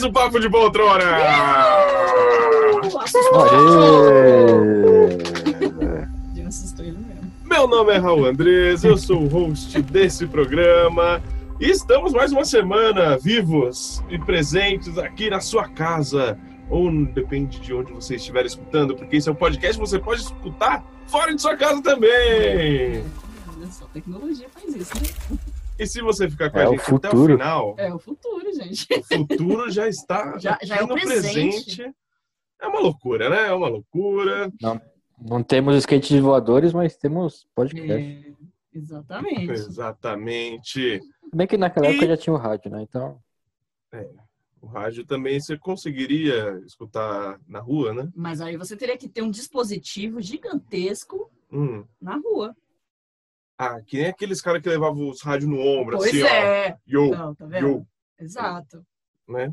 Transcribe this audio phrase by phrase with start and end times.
[0.00, 1.04] mais um Papo de Poltrona!
[6.32, 7.30] De assustou ele mesmo.
[7.44, 11.22] Meu nome é Raul Andrés, eu sou o host desse programa
[11.60, 16.38] e estamos mais uma semana vivos e presentes aqui na sua casa.
[16.70, 20.22] Ou depende de onde você estiver escutando, porque esse é um podcast que você pode
[20.22, 23.04] escutar fora de sua casa também.
[23.54, 25.38] Olha só, tecnologia faz isso, né?
[25.80, 28.86] E se você ficar com É a gente até o final, É o futuro, gente.
[28.92, 31.82] o futuro já está Já- já é no presente.
[32.60, 33.46] É uma loucura, né?
[33.48, 34.52] É uma loucura.
[35.18, 37.90] Não temos skates voadores, mas temos podcast.
[37.92, 39.50] É, exatamente.
[39.52, 41.00] Exatamente.
[41.34, 42.82] Bem que naquela E- época já tinha o rádio, né?
[42.82, 43.18] Então,
[44.60, 48.10] O rádio também você conseguiria escutar na rua, né?
[48.14, 51.82] Mas aí você teria que ter um dispositivo gigantesco Hum.
[51.98, 52.54] na rua.
[53.62, 56.70] Ah, que nem aqueles caras que levavam os rádios no ombro, Pois assim, é.
[56.70, 56.78] ó.
[56.90, 57.66] Yo, Não, tá vendo?
[57.68, 57.86] yo,
[58.18, 58.86] Exato.
[59.28, 59.52] né?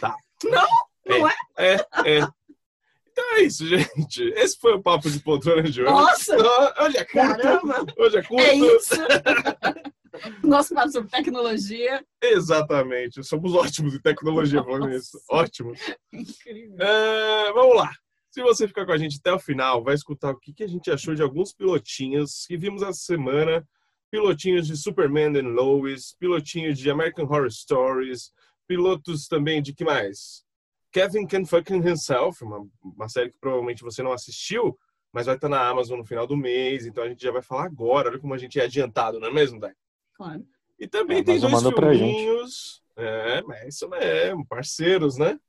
[0.00, 0.12] Tá.
[0.42, 0.66] Não,
[1.06, 1.34] não é.
[1.56, 1.74] É,
[2.04, 2.28] é.
[3.12, 4.24] Então é isso, gente.
[4.34, 5.90] Esse foi o Papo de Poltrona de hoje.
[5.90, 6.36] Nossa!
[6.82, 7.14] Hoje é curto.
[7.42, 7.86] Caramba!
[7.96, 8.42] Hoje é curto.
[8.42, 8.94] É isso!
[10.42, 12.04] Nosso papo sobre tecnologia.
[12.20, 13.22] Exatamente.
[13.22, 14.96] Somos ótimos em tecnologia falando Nossa.
[14.96, 15.22] isso.
[15.30, 15.78] Ótimos.
[16.12, 16.76] Incrível.
[16.80, 17.90] É, vamos lá.
[18.36, 20.66] Se você ficar com a gente até o final, vai escutar o que, que a
[20.66, 23.66] gente achou de alguns pilotinhos que vimos essa semana.
[24.10, 28.30] Pilotinhos de Superman and Lois, pilotinhos de American Horror Stories,
[28.68, 30.44] pilotos também de que mais?
[30.92, 34.78] Kevin Can Fucking Himself, uma, uma série que provavelmente você não assistiu,
[35.10, 37.64] mas vai estar na Amazon no final do mês, então a gente já vai falar
[37.64, 38.10] agora.
[38.10, 39.72] Olha como a gente é adiantado, não é mesmo, Dai?
[40.12, 40.46] Claro.
[40.78, 42.82] E também A tem dois filminhos.
[42.98, 45.40] É, mas é isso mesmo, parceiros, né?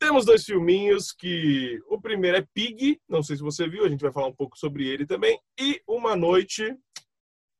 [0.00, 4.00] Temos dois filminhos que o primeiro é Pig, não sei se você viu, a gente
[4.00, 5.38] vai falar um pouco sobre ele também.
[5.60, 6.74] E Uma Noite.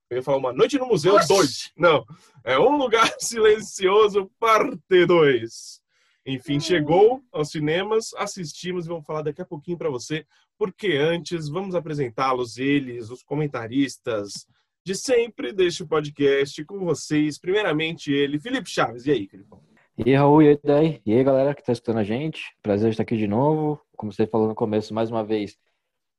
[0.09, 1.29] Eu ia falar Uma Noite no Museu Oxi!
[1.29, 1.73] 2.
[1.77, 2.03] Não,
[2.43, 5.81] é Um Lugar Silencioso, parte 2.
[6.25, 6.61] Enfim, Hum.
[6.61, 10.27] chegou aos cinemas, assistimos e vamos falar daqui a pouquinho para você,
[10.59, 14.47] porque antes vamos apresentá-los, eles, os comentaristas,
[14.83, 17.39] de sempre deste podcast com vocês.
[17.39, 19.05] Primeiramente ele, Felipe Chaves.
[19.05, 19.63] E aí, Felipão?
[20.05, 21.01] E aí, Raul, e aí?
[21.05, 22.55] E aí, galera que tá escutando a gente?
[22.63, 23.81] Prazer estar aqui de novo.
[23.97, 25.57] Como você falou no começo, mais uma vez,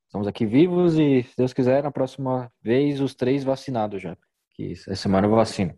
[0.06, 4.16] estamos aqui vivos e, se Deus quiser, na próxima vez, os três vacinados já.
[4.52, 5.76] Que essa semana eu vacino.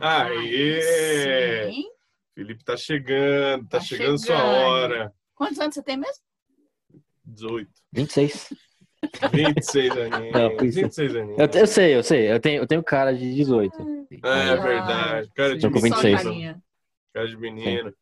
[0.00, 1.70] Aê!
[1.70, 1.84] Sim.
[2.34, 4.48] Felipe tá chegando, tá, Tá chegando sua chegando.
[4.54, 5.12] hora.
[5.34, 6.22] Quantos anos você tem mesmo?
[7.24, 8.54] 18, 26.
[9.32, 10.32] 26 aninhos.
[10.32, 10.80] Não, por isso.
[10.80, 11.38] 26 aninhos.
[11.38, 12.32] Eu, eu sei, eu sei.
[12.32, 14.06] Eu tenho, eu tenho cara de 18.
[14.24, 15.30] É, é verdade.
[15.34, 16.22] Cara de Tô com Só 26.
[16.22, 16.62] carinha.
[17.12, 17.92] Cara de menino.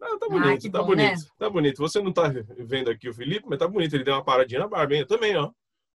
[0.00, 1.10] Ah, tá Ah, bonito, que tá bom, bonito.
[1.20, 1.26] né?
[1.38, 1.78] Tá bonito.
[1.78, 2.24] Você não tá
[2.58, 3.94] vendo aqui o Felipe, mas tá bonito.
[3.94, 5.00] Ele deu uma paradinha na barba, hein?
[5.00, 5.50] Eu também, ó.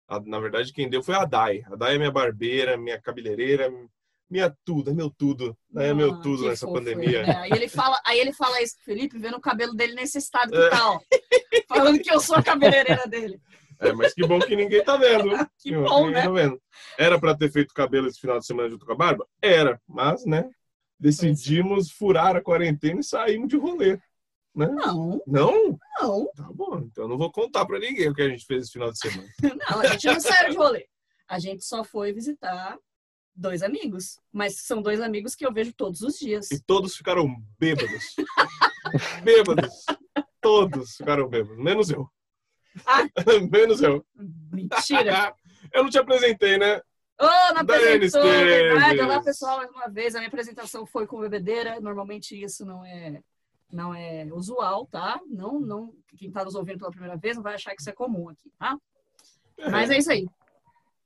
[0.07, 1.61] A- Na verdade, quem deu foi a Dai.
[1.71, 3.71] A Dai é minha barbeira, minha cabeleireira,
[4.29, 5.55] minha tudo, é meu tudo.
[5.69, 7.23] Dai é meu Ah, tudo nessa fofo pandemia.
[7.23, 7.35] né?
[7.41, 10.51] Aí ele fala, aí ele fala isso pro Felipe, vendo o cabelo dele nesse estado
[10.51, 10.69] que É.
[10.69, 10.99] tá, ó.
[11.69, 13.39] Falando que eu sou a cabeleireira dele.
[13.79, 15.29] É, mas que bom que ninguém tá vendo.
[15.59, 16.23] Que bom, ninguém né?
[16.23, 16.61] tá vendo.
[16.97, 19.25] Era pra ter feito cabelo esse final de semana junto com a barba?
[19.41, 20.49] Era, mas, né?
[21.01, 23.97] Decidimos furar a quarentena e saímos de rolê.
[24.53, 24.67] Né?
[24.67, 25.79] Não, Não?
[25.99, 28.63] não, Tá bom, então eu não vou contar pra ninguém o que a gente fez
[28.63, 29.27] esse final de semana.
[29.41, 30.85] não, a gente não saiu de rolê.
[31.27, 32.77] A gente só foi visitar
[33.35, 34.19] dois amigos.
[34.31, 36.51] Mas são dois amigos que eu vejo todos os dias.
[36.51, 37.27] E todos ficaram
[37.57, 38.15] bêbados.
[39.23, 39.85] bêbados.
[40.39, 42.07] Todos ficaram bêbados, menos eu.
[42.85, 43.07] Ah.
[43.51, 44.05] menos eu.
[44.15, 45.33] Mentira.
[45.73, 46.79] eu não te apresentei, né?
[47.19, 48.81] Não Daiane apresentou, verdade.
[48.81, 49.03] Esteves.
[49.03, 50.15] Olá, pessoal, mais uma vez.
[50.15, 51.79] A minha apresentação foi com bebedeira.
[51.79, 53.21] Normalmente isso não é
[53.71, 55.19] não é usual, tá?
[55.27, 57.93] Não, não, quem tá nos ouvindo pela primeira vez não vai achar que isso é
[57.93, 58.77] comum aqui, tá?
[59.69, 60.27] Mas é isso aí.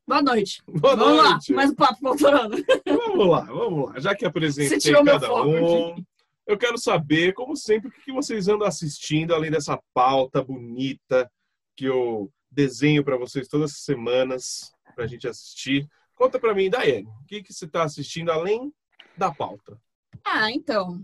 [0.08, 0.62] Boa noite.
[0.68, 1.52] Boa Vamos noite.
[1.52, 2.58] lá, mais um papo voltando.
[2.86, 4.00] Vamos lá, vamos lá.
[4.00, 6.06] Já que apresentei cada foco um, aqui.
[6.48, 11.30] eu quero saber, como sempre, o que vocês andam assistindo, além dessa pauta bonita
[11.76, 15.88] que eu desenho para vocês todas as semanas para a gente assistir.
[16.16, 18.74] Conta para mim, Daiane, o que, que você está assistindo além
[19.18, 19.80] da pauta?
[20.24, 21.02] Ah, então,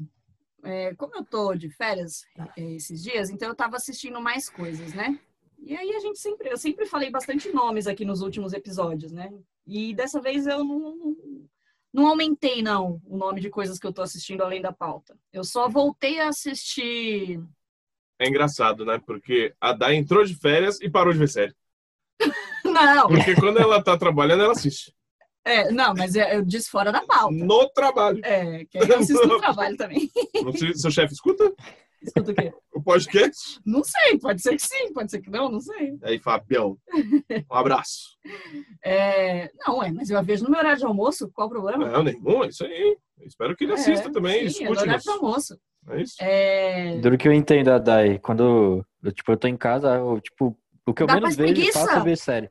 [0.63, 2.25] é, como eu tô de férias
[2.57, 5.19] é, esses dias, então eu tava assistindo mais coisas, né?
[5.59, 9.31] E aí a gente sempre, eu sempre falei bastante nomes aqui nos últimos episódios, né?
[9.67, 11.15] E dessa vez eu não,
[11.93, 15.17] não aumentei, não, o nome de coisas que eu tô assistindo além da pauta.
[15.31, 17.39] Eu só voltei a assistir.
[18.17, 18.99] É engraçado, né?
[19.05, 21.55] Porque a Dai entrou de férias e parou de ver série.
[22.71, 24.93] Não, Porque quando ela tá trabalhando, ela assiste.
[25.45, 27.33] é, não, mas é- eu disse fora da pauta.
[27.33, 28.19] No trabalho.
[28.23, 30.09] É, que aí eu assisto no trabalho também.
[30.43, 31.51] Não sei se Seu chefe escuta
[32.03, 32.51] Escuta o quê?
[32.73, 33.59] o podcast?
[33.63, 35.97] Não sei, pode ser que sim, pode ser que não, não sei.
[36.01, 36.75] Aí, Fabião,
[37.51, 38.17] um abraço.
[38.83, 41.87] É, não, é, mas eu a vejo no meu horário de almoço, qual o problema?
[41.89, 42.97] Não, nenhum, é isso aí.
[43.19, 45.59] Eu espero que ele assista É, também, sim, é no escute horário de almoço.
[45.89, 46.15] É isso?
[46.19, 48.17] É, Duro que eu entendo Dai.
[48.19, 51.53] Quando eu, tipo, eu tô em casa, eu, tipo, o que eu Dá menos vejo
[51.53, 51.79] preguiça.
[51.85, 52.49] faço é ver série.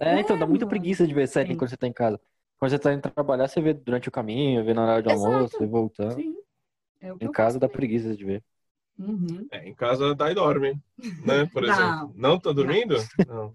[0.00, 1.58] É, então, dá muita preguiça de ver série Sim.
[1.58, 2.18] quando você tá em casa.
[2.58, 5.24] Quando você tá indo trabalhar, você vê durante o caminho, vê na hora de Exato.
[5.26, 6.14] almoço, e voltando.
[6.14, 6.34] sim.
[7.00, 8.44] É o que Em casa dá preguiça de ver.
[8.98, 9.46] Uhum.
[9.50, 10.78] É, em casa Dai dorme,
[11.24, 11.46] né?
[11.46, 11.72] Por Não.
[11.72, 12.12] exemplo.
[12.14, 12.96] Não tá dormindo?
[13.26, 13.54] Não.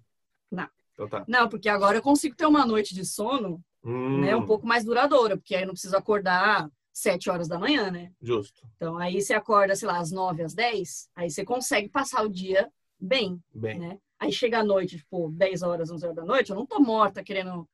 [0.51, 0.69] Não.
[0.93, 1.25] Então tá.
[1.27, 4.83] Não, porque agora eu consigo ter uma noite de sono Hum, né, um pouco mais
[4.83, 8.11] duradoura, porque aí eu não preciso acordar sete horas da manhã, né?
[8.19, 8.67] Justo.
[8.77, 12.29] Então aí você acorda, sei lá, às nove, às dez, aí você consegue passar o
[12.29, 12.67] dia
[12.99, 13.79] bem, Bem.
[13.79, 13.99] né?
[14.25, 17.23] Aí chega a noite, tipo, 10 horas, 11 horas da noite, eu não tô morta
[17.23, 17.67] querendo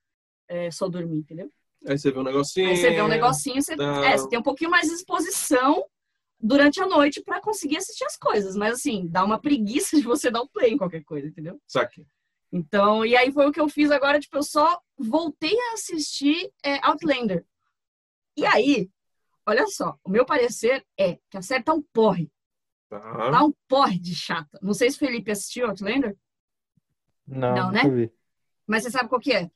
[0.48, 1.50] é, só dormir, entendeu?
[1.88, 2.69] Aí você vê um negocinho.
[2.69, 4.03] Aí você vê um negocinho, você, Não.
[4.03, 5.86] é, você tem um pouquinho mais de exposição
[6.39, 10.30] durante a noite pra conseguir assistir as coisas, mas assim, dá uma preguiça de você
[10.30, 11.59] dar o play em qualquer coisa, entendeu?
[11.68, 12.06] Saque.
[12.51, 16.51] Então, e aí foi o que eu fiz agora, tipo, eu só voltei a assistir
[16.63, 17.45] é, Outlander.
[18.36, 18.89] E aí,
[19.45, 22.30] olha só, o meu parecer é que a série tá um porre,
[22.89, 23.00] Tá.
[23.31, 24.59] tá um porre de chata.
[24.62, 26.18] Não sei se o Felipe assistiu Outlander,
[27.27, 27.89] Não, Não, né?
[27.89, 28.12] vi.
[28.68, 29.50] mas você sabe qual que é?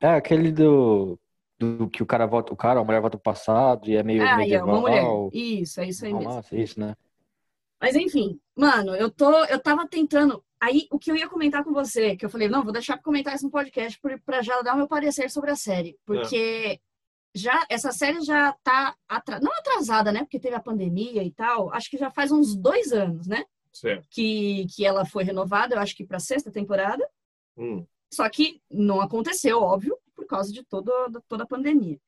[0.00, 1.18] É aquele do,
[1.58, 4.22] do que o cara volta, o cara, a mulher volta pro passado e é meio
[4.22, 4.94] Ah, e é uma mulher.
[4.96, 5.30] medieval.
[5.32, 6.28] Isso, é isso aí mesmo.
[6.28, 6.94] Romance, isso, né?
[7.80, 10.44] Mas enfim, mano, eu tô, eu tava tentando.
[10.60, 13.02] Aí o que eu ia comentar com você, que eu falei, não, vou deixar pra
[13.02, 16.80] comentar isso no podcast pra já dar o meu parecer sobre a série, porque
[17.34, 18.94] já essa série já tá
[19.42, 20.20] não atrasada, né?
[20.20, 21.72] Porque teve a pandemia e tal.
[21.72, 23.44] Acho que já faz uns dois anos, né?
[23.74, 24.06] Certo.
[24.08, 27.06] Que, que ela foi renovada, eu acho que pra sexta temporada.
[27.56, 27.84] Hum.
[28.12, 30.92] Só que não aconteceu, óbvio, por causa de todo,
[31.28, 32.00] toda a pandemia.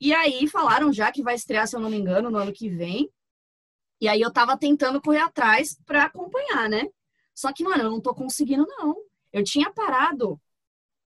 [0.00, 2.70] E aí falaram já que vai estrear, se eu não me engano, no ano que
[2.70, 3.10] vem.
[4.00, 6.88] E aí eu tava tentando correr atrás pra acompanhar, né?
[7.34, 8.96] Só que, mano, eu não tô conseguindo, não.
[9.30, 10.40] Eu tinha parado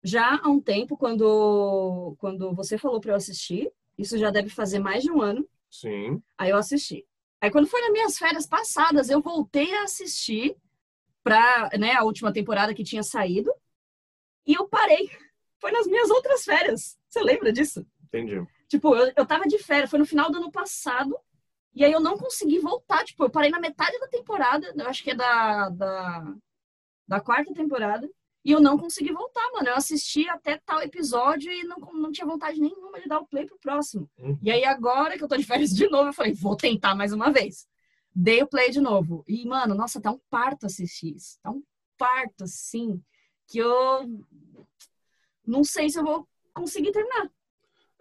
[0.04, 3.72] já há um tempo, quando, quando você falou pra eu assistir.
[3.98, 5.48] Isso já deve fazer mais de um ano.
[5.72, 6.22] Sim.
[6.38, 7.04] Aí eu assisti.
[7.44, 10.56] Aí quando foi nas minhas férias passadas, eu voltei a assistir
[11.22, 13.54] pra, né, a última temporada que tinha saído.
[14.48, 15.10] E eu parei.
[15.60, 16.98] Foi nas minhas outras férias.
[17.08, 17.86] Você lembra disso?
[18.06, 18.46] Entendi.
[18.68, 21.18] Tipo, eu, eu tava de férias, foi no final do ano passado.
[21.74, 23.06] E aí eu não consegui voltar.
[23.06, 26.36] Tipo, eu parei na metade da temporada, eu acho que é da, da,
[27.08, 28.10] da quarta temporada.
[28.46, 29.70] E eu não consegui voltar, mano.
[29.70, 33.46] Eu assisti até tal episódio e não, não tinha vontade nenhuma de dar o play
[33.46, 34.10] pro próximo.
[34.18, 34.38] Uhum.
[34.42, 37.14] E aí, agora que eu tô de férias de novo, eu falei, vou tentar mais
[37.14, 37.68] uma vez.
[38.14, 39.24] Dei o play de novo.
[39.28, 41.40] E, mano, nossa, tá um parto assistir isso.
[41.42, 41.64] Tá um
[41.98, 43.02] parto, assim,
[43.48, 44.10] que eu
[45.46, 47.30] não sei se eu vou conseguir terminar.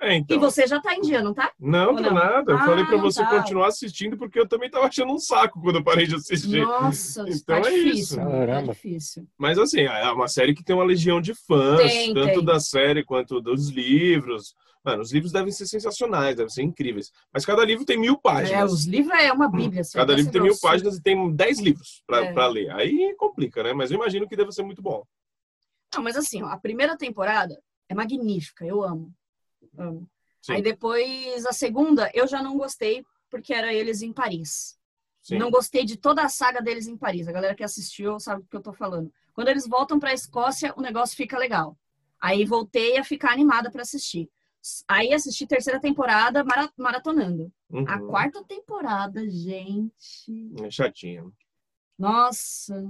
[0.02, 0.36] É, então.
[0.36, 1.52] E você já tá em dia, não tá?
[1.60, 2.12] Não, não?
[2.12, 2.50] nada.
[2.52, 3.30] Eu Ah, falei pra não você tá.
[3.30, 6.62] continuar assistindo porque eu também tava achando um saco quando eu parei de assistir.
[6.66, 7.92] Nossa, Então tá é difícil.
[7.94, 8.16] isso.
[8.16, 8.72] Tá Caramba.
[8.72, 9.26] difícil.
[9.38, 12.44] Mas assim, é uma série que tem uma legião de fãs, Tem, tanto tem.
[12.44, 14.54] da série quanto dos livros.
[14.84, 17.12] Mano, os livros devem ser sensacionais, devem ser incríveis.
[17.32, 18.72] Mas cada livro tem mil É, páginas.
[18.72, 19.82] os livros é uma bíblia.
[19.82, 22.32] assim, Cada livro tem mil páginas e tem dez livros pra, É.
[22.32, 22.68] pra ler.
[22.72, 23.72] Aí complica, né?
[23.72, 25.04] Mas eu imagino que deve ser muito bom.
[25.94, 27.56] Não, mas assim, ó, a primeira temporada
[27.88, 29.12] é magnífica, eu amo.
[29.76, 30.08] Amo.
[30.40, 30.54] Sim.
[30.54, 34.78] Aí depois, a segunda, eu já não gostei, porque era eles em Paris.
[35.22, 35.38] Sim.
[35.38, 37.28] Não gostei de toda a saga deles em Paris.
[37.28, 39.12] A galera que assistiu sabe do que eu tô falando.
[39.32, 41.78] Quando eles voltam pra Escócia, o negócio fica legal.
[42.20, 44.28] Aí voltei a ficar animada pra assistir.
[44.86, 47.52] Aí assisti terceira temporada mara- maratonando.
[47.70, 47.84] Uhum.
[47.88, 50.52] A quarta temporada, gente.
[50.62, 51.32] É chatinho.
[51.98, 52.84] Nossa,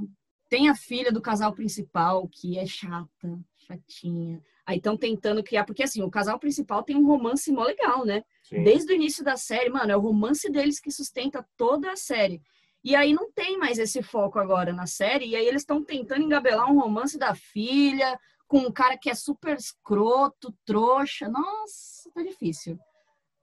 [0.48, 4.42] tem a filha do casal principal que é chata, chatinha.
[4.64, 8.22] Aí estão tentando criar, porque assim, o casal principal tem um romance mó legal, né?
[8.44, 8.62] Sim.
[8.62, 12.40] Desde o início da série, mano, é o romance deles que sustenta toda a série.
[12.84, 16.22] E aí não tem mais esse foco agora na série, e aí eles estão tentando
[16.22, 21.28] engabelar um romance da filha com um cara que é super escroto, trouxa.
[21.28, 22.78] Nossa, tá difícil.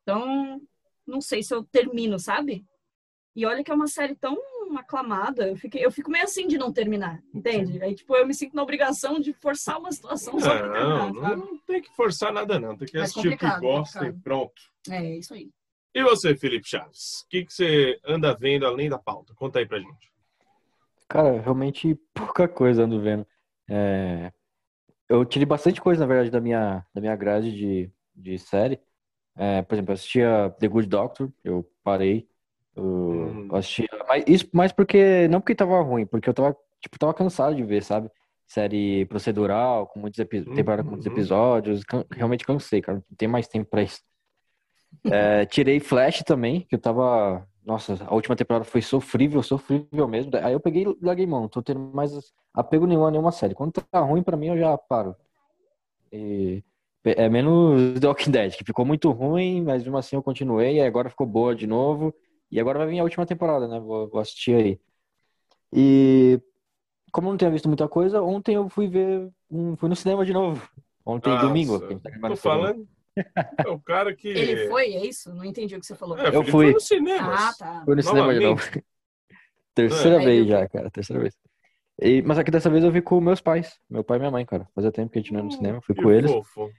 [0.04, 0.62] Então,
[1.06, 2.66] não sei se eu termino, sabe?
[3.36, 4.38] E olha que é uma série tão
[4.78, 7.82] aclamada, eu, fiquei, eu fico meio assim de não terminar, entende?
[7.82, 11.36] Aí, tipo, eu me sinto na obrigação de forçar uma situação só pra terminar, Não,
[11.38, 12.78] não tem que forçar nada, não.
[12.78, 14.62] Tem que É assistir o que gosta e pronto.
[14.90, 15.50] É, isso aí.
[15.94, 17.22] E você, Felipe Chaves?
[17.26, 19.34] O que, que você anda vendo além da pauta?
[19.34, 20.12] Conta aí pra gente.
[21.08, 23.26] Cara, realmente pouca coisa ando vendo.
[23.68, 24.32] É,
[25.08, 28.80] Eu tirei bastante coisa, na verdade, da minha, da minha grade de, de série.
[29.36, 32.28] É, por exemplo, eu assistia The Good Doctor, eu parei.
[32.80, 33.48] Eu Hum.
[33.52, 37.56] assistia, mas isso mais porque, não porque tava ruim, porque eu tava, tipo, tava cansado
[37.56, 38.10] de ver, sabe?
[38.48, 41.12] Série procedural, com muitos epi- temporada com muitos Uhum.
[41.14, 41.84] episódios.
[41.84, 42.98] Can- realmente cansei, cara.
[43.10, 44.02] Não tem mais tempo pra isso.
[45.14, 47.46] É, tirei Flash também, que eu tava.
[47.66, 50.32] Nossa, a última temporada foi sofrível, sofrível mesmo.
[50.42, 51.42] Aí eu peguei e larguei mão.
[51.42, 52.12] Não tô tendo mais
[52.54, 53.54] apego nenhum a nenhuma série.
[53.54, 55.16] Quando tá ruim pra mim, eu já paro.
[56.12, 56.64] E
[57.06, 60.78] é menos The Walking Dead, que ficou muito ruim, mas mesmo assim eu continuei.
[60.78, 62.14] E agora ficou boa de novo.
[62.52, 63.80] E agora vai vir a última temporada, né?
[63.80, 64.80] Vou, vou assistir aí.
[65.72, 66.42] E
[67.12, 69.30] como eu não tinha visto muita coisa, ontem eu fui ver.
[69.52, 70.68] um- fui no cinema de novo.
[71.06, 71.80] Ontem, Nossa, domingo.
[72.00, 72.88] tá Tô falando.
[73.58, 74.28] É o cara que.
[74.28, 75.34] Ele foi, é isso?
[75.34, 76.18] Não entendi o que você falou.
[76.20, 76.52] É, Eu fui.
[76.52, 77.34] foi no cinema.
[77.34, 77.82] Ah, tá.
[77.84, 78.62] Fui no cinema de novo.
[79.74, 80.26] Terceira É.
[80.26, 80.90] vez já, cara.
[80.92, 81.36] Terceira vez.
[82.02, 83.80] E- mas aqui dessa vez eu vi com meus pais.
[83.90, 84.68] Meu pai e minha mãe, cara.
[84.76, 85.82] Fazia tempo que a gente não ia no cinema.
[85.82, 86.32] Fui Que com eles.
[86.32, 86.72] fofo.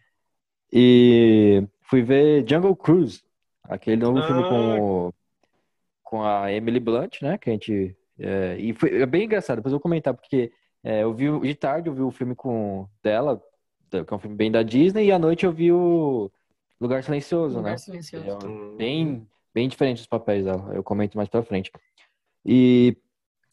[0.73, 3.23] E fui ver Jungle Cruise.
[3.65, 4.49] Aquele novo filme Ah.
[4.49, 5.15] com, o-
[6.11, 7.39] com a Emily Blunt, né?
[7.39, 7.97] Que a gente.
[8.19, 9.57] é, e foi é bem engraçado.
[9.59, 10.51] Depois eu vou comentar, porque
[10.83, 13.41] é, eu vi o- de tarde eu vi o filme com dela,
[13.91, 16.29] que é um filme bem da Disney, e à noite eu vi o
[16.81, 17.71] Lugar Silencioso, né?
[17.71, 18.29] Lugar silencioso.
[18.29, 18.77] É um- Hum.
[18.77, 20.73] bem, bem diferente os papéis dela.
[20.75, 21.71] Eu comento mais pra frente.
[22.45, 22.97] E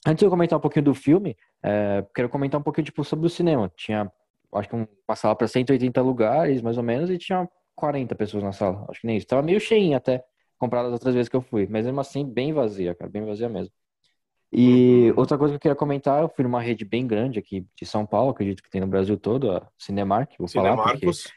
[0.05, 3.27] antes de eu comentar um pouquinho do filme, é, quero comentar um pouquinho tipo, sobre
[3.27, 3.71] o cinema.
[3.75, 4.11] Tinha,
[4.55, 8.43] acho que um, uma sala para 180 lugares, mais ou menos, e tinha 40 pessoas
[8.43, 8.85] na sala.
[8.89, 9.27] Acho que nem isso.
[9.27, 10.23] Tava meio cheinha até,
[10.57, 11.67] comparado às outras vezes que eu fui.
[11.69, 13.71] Mas mesmo assim, bem vazia, cara, bem vazia mesmo.
[14.51, 15.19] E Uhum.
[15.19, 18.05] outra coisa que eu queria comentar, eu fui numa rede bem grande aqui de São
[18.05, 21.11] Paulo, acredito que tem no Brasil todo, a Cinemark, vou falar porque...
[21.11, 21.33] Cinemarcos.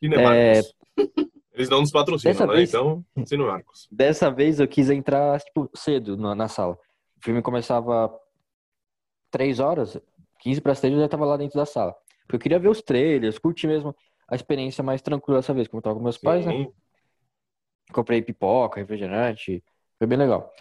[0.00, 0.74] Cinemarcos.
[1.54, 2.54] Eles não nos patrocinam, Dessa né?
[2.54, 3.88] vez- Então, Cinemarcos.
[3.90, 6.74] Dessa vez eu quis entrar, tipo, cedo na, na sala.
[7.16, 8.12] O filme começava
[9.30, 10.00] 3 horas,
[10.40, 11.94] 15 para as 3 eu já estava lá dentro da sala.
[12.22, 13.94] Porque eu queria ver os trailers, curtir mesmo
[14.28, 16.52] a experiência mais tranquila dessa vez, como eu tava com meus pais, né?
[17.92, 19.62] Comprei pipoca, refrigerante,
[19.98, 20.52] foi bem legal.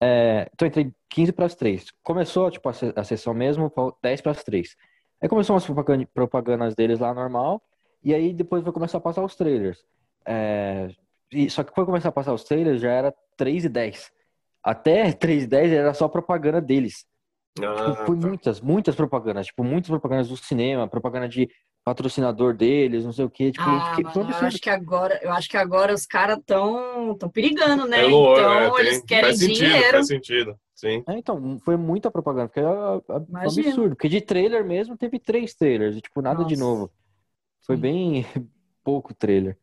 [0.00, 1.86] É, então entrei 15 para as 3.
[2.02, 4.76] Começou, tipo, a, se- a sessão mesmo, foi 10 para as 3.
[5.20, 7.60] Aí começou umas propaganda- propagandas deles lá normal,
[8.02, 9.84] e aí depois vai começar a passar os trailers.
[10.24, 10.88] É,
[11.32, 14.12] e- só que quando começar a passar os trailers já era 3 e 10.
[14.62, 17.04] Até 3 e 10 era só propaganda deles.
[17.60, 18.26] Ah, Tipo, foi tá.
[18.28, 19.46] muitas, muitas propagandas.
[19.46, 21.50] Tipo, muitas propagandas do cinema, propaganda de
[21.88, 23.50] patrocinador deles, não sei o quê.
[23.50, 27.16] Tipo, Ah, que, mano, eu acho que agora, eu acho que agora os caras estão
[27.18, 28.00] tão perigando, né?
[28.00, 29.90] É louco, então é, tem- eles querem faz sentido, dinheiro.
[29.90, 31.02] Faz sentido, sim.
[31.08, 33.96] É, então, foi muita propaganda, porque é, é- é absurdo.
[33.96, 36.70] Porque de trailer mesmo teve três trailers, e, tipo, nada de Nossa.
[36.72, 36.92] novo.
[37.64, 37.82] Foi Sim.
[37.82, 38.26] bem
[38.84, 39.56] pouco trailer.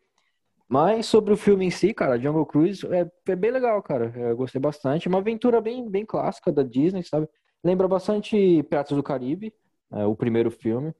[0.67, 4.11] Mas sobre o filme em si, cara, Jungle Cruise é, é bem legal, cara.
[4.15, 5.07] Eu gostei bastante.
[5.07, 7.27] É uma aventura bem, bem clássica da Disney, sabe?
[7.63, 9.53] Lembra bastante Piratas do Caribe,
[9.93, 10.91] é, o primeiro filme.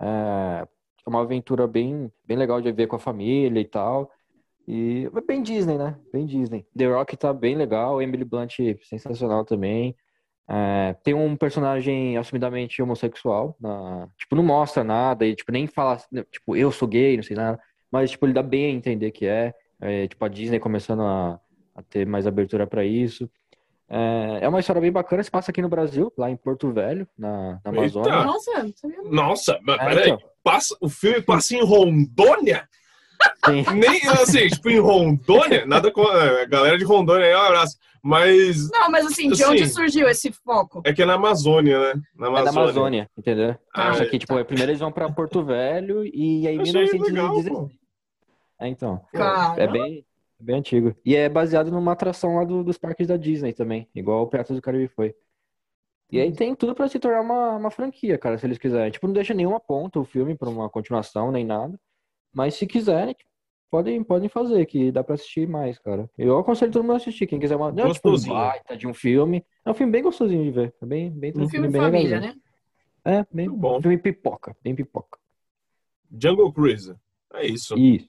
[0.00, 0.66] É
[1.10, 4.10] uma aventura bem, bem legal de ver com a família e tal.
[4.68, 5.96] E bem Disney, né?
[6.12, 6.66] Bem Disney.
[6.76, 9.96] The Rock tá bem legal, Emily Blunt sensacional também.
[10.48, 15.98] É, tem um personagem assumidamente homossexual, na- tipo, não mostra nada e tipo, nem fala,
[16.30, 17.60] tipo, eu sou gay, não sei nada,
[17.90, 21.38] mas tipo, ele dá bem a entender que é, É, tipo, a Disney começando a,
[21.74, 23.30] a ter mais abertura pra isso.
[23.88, 27.06] É, é uma história bem bacana, se passa aqui no Brasil, lá em Porto Velho,
[27.16, 28.10] na, na Amazônia.
[28.12, 28.24] Eita!
[28.24, 29.10] Nossa, não sabia não.
[29.10, 30.10] Nossa, mas É, peraí.
[30.10, 30.28] então.
[30.42, 32.68] Passa, o filme passa em Rondônia?
[33.44, 33.64] Sim.
[33.74, 37.76] Nem assim, tipo, em Rondônia, nada com a galera de Rondônia aí, um abraço.
[38.02, 39.44] Mas Não, mas assim, de Sim.
[39.46, 40.80] onde surgiu esse foco?
[40.84, 42.00] é que é na Amazônia, né?
[42.16, 42.60] Na É da Amazônia.
[42.62, 43.56] Amazônia, entendeu?
[43.74, 47.12] Ah, Só que, tipo, primeiro eles vão pra Porto Velho e aí em Achei 1916.
[47.12, 47.70] legal, pô.
[48.60, 49.00] É, então.
[49.12, 50.02] Cara, É bem, é
[50.38, 50.94] bem antigo.
[51.04, 54.54] E é baseado numa atração lá do- dos parques da Disney também, igual o Piratas
[54.56, 55.14] do Caribe foi.
[56.10, 58.90] E aí tem tudo pra se tornar uma, uma franquia, cara, se eles quiserem.
[58.92, 61.78] Tipo, não deixa nenhuma ponta o filme pra uma continuação, nem nada.
[62.32, 63.28] Mas se quiserem, tipo,
[63.68, 66.08] podem, podem fazer, que dá pra assistir mais, cara.
[66.16, 67.72] Eu aconselho todo mundo a assistir, quem quiser uma.
[67.72, 69.44] Não é tipo um baita de um filme.
[69.64, 70.74] É um filme bem gostosinho de ver.
[70.80, 72.34] É bem, bem um filme bem família, né?
[73.04, 73.78] É, bem Muito bom.
[73.78, 75.18] um filme pipoca, bem pipoca.
[76.10, 76.94] Jungle Cruise.
[77.34, 77.76] É isso.
[77.76, 78.08] Isso.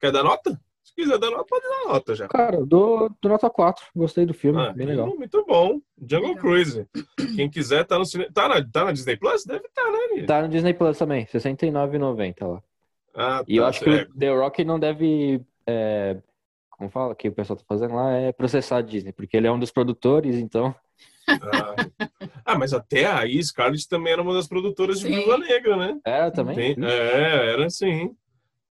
[0.00, 0.60] Quer dar nota?
[0.90, 2.28] Se quiser dar nota, pode dar nota já.
[2.28, 3.86] Cara, eu dou, dou nota 4.
[3.94, 5.06] Gostei do filme, Ah, bem legal.
[5.16, 5.80] Muito bom.
[6.00, 6.42] Jungle Legal.
[6.42, 6.86] Cruise.
[7.36, 8.30] Quem quiser tá no cinema.
[8.32, 9.44] Tá na, tá na Disney Plus?
[9.44, 9.98] Deve estar, tá, né?
[10.14, 10.26] Gui?
[10.26, 12.62] Tá no Disney Plus também, R$ 69,90 lá.
[13.14, 14.02] Ah, E eu tá, acho que é.
[14.02, 15.40] o The Rock não deve.
[15.66, 16.16] é,
[16.70, 19.52] como fala que o pessoal tá fazendo lá é processar a Disney, porque ele é
[19.52, 20.74] um dos produtores, então.
[21.28, 21.74] Ah.
[22.44, 25.14] Ah, mas até aí, Scarlett também era uma das produtoras de Sim.
[25.14, 25.98] Viúva Negra, né?
[26.04, 26.74] Era também?
[26.74, 28.10] Tem- é, era assim.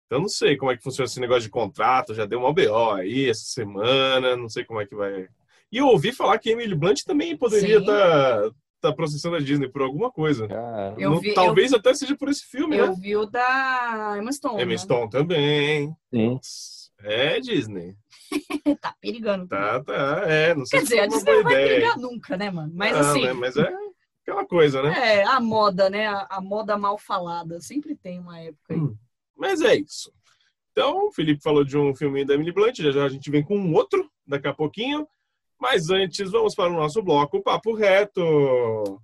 [0.10, 2.90] Então não sei como é que funciona esse negócio de contrato, já deu uma BO
[2.96, 5.28] aí essa semana, não sei como é que vai.
[5.72, 8.50] E eu ouvi falar que Emily Blunt também poderia estar
[8.82, 10.48] tá processando a Disney por alguma coisa.
[10.98, 12.96] Eu Não- vi- talvez até seja por esse filme, Eu né?
[13.00, 14.60] vi o da Emma Stone.
[14.60, 14.78] Emma né?
[14.80, 15.96] Stone também.
[16.12, 16.40] sim.
[17.04, 17.96] É Disney.
[18.82, 19.48] tá perigando.
[19.48, 20.24] Tá, tá.
[20.26, 21.76] É, não sei Quer se dizer, a foi uma Disney não vai ideia.
[21.76, 22.72] brigar nunca, né, mano?
[22.76, 23.24] Mas Não, assim.
[23.26, 23.34] né?
[23.34, 23.74] Mas é
[24.24, 25.18] aquela coisa, né?
[25.20, 26.08] É, a moda, né?
[26.08, 27.62] A, a moda mal falada.
[27.62, 28.80] Sempre tem uma época aí.
[28.80, 28.98] Hum.
[29.40, 30.12] Mas é isso.
[30.72, 33.42] Então, o Felipe falou de um filme da Emily Blunt, já já a gente vem
[33.42, 35.08] com um outro daqui a pouquinho.
[35.58, 39.02] Mas antes, vamos para o nosso bloco Papo Reto.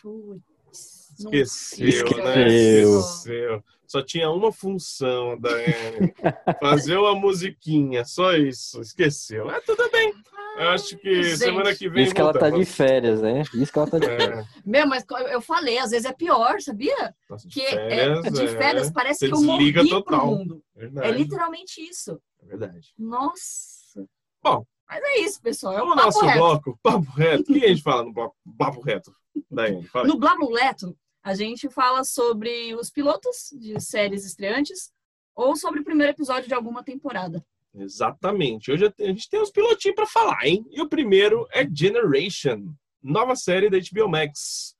[0.00, 2.24] Putz, Esqueceu, nunca.
[2.24, 2.48] né?
[2.48, 3.64] Esqueceu.
[3.92, 6.14] Só tinha uma função, Daiane.
[6.62, 8.80] Fazer uma musiquinha, só isso.
[8.80, 9.44] Esqueceu.
[9.44, 10.14] Mas tudo bem.
[10.56, 11.36] Eu acho que Gente.
[11.36, 13.42] semana que vem Isso que ela tá de férias, né?
[13.54, 17.14] Isso que ela tá de É, Meu, mas eu falei, às vezes é pior, sabia?
[17.28, 20.02] nossa, de Que é- férias, de é, férias parece Você que eu morri desliga pro
[20.04, 20.26] total.
[20.26, 20.62] mundo.
[20.74, 22.18] Verdade, É literalmente isso.
[22.42, 22.94] é verdade.
[22.98, 24.06] Nossa.
[24.42, 24.64] Bom.
[24.88, 25.74] Mas é isso, pessoal.
[25.76, 26.38] É o nosso reto.
[26.38, 27.42] bloco, Papo Reto.
[27.42, 29.14] O que a gente fala no bloco Papo Reto?
[29.50, 30.06] Daiane, fala.
[30.08, 34.92] No Blabuleto, a gente fala sobre os pilotos de séries estreantes
[35.34, 37.44] ou sobre o primeiro episódio de alguma temporada.
[37.74, 38.70] Exatamente.
[38.70, 40.66] Hoje a gente tem uns pilotinhos pra falar, hein?
[40.70, 44.76] E o primeiro é Generation, nova série da HBO Max,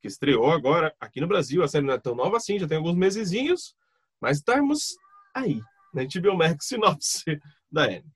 [0.00, 1.62] que estreou agora aqui no Brasil.
[1.62, 3.74] A série não é tão nova assim, já tem alguns mesezinhos,
[4.20, 4.96] mas estamos
[5.34, 5.60] aí,
[5.92, 7.38] na HBO Max sinopse
[7.70, 8.06] da Anne.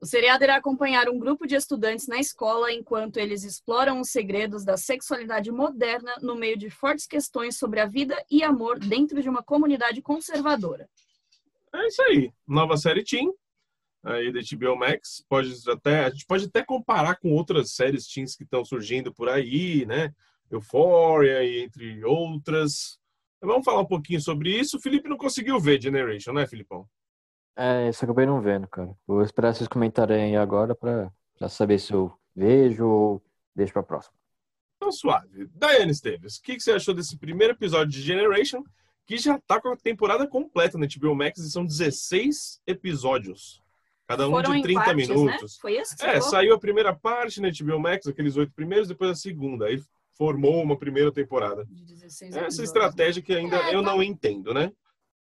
[0.00, 4.62] O seriado irá acompanhar um grupo de estudantes na escola enquanto eles exploram os segredos
[4.62, 9.28] da sexualidade moderna no meio de fortes questões sobre a vida e amor dentro de
[9.28, 10.86] uma comunidade conservadora.
[11.74, 12.30] É isso aí.
[12.46, 13.32] Nova série Teen,
[14.04, 15.24] aí da HBO Max.
[15.28, 19.30] Pode até, a gente pode até comparar com outras séries teens que estão surgindo por
[19.30, 20.14] aí, né?
[20.50, 22.98] Euphoria e entre outras.
[23.40, 24.76] Vamos falar um pouquinho sobre isso.
[24.76, 26.86] O Felipe não conseguiu ver Generation, né, Filipão?
[27.56, 28.94] É, isso eu acabei não vendo, cara.
[29.06, 33.22] Vou esperar vocês comentarem aí agora pra, pra saber se eu vejo ou
[33.54, 34.14] deixo pra próxima.
[34.76, 35.48] Então, suave.
[35.54, 38.62] Daiane Esteves, o que, que você achou desse primeiro episódio de Generation,
[39.06, 43.62] que já tá com a temporada completa na HBO Max e são 16 episódios.
[44.06, 45.42] Cada um Foram de em 30 partes, minutos.
[45.54, 45.58] né?
[45.60, 46.28] Foi esse que você É, falou?
[46.30, 49.66] saiu a primeira parte na HBO Max, aqueles oito primeiros, depois a segunda.
[49.66, 51.64] Aí formou uma primeira temporada.
[51.64, 52.58] De 16 Essa episódios.
[52.60, 53.90] estratégia que ainda É, eu tá.
[53.90, 54.70] não entendo, né?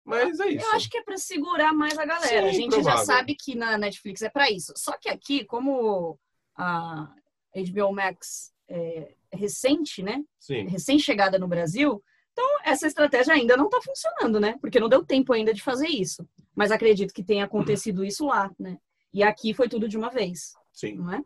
[0.07, 0.65] Mas é isso.
[0.65, 2.43] Eu acho que é para segurar mais a galera.
[2.43, 2.99] Sim, a gente provável.
[2.99, 4.73] já sabe que na Netflix é para isso.
[4.77, 6.17] Só que aqui, como
[6.57, 7.13] a
[7.55, 10.23] HBO Max é recente, né?
[10.39, 10.69] Sim.
[10.69, 14.57] Recém-chegada no Brasil, então essa estratégia ainda não está funcionando, né?
[14.61, 16.27] Porque não deu tempo ainda de fazer isso.
[16.55, 18.79] Mas acredito que tenha acontecido isso lá, né?
[19.13, 20.97] E aqui foi tudo de uma vez, Sim.
[20.97, 21.25] não é?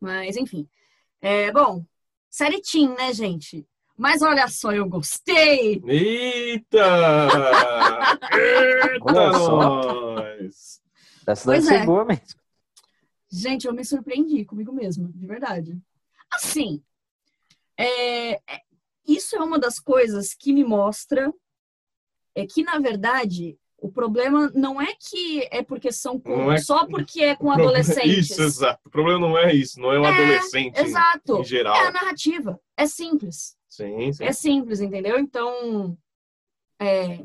[0.00, 0.68] Mas, enfim.
[1.20, 1.84] É, bom,
[2.30, 3.66] série Teen, né, gente?
[3.96, 5.80] Mas olha só, eu gostei!
[5.86, 6.84] Eita!
[8.32, 9.56] Eita, Olha só.
[10.14, 10.80] nós!
[11.26, 11.86] Essa ser é.
[11.86, 12.40] boa mesmo.
[13.30, 15.78] Gente, eu me surpreendi comigo mesma, de verdade.
[16.32, 16.82] Assim,
[17.78, 18.62] é, é-
[19.06, 21.32] isso é uma das coisas que me mostra
[22.34, 26.86] é que, na verdade, o problema não é que é porque são com, é- só
[26.86, 28.30] porque é com problema- adolescentes.
[28.30, 28.80] Isso, exato.
[28.86, 31.38] O problema não é isso, não é o É, adolescente em- Exato.
[31.40, 31.76] em geral.
[31.76, 32.60] É a narrativa.
[32.76, 33.56] É simples.
[33.74, 34.24] Sim, sim.
[34.24, 35.18] É simples, entendeu?
[35.18, 35.98] Então,
[36.78, 37.24] é,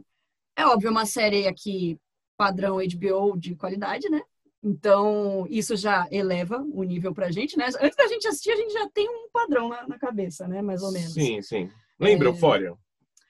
[0.55, 1.99] é óbvio, uma série aqui
[2.35, 4.19] padrão HBO de qualidade, né?
[4.63, 7.65] Então, isso já eleva o nível pra gente, né?
[7.79, 10.59] Antes da gente assistir, a gente já tem um padrão na, na cabeça, né?
[10.61, 11.13] Mais ou menos.
[11.13, 11.71] Sim, sim.
[11.99, 12.31] Lembra É.
[12.31, 12.73] Euphoria?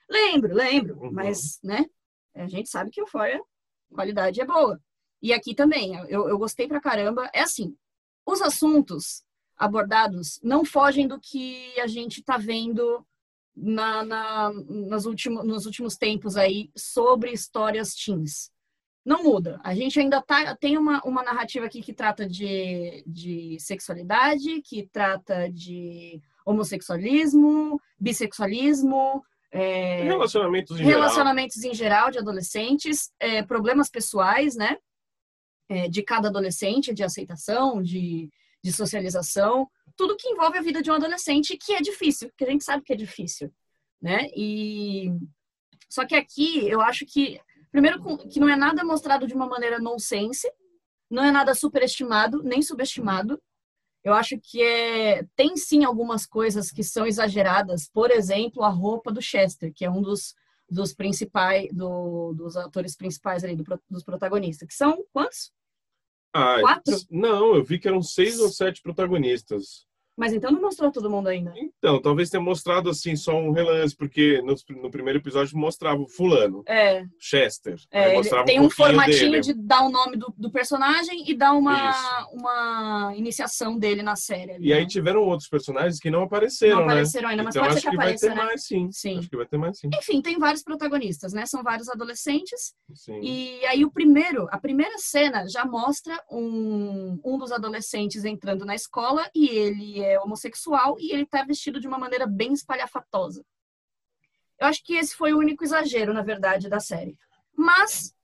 [0.10, 0.98] Lembro, lembro.
[1.02, 1.12] Uhum.
[1.12, 1.86] Mas, né?
[2.34, 3.42] A gente sabe que o Euphoria,
[3.94, 4.82] qualidade é boa.
[5.22, 7.30] E aqui também, eu, eu gostei pra caramba.
[7.34, 7.76] É assim,
[8.26, 9.26] os assuntos
[9.58, 13.06] abordados não fogem do que a gente tá vendo
[13.62, 14.52] na, na,
[14.88, 18.52] nas último, nos últimos tempos aí sobre histórias teens.
[19.06, 19.60] Não muda.
[19.64, 24.88] A gente ainda tá, tem uma, uma narrativa aqui que trata de, de sexualidade, que
[24.92, 31.00] trata de homossexualismo, bissexualismo, é, Relacionamentos em geral.
[31.00, 34.78] relacionamentos em geral de adolescentes, é, problemas pessoais, né?
[35.68, 38.30] É, de cada adolescente, de aceitação, de,
[38.64, 42.50] de socialização, tudo que envolve a vida de um adolescente, que é difícil, que a
[42.50, 43.52] gente sabe que é difícil,
[44.02, 44.28] né?
[44.36, 45.12] E
[45.90, 47.40] só que aqui eu acho que
[47.72, 50.50] primeiro que não é nada mostrado de uma maneira nonsense,
[51.10, 53.42] não é nada superestimado nem subestimado.
[54.04, 57.90] Eu acho que é, tem sim algumas coisas que são exageradas.
[57.90, 60.34] Por exemplo, a roupa do Chester, que é um dos,
[60.70, 64.68] dos principais, do- dos atores principais ali, do dos protagonistas.
[64.68, 65.52] Que são quantos?
[66.34, 66.96] Ah, Quatro?
[67.10, 69.88] Não, eu vi que eram seis ou sete protagonistas.
[70.20, 71.54] Mas então não mostrou todo mundo ainda.
[71.56, 76.08] Então, talvez tenha mostrado assim só um relance, porque no, no primeiro episódio mostrava o
[76.08, 77.80] fulano, É, Chester.
[77.90, 79.42] é, Aí tem um, um formatinho dele.
[79.42, 82.30] de dar o nome do, do personagem e dar uma, Isso.
[82.34, 84.52] uma iniciação dele na série.
[84.52, 84.88] ali, E aí né?
[84.88, 87.32] tiveram outros personagens que não apareceram, não apareceram né?
[87.32, 88.44] ainda, mas então pode ser que, que vai apareça, ter né?
[88.44, 88.90] mais, sim.
[88.92, 89.18] Sim.
[89.20, 89.90] Acho que vai ter mais, sim.
[89.98, 91.46] Enfim, tem vários protagonistas, né?
[91.46, 92.74] São vários adolescentes.
[92.94, 93.20] sim.
[93.22, 98.76] E aí o primeiro, a primeira cena já mostra um, um dos adolescentes entrando na
[98.76, 103.46] escola e ele é homossexual e ele tá vestido de uma maneira bem espalhafatosa.
[104.58, 107.18] Eu acho que esse foi o único exagero, na verdade, da série.
[107.56, 108.16] Mas,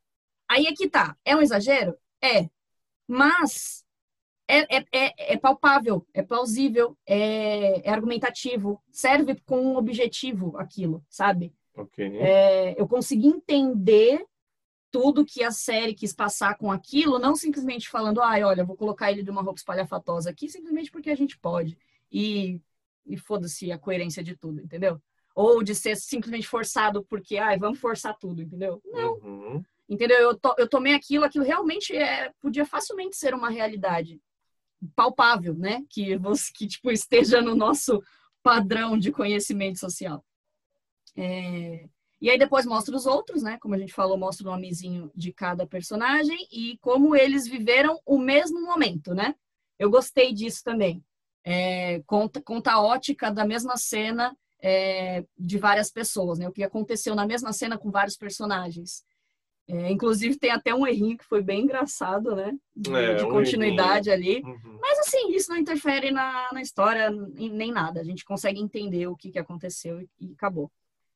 [0.48, 1.16] aí é que tá.
[1.24, 1.98] É um exagero?
[2.22, 2.50] É.
[3.08, 3.86] Mas
[4.48, 11.04] é, é, é, é palpável, é plausível, é, é argumentativo, serve com um objetivo aquilo,
[11.10, 11.54] sabe?
[12.22, 14.26] É, eu consegui entender
[14.96, 19.12] tudo que a série quis passar com aquilo, não simplesmente falando, ai, olha, vou colocar
[19.12, 21.78] ele de uma roupa espalhafatosa aqui, simplesmente porque a gente pode.
[22.10, 22.62] E,
[23.06, 25.02] e foda-se a coerência de tudo, entendeu?
[25.36, 28.82] Ou de ser simplesmente forçado porque, ai, vamos forçar tudo, entendeu?
[28.86, 29.66] Não, Uhum.
[29.90, 30.18] entendeu?
[30.18, 34.22] Eu, to, eu tomei aquilo, aquilo realmente é, podia facilmente ser uma realidade
[34.96, 35.84] palpável, né?
[35.90, 38.02] Que, você, que tipo, esteja no nosso
[38.42, 40.24] padrão de conhecimento social.
[41.18, 41.90] É,
[42.26, 43.60] E aí depois mostra os outros, né?
[43.62, 48.18] Como a gente falou, mostra o nomezinho de cada personagem e como eles viveram o
[48.18, 49.36] mesmo momento, né?
[49.78, 51.06] Eu gostei disso também.
[51.44, 56.50] É, conta, conta a ótica da mesma cena é, de várias pessoas, né?
[56.50, 59.06] O que aconteceu na mesma cena com vários personagens.
[59.68, 62.58] É, inclusive tem até um errinho que foi bem engraçado, né?
[62.76, 64.42] De, É, de um continuidade ali.
[64.42, 64.80] Uhum.
[64.82, 67.08] Mas assim, isso não interfere na, na história
[67.38, 68.02] em- nem nada.
[68.02, 70.72] A gente consegue entender o que, que aconteceu e, e acabou.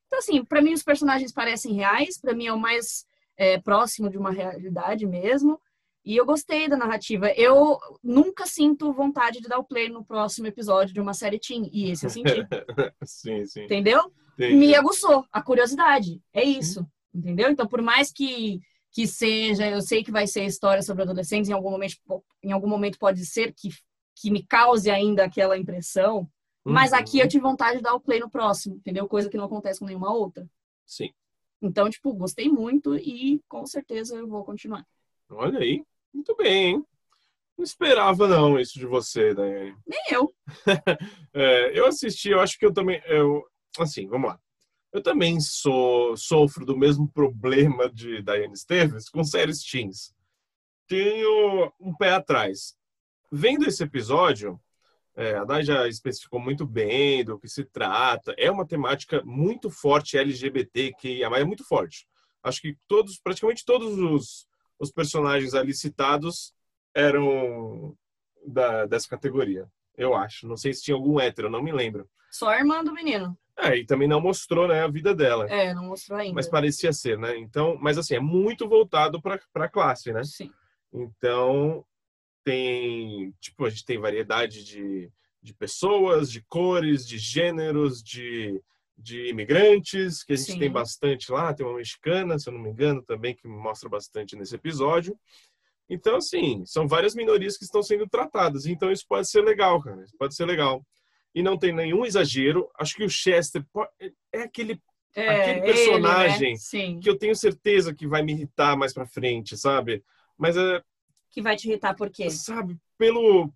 [0.09, 3.05] Então, assim, para mim os personagens parecem reais, para mim é o mais
[3.37, 5.61] é, próximo de uma realidade mesmo.
[6.03, 7.31] E eu gostei da narrativa.
[7.33, 11.69] Eu nunca sinto vontade de dar o play no próximo episódio de uma série teen.
[11.71, 12.47] E esse eu senti,
[13.05, 13.65] sim, sim.
[13.65, 14.11] entendeu?
[14.33, 14.55] Entendi.
[14.55, 16.19] me aguçou a curiosidade.
[16.33, 17.51] É isso, entendeu?
[17.51, 18.59] Então, por mais que
[18.91, 21.95] que seja, eu sei que vai ser história sobre adolescentes, em algum momento,
[22.41, 23.69] em algum momento pode ser que,
[24.15, 26.27] que me cause ainda aquela impressão,
[26.63, 26.97] mas Uhum.
[26.97, 29.07] aqui eu tive vontade de dar o play no próximo, entendeu?
[29.07, 30.47] Coisa que não acontece com nenhuma outra.
[30.85, 31.11] Sim.
[31.61, 34.85] Então, tipo, gostei muito e com certeza eu vou continuar.
[35.29, 35.83] Olha aí.
[36.13, 36.85] Muito bem, hein?
[37.57, 39.75] Não esperava, não, isso de você, Daiane.
[39.85, 40.33] Nem eu.
[41.33, 43.01] É, eu assisti, eu acho que eu também.
[43.05, 43.45] Eu,
[43.77, 44.39] assim, vamos lá.
[44.91, 50.15] Eu também sou, sofro do mesmo problema de Daiane Esteves com séries teens.
[50.87, 52.75] Tenho um pé atrás.
[53.31, 54.59] Vendo esse episódio,
[55.19, 58.33] é, a Dai já especificou muito bem do que se trata.
[58.37, 62.07] É uma temática muito forte LGBT, que é muito forte.
[62.41, 64.47] Acho que todos, praticamente todos os,
[64.79, 66.53] os personagens ali citados
[66.95, 67.93] eram
[68.47, 69.67] da, dessa categoria.
[69.97, 70.47] Eu acho.
[70.47, 72.09] Não sei se tinha algum hétero, não me lembro.
[72.31, 73.37] Só a irmã do menino.
[73.57, 75.47] É, e também não mostrou né, a vida dela.
[75.49, 76.35] É, não mostrou ainda.
[76.35, 77.37] Mas parecia ser, né?
[77.37, 80.23] Então, mas assim, é muito voltado para a classe, né?
[80.23, 80.49] Sim.
[80.93, 81.85] Então,
[82.43, 88.61] tem, tipo, a gente tem variedade de, de pessoas, de cores, de gêneros, de,
[88.97, 90.59] de imigrantes, que a gente Sim.
[90.59, 91.53] tem bastante lá.
[91.53, 95.17] Tem uma mexicana, se eu não me engano, também, que mostra bastante nesse episódio.
[95.89, 98.65] Então, assim, são várias minorias que estão sendo tratadas.
[98.65, 100.03] Então, isso pode ser legal, cara.
[100.03, 100.85] Isso pode ser legal.
[101.33, 102.69] E não tem nenhum exagero.
[102.79, 103.87] Acho que o Chester po-
[104.31, 104.79] é aquele
[105.15, 106.57] É, Aquele ele, personagem né?
[106.59, 106.99] Sim.
[106.99, 110.03] que eu tenho certeza que vai me irritar mais pra frente, sabe?
[110.37, 110.83] Mas é,
[111.31, 112.29] Que vai te irritar por quê?
[112.29, 113.51] sabe, pelo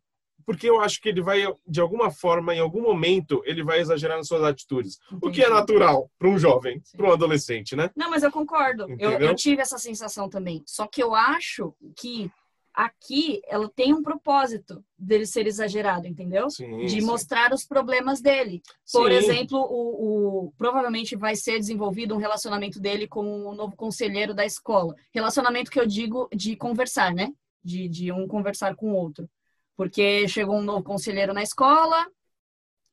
[0.46, 4.18] porque eu acho que ele vai de alguma forma, em algum momento, ele vai exagerar
[4.18, 5.50] nas suas atitudes, o que é Entendi.
[5.50, 7.90] natural para um jovem, para um adolescente, né?
[7.96, 8.88] Não, mas eu concordo.
[9.00, 10.62] Eu, eu tive essa sensação também.
[10.66, 12.30] Só que eu acho que
[12.74, 16.50] aqui ela tem um propósito dele ser exagerado, entendeu?
[16.50, 16.86] Sim.
[16.86, 17.06] De sim.
[17.06, 18.62] mostrar os problemas dele.
[18.92, 19.18] Por Sim.
[19.18, 24.44] exemplo, o, o- provavelmente vai ser desenvolvido um relacionamento dele com o novo conselheiro da
[24.46, 24.96] escola.
[25.14, 27.32] Relacionamento que eu digo de conversar, né?
[27.64, 29.30] De, de um conversar com o outro.
[29.76, 32.06] Porque chegou um novo conselheiro na escola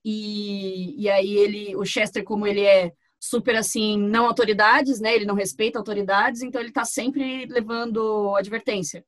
[0.05, 5.15] e, e aí ele, o Chester, como ele é super assim, não autoridades, né?
[5.15, 9.05] Ele não respeita autoridades, então ele tá sempre levando advertência.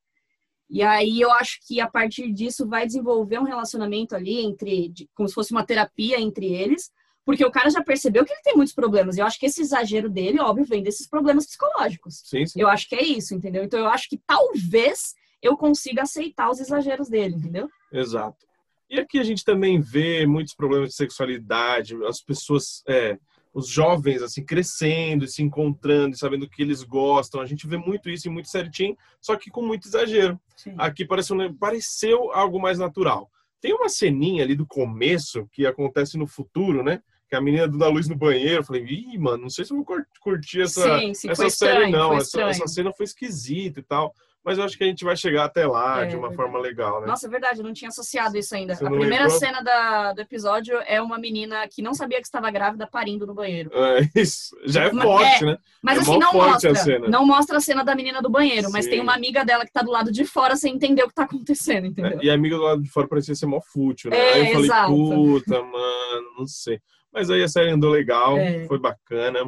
[0.69, 5.09] E aí eu acho que a partir disso vai desenvolver um relacionamento ali entre, de-
[5.15, 6.91] como se fosse uma terapia entre eles,
[7.25, 9.17] porque o cara já percebeu que ele tem muitos problemas.
[9.17, 12.23] E eu acho que esse exagero dele, óbvio, vem desses problemas psicológicos.
[12.25, 12.61] Sim, sim.
[12.61, 13.63] Eu acho que é isso, entendeu?
[13.65, 17.69] Então eu acho que talvez eu consiga aceitar os exageros dele, entendeu?
[17.93, 18.47] Exato.
[18.89, 23.19] E aqui a gente também vê muitos problemas de sexualidade, as pessoas, é,
[23.53, 27.41] os jovens assim crescendo e se encontrando e sabendo o que eles gostam.
[27.41, 30.39] A gente vê muito isso em muito certinho, só que com muito exagero.
[30.57, 30.75] Sim.
[30.79, 33.31] Aqui pareceu, pareceu algo mais natural.
[33.61, 37.01] Tem uma ceninha ali do começo que acontece no futuro, né?
[37.29, 38.61] Que a menina dando a luz no banheiro.
[38.61, 41.49] Eu falei, ih, mano, não sei se eu vou cur- curtir essa, sim, sim, essa
[41.49, 42.15] série, estranho, não.
[42.17, 44.13] Essa, essa cena foi esquisita e tal.
[44.45, 46.37] Mas eu acho que a gente vai chegar até lá É, de uma verdade.
[46.37, 47.07] forma legal, né?
[47.07, 48.75] Nossa, é verdade, eu não tinha associado isso ainda.
[48.75, 49.39] Você a primeira lembrou?
[49.39, 53.35] cena da- do episódio é uma menina que não sabia que estava grávida parindo no
[53.35, 53.71] banheiro.
[53.73, 55.59] É, isso já é Mas- forte, é, né?
[55.81, 56.99] Mas É assim, não mostra.
[57.09, 58.91] Não mostra a cena da menina do banheiro, mas Sim.
[58.91, 61.23] tem uma amiga dela que tá do lado de fora sem entender o que tá
[61.23, 62.19] acontecendo, entendeu?
[62.21, 64.17] E a amiga do lado de fora parecia ser mó fútil, né?
[64.19, 64.93] É, aí eu falei, exato.
[64.93, 66.81] puta, mano, não sei.
[67.13, 68.67] Mas aí a série andou legal, É.
[68.67, 69.39] foi bacana,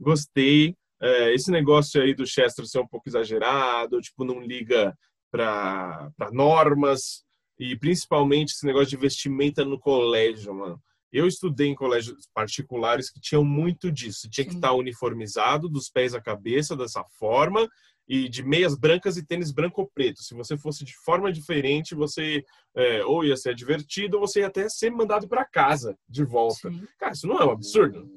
[0.00, 0.74] gostei.
[1.00, 4.96] É, esse negócio aí do Chester ser um pouco exagerado, tipo, não liga
[5.30, 7.24] pra, pra normas,
[7.58, 10.80] e principalmente esse negócio de vestimenta no colégio, mano.
[11.12, 14.28] Eu estudei em colégios particulares que tinham muito disso.
[14.28, 17.68] Tinha que estar uniformizado, dos pés à cabeça, dessa forma,
[18.08, 20.22] e de meias brancas e tênis branco ou preto.
[20.22, 22.44] Se você fosse de forma diferente, você
[22.76, 26.68] é, ou ia ser divertido, ou você ia até ser mandado para casa de volta.
[26.68, 26.84] Sim.
[26.98, 28.10] Cara, isso não é um absurdo?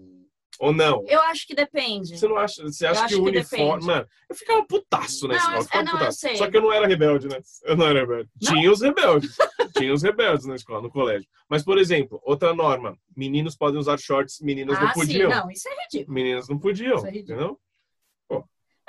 [0.59, 1.03] Ou não?
[1.07, 2.17] Eu acho que depende.
[2.17, 2.63] Você não acha?
[2.63, 3.85] Você acha que o uniforme.
[3.85, 5.81] Mano, eu ficava putaço na Não, escola.
[5.81, 6.35] eu- não, putaço.
[6.35, 7.39] Só que eu não era rebelde, né?
[7.63, 8.29] Eu não era rebelde.
[8.41, 8.53] Não?
[8.53, 9.35] Tinha os rebeldes.
[9.77, 11.27] Tinha os rebeldes na escola, no colégio.
[11.49, 15.29] Mas, por exemplo, outra norma: meninos podem usar shorts, meninas não ah, sim, podiam.
[15.29, 16.13] não, isso é ridículo.
[16.13, 17.33] Meninas não podiam, Isso é ridículo.
[17.35, 17.59] entendeu?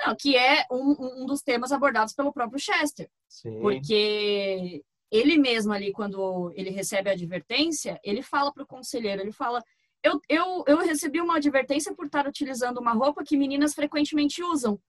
[0.05, 3.09] Não, que é um, um dos temas abordados pelo próprio Chester.
[3.27, 3.59] Sim.
[3.59, 9.31] Porque ele mesmo ali, quando ele recebe a advertência, ele fala para o conselheiro, ele
[9.33, 9.61] fala,
[10.03, 14.79] eu, eu, eu recebi uma advertência por estar utilizando uma roupa que meninas frequentemente usam.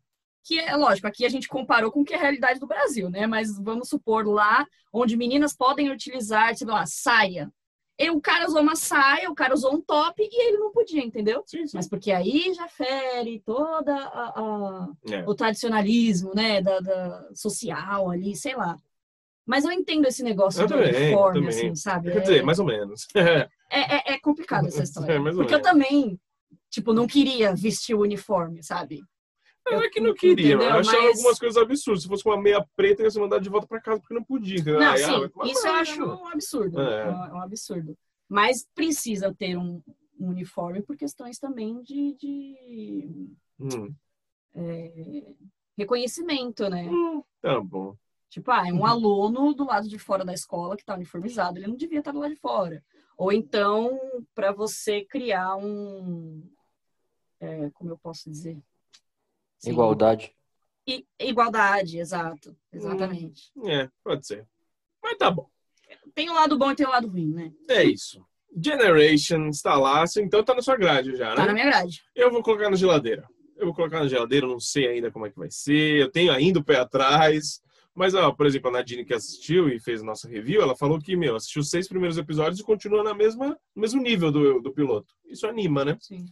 [0.42, 3.11] Que é lógico, aqui a gente comparou com o que é a realidade do Brasil,
[3.11, 3.27] né?
[3.27, 7.53] Mas vamos supor lá, onde meninas podem utilizar, sei lá, saia.
[7.99, 11.05] E o cara usou uma saia, o cara usou um top e ele não podia,
[11.05, 11.42] entendeu?
[11.46, 11.77] Sim, sim.
[11.77, 15.23] Mas porque aí já fere toda a- a, É.
[15.29, 18.77] o tradicionalismo, né, da, da social ali, sei lá.
[19.44, 21.49] Mas eu entendo esse negócio Eu do também, uniforme, também.
[21.51, 22.12] assim, sabe?
[22.12, 23.07] Quer dizer, mais ou menos.
[23.70, 25.12] é, é, é complicado essa história.
[25.14, 26.18] É, mais ou porque eu também,
[26.68, 29.00] tipo, não queria vestir o uniforme, sabe?
[29.66, 30.68] Não Eu- é que não queria, entendeu?
[30.70, 32.02] eu achava Mas- algumas coisas absurdas.
[32.02, 34.24] Se fosse com uma meia preta, ia ser mandado de volta pra casa porque não
[34.24, 34.59] podia.
[34.59, 34.80] Entendeu?
[34.80, 36.20] Não, Aí, ah, sim, tomar isso eu acho mano.
[36.22, 36.80] um absurdo.
[36.80, 37.02] É.
[37.09, 37.96] É um absurdo.
[38.28, 39.83] Mas precisa ter um,
[40.18, 43.28] um uniforme por questões também de, de
[43.61, 43.94] Hum.
[44.54, 45.35] é,
[45.76, 46.88] reconhecimento, né?
[46.90, 47.94] Hum, Tá bom.
[48.28, 48.87] Tipo, ah, é um Uhum.
[48.87, 52.20] aluno do lado de fora da escola que está uniformizado, ele não devia estar do
[52.20, 52.83] lado de fora.
[53.20, 56.42] Ou então, para você criar um.
[57.38, 58.56] é, como eu posso dizer?
[59.59, 59.72] Sim.
[59.72, 60.35] Igualdade.
[60.88, 62.56] I- igualdade, exato.
[62.72, 63.52] Exatamente.
[63.66, 64.46] É, pode ser.
[65.02, 65.50] Mas tá bom.
[66.14, 67.52] Tem o lado bom e tem o lado ruim, né?
[67.68, 68.24] É isso.
[68.56, 71.46] Generation está lá, então tá na sua grade já, Tá né?
[71.48, 72.02] na minha grade.
[72.14, 73.28] Eu vou colocar na geladeira.
[73.54, 76.00] Eu vou colocar na geladeira, não sei ainda como é que vai ser.
[76.00, 77.61] Eu tenho ainda o pé atrás.
[78.01, 80.99] Mas, ó, por exemplo, a Nadine que assistiu e fez a nossa review, ela falou
[80.99, 84.59] que, meu, assistiu os seis primeiros episódios e continua na mesma, no mesmo nível do,
[84.59, 85.15] do piloto.
[85.27, 85.99] Isso anima, né?
[86.01, 86.25] Sim.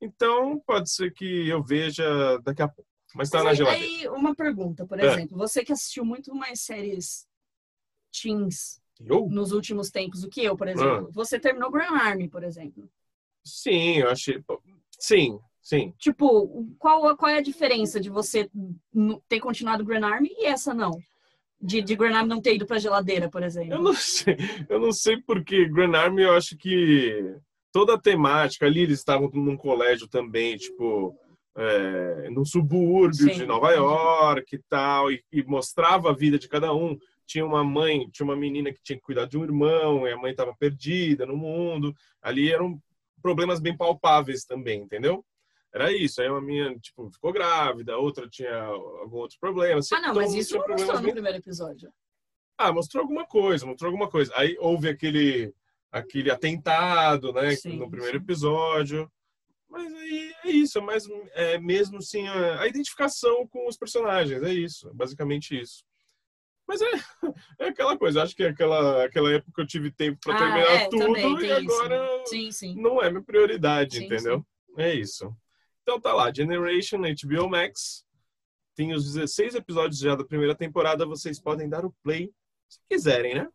[0.00, 2.90] Então, pode ser que eu veja daqui a pouco.
[3.14, 3.86] Mas tá Mas na aí, geladeira.
[3.86, 5.06] aí, uma pergunta, por É.
[5.12, 5.38] exemplo.
[5.38, 7.24] Você que assistiu muito mais séries
[8.20, 9.28] teens Eu?
[9.30, 11.06] nos últimos tempos do que eu, por exemplo.
[11.08, 11.12] Ah.
[11.12, 12.90] Você terminou Grand Army, por exemplo.
[13.44, 14.42] Sim, eu achei.
[14.98, 15.94] Sim, sim.
[16.00, 18.50] Tipo, qual, qual é a diferença de você
[19.28, 21.00] ter continuado Grand Army e essa não?
[21.62, 23.74] De, de Grand Army não ter ido pra geladeira, por exemplo.
[23.74, 24.36] Eu não sei,
[24.68, 27.36] eu não sei porque Grand Army eu acho que
[27.70, 31.16] toda a temática ali eles estavam num colégio também, tipo
[31.56, 33.72] é, no subúrbio Sim, de Nova.
[33.72, 36.98] York e tal, e, e mostrava a vida de cada um.
[37.26, 40.16] Tinha uma mãe, tinha uma menina que tinha que cuidar de um irmão, e a
[40.16, 41.94] mãe estava perdida no mundo.
[42.20, 42.78] Ali eram
[43.22, 45.24] problemas bem palpáveis também, entendeu?
[45.74, 46.20] Era isso.
[46.20, 49.78] Aí uma minha, tipo, ficou grávida, outra tinha algum outro problema.
[49.78, 51.92] Ah, Sempre não, mas isso não mostrou no primeiro episódio.
[52.58, 54.32] ah, mostrou alguma coisa, mostrou alguma coisa.
[54.36, 55.52] Aí houve aquele,
[55.90, 58.24] aquele atentado, né, Sim, no primeiro sim.
[58.24, 59.10] episódio.
[59.68, 64.42] Mas aí é isso, é mais é mesmo assim a, a identificação com os personagens,
[64.42, 65.82] é isso, é basicamente isso.
[66.68, 66.90] Mas é,
[67.58, 70.88] é aquela coisa, acho que aquela, aquela época eu tive tempo para Ah, terminar é,
[70.90, 72.26] tudo e agora isso.
[72.26, 72.74] Sim, sim.
[72.76, 74.44] não é minha prioridade, entendeu?
[74.76, 75.34] É isso.
[75.82, 78.04] Então tá lá, Generation, HBO Max.
[78.74, 82.32] Tem os 16 episódios já da primeira temporada, vocês podem dar o play
[82.68, 83.48] se quiserem, né?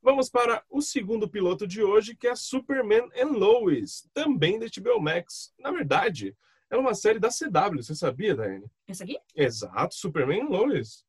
[0.00, 5.00] Vamos para o segundo piloto de hoje, que é Superman and Lois, também da HBO
[5.00, 5.52] Max.
[5.58, 6.36] Na verdade,
[6.70, 8.64] é uma série da CW, você sabia, Daiane?
[8.88, 9.18] Esse aqui?
[9.36, 11.04] Exato, Superman and Lois.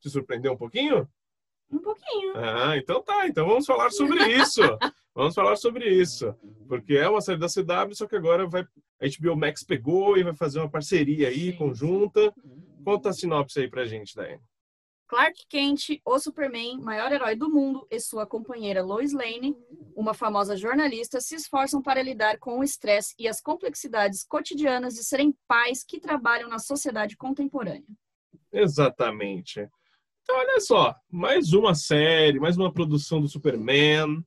[0.00, 1.08] Te surpreendeu um pouquinho?
[1.70, 2.32] Um pouquinho.
[2.36, 3.26] Ah, então tá.
[3.26, 4.62] Então vamos falar sobre isso.
[5.16, 6.32] vamos falar sobre isso.
[6.68, 8.64] Porque é uma série da CW, só que agora vai.
[9.00, 12.32] A HBO Max pegou e vai fazer uma parceria aí, conjunta.
[12.84, 14.40] Conta a sinopse aí pra gente, Daiane.
[15.08, 19.56] Clark Kent, o Superman, maior herói do mundo, e sua companheira Lois Lane,
[19.94, 25.04] uma famosa jornalista, se esforçam para lidar com o estresse e as complexidades cotidianas de
[25.04, 27.86] serem pais que trabalham na sociedade contemporânea.
[28.52, 29.60] Exatamente.
[30.22, 34.24] Então, olha só, mais uma série, mais uma produção do Superman.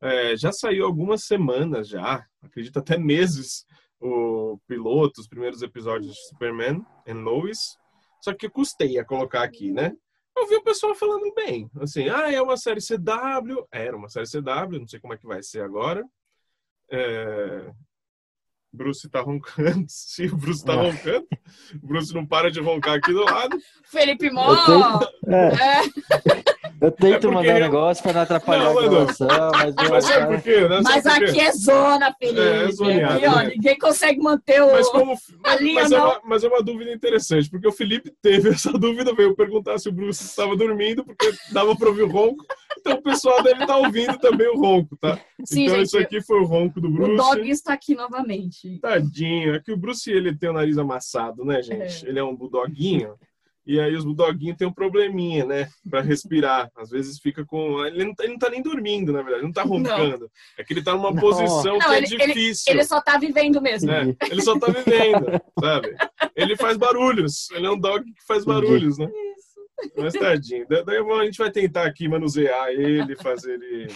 [0.00, 3.64] É, já saiu algumas semanas já, acredito até meses,
[4.00, 7.76] o piloto, os primeiros episódios de Superman and Lois.
[8.22, 9.92] Só que eu custei a colocar aqui, né?
[10.36, 14.26] Eu vi o pessoal falando bem, assim, ah, é uma série CW, era uma série
[14.30, 16.04] CW, não sei como é que vai ser agora.
[16.90, 17.70] É...
[18.72, 20.76] Bruce tá roncando, sim, o Bruce tá Ah.
[20.82, 21.26] roncando.
[21.82, 23.58] O Bruce não para de roncar aqui do lado.
[23.84, 24.52] Felipe Mó!
[25.26, 26.47] É, É,
[26.80, 29.74] eu tento É porque mandar um eu- negócio pra não atrapalhar Não, a gravação, mas,
[29.74, 30.60] Mas sabe cara, por quê?
[30.68, 30.80] né?
[30.82, 31.30] mas Sabe por quê?
[31.30, 32.40] aqui é zona, Felipe.
[32.40, 33.44] É, é zoneado, aqui, ó, né?
[33.48, 34.72] ninguém consegue manter o.
[34.72, 35.14] Mas, como,
[35.44, 36.04] mas, linha mas é não.
[36.06, 39.88] uma, mas é uma dúvida interessante, porque o Felipe teve essa dúvida, veio perguntar se
[39.88, 42.44] o Bruce estava dormindo, porque dava para ouvir o ronco.
[42.78, 45.18] Então o pessoal deve estar ouvindo também o ronco, tá?
[45.44, 47.16] Sim, então gente, isso aqui foi o ronco do o Bruce.
[47.16, 48.78] dog está aqui novamente.
[48.80, 49.54] Tadinho.
[49.54, 52.06] É que o Bruce ele tem o nariz amassado, né, gente?
[52.06, 52.08] É.
[52.08, 53.14] Ele é um bulldoguinho.
[53.68, 55.68] E aí os bulldoguinhos têm um probleminha, né?
[55.90, 56.70] Pra respirar.
[56.74, 57.84] Às vezes fica com.
[57.84, 59.40] Ele não, tá, ele não tá nem dormindo, na verdade.
[59.40, 60.30] Ele não tá roncando.
[60.56, 61.20] É que ele tá numa Não.
[61.20, 62.72] posição Não, que é ele- difícil.
[62.72, 63.90] Ele só tá vivendo mesmo.
[63.90, 65.26] É, ele só tá vivendo,
[65.60, 65.94] sabe?
[66.34, 67.50] Ele faz barulhos.
[67.50, 69.06] Ele é um dog que faz barulhos, né?
[69.98, 70.66] Mas tadinho.
[70.66, 73.88] Da- Daí a gente vai tentar aqui manusear ele, fazer ele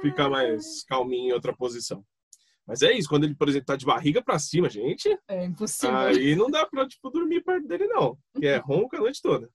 [0.00, 2.04] ficar mais calminho em outra posição.
[2.66, 5.96] Mas é isso, quando ele, por exemplo, tá de barriga pra cima, gente, É impossível.
[5.98, 8.16] aí não dá pra, tipo, dormir perto dele, não.
[8.38, 9.50] Que é ronca a noite toda.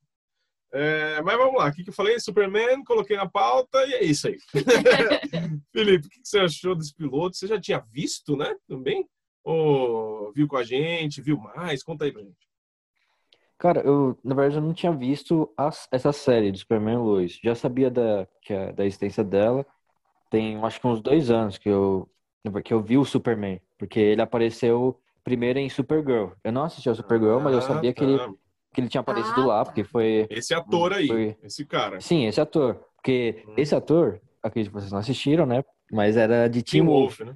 [0.73, 2.19] É, mas vamos lá, o que, que eu falei?
[2.19, 4.37] Superman, coloquei na pauta e é isso aí.
[5.71, 7.37] Felipe, o que, que você achou desse piloto?
[7.37, 8.53] Você já tinha visto, né?
[8.67, 9.07] Também?
[9.43, 11.21] Ou viu com a gente?
[11.21, 11.81] Viu mais?
[11.83, 12.35] Conta aí pra gente.
[13.57, 17.39] Cara, eu, na verdade, eu não tinha visto as- essa série do Superman Lois.
[17.41, 19.65] Já sabia da, que a- da existência dela.
[20.29, 22.07] Tem, acho que uns dois anos que eu,
[22.63, 23.59] que eu vi o Superman.
[23.77, 26.29] Porque ele apareceu primeiro em Supergirl.
[26.43, 28.07] Eu não assisti a Supergirl, mas eu Ah, sabia que tá.
[28.09, 28.19] ele,
[28.73, 29.65] que ele tinha aparecido Ah, lá, tá.
[29.65, 30.25] porque foi...
[30.29, 31.37] Esse ator aí, Foi.
[31.43, 31.99] esse cara.
[31.99, 32.79] Sim, esse ator.
[32.95, 33.53] Porque Hum.
[33.57, 35.63] esse ator, acredito que vocês não assistiram, né?
[35.91, 37.17] Mas era de Tim Teen Wolf.
[37.19, 37.35] Wolf, né?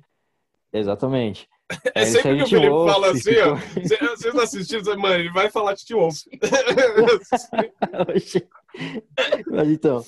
[0.73, 1.47] Exatamente.
[1.95, 3.55] É ele sempre que o Felipe Wolf fala assim, ó.
[3.55, 6.17] ficou- Cê- Vocês não assistiram, mano, ele vai falar de Tim Wolf.
[9.49, 10.03] Mas então,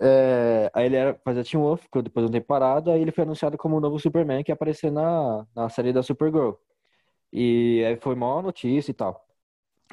[0.00, 3.24] é, aí ele era, fazia Teen Wolf, depois de um tempo parado, aí ele foi
[3.24, 6.52] anunciado como o novo Superman que ia aparecer na, na série da Supergirl.
[7.32, 9.24] E aí foi maior notícia e tal.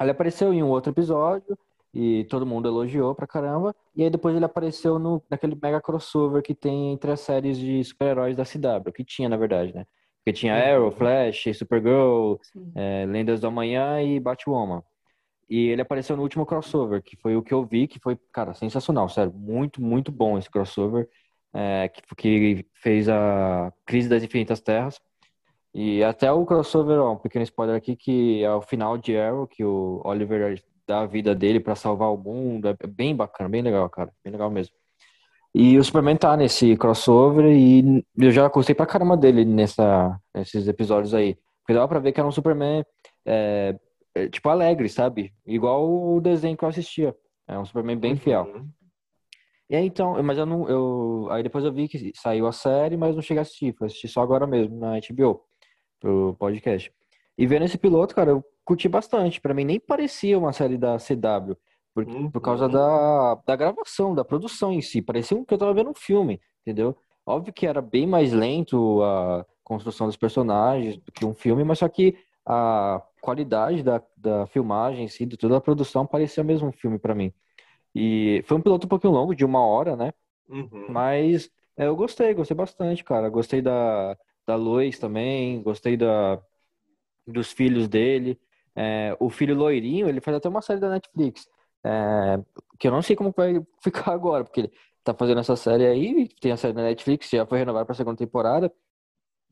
[0.00, 1.58] Ele apareceu em um outro episódio
[1.92, 3.74] e todo mundo elogiou pra caramba.
[3.96, 7.82] E aí depois ele apareceu no, naquele mega crossover que tem entre as séries de
[7.82, 9.86] super-heróis da CW, que tinha, na verdade, né?
[10.18, 10.90] Porque tinha Arrow, Uhum.
[10.92, 12.34] Flash, Supergirl,
[12.74, 14.82] é, Lendas do Amanhã e Batwoman.
[15.48, 18.52] E ele apareceu no último crossover, que foi o que eu vi, que foi, cara,
[18.52, 21.08] sensacional, sério, muito, muito bom esse crossover,
[21.54, 25.00] é, que, que fez a Crise das Infinitas Terras.
[25.74, 29.46] E até o crossover, ó, um pequeno spoiler aqui, que é o final de Arrow,
[29.46, 33.62] que o Oliver dá a vida dele pra salvar o mundo, é bem bacana, bem
[33.62, 34.74] legal, cara, bem legal mesmo.
[35.54, 40.68] E o Superman tá nesse crossover e eu já gostei pra caramba dele nessa, nesses
[40.68, 41.36] episódios aí.
[41.60, 42.84] Porque dava pra ver que era um Superman,
[43.26, 43.78] é,
[44.14, 45.32] é, tipo, alegre, sabe?
[45.46, 47.16] Igual o desenho que eu assistia.
[47.46, 48.44] É um Superman bem fiel.
[48.44, 48.68] Uhum.
[49.70, 52.96] E aí, então, mas eu não, eu, aí depois eu vi que saiu a série,
[52.96, 53.74] mas não cheguei a assistir.
[53.76, 55.42] Fui assistir só agora mesmo, na HBO,
[56.00, 56.90] pro podcast.
[57.36, 59.40] E vendo esse piloto, cara, eu curti bastante.
[59.40, 61.54] Pra mim nem parecia uma série da CW.
[61.94, 62.30] Por, Uhum.
[62.30, 65.02] por causa da, da gravação, da produção em si.
[65.02, 66.96] Parecia um- que eu tava vendo um filme, entendeu?
[67.26, 71.78] Óbvio que era bem mais lento a construção dos personagens do que um filme, mas
[71.80, 72.16] só que
[72.46, 76.98] a qualidade da, da filmagem em si, de toda a produção, parecia mesmo um filme
[76.98, 77.32] pra mim.
[77.94, 80.12] E foi um piloto um pouquinho longo, de uma hora, né?
[80.48, 80.86] Uhum.
[80.88, 83.28] Mas é, eu gostei, gostei bastante, cara.
[83.28, 84.16] Gostei da,
[84.46, 86.40] da Lois também, gostei da,
[87.26, 88.38] dos filhos dele.
[88.74, 91.48] É, o filho loirinho, ele faz até uma série da Netflix,
[91.84, 92.38] é,
[92.78, 96.28] que eu não sei como vai ficar agora, porque ele tá fazendo essa série aí,
[96.40, 98.72] tem a série da Netflix, já foi renovada pra segunda temporada.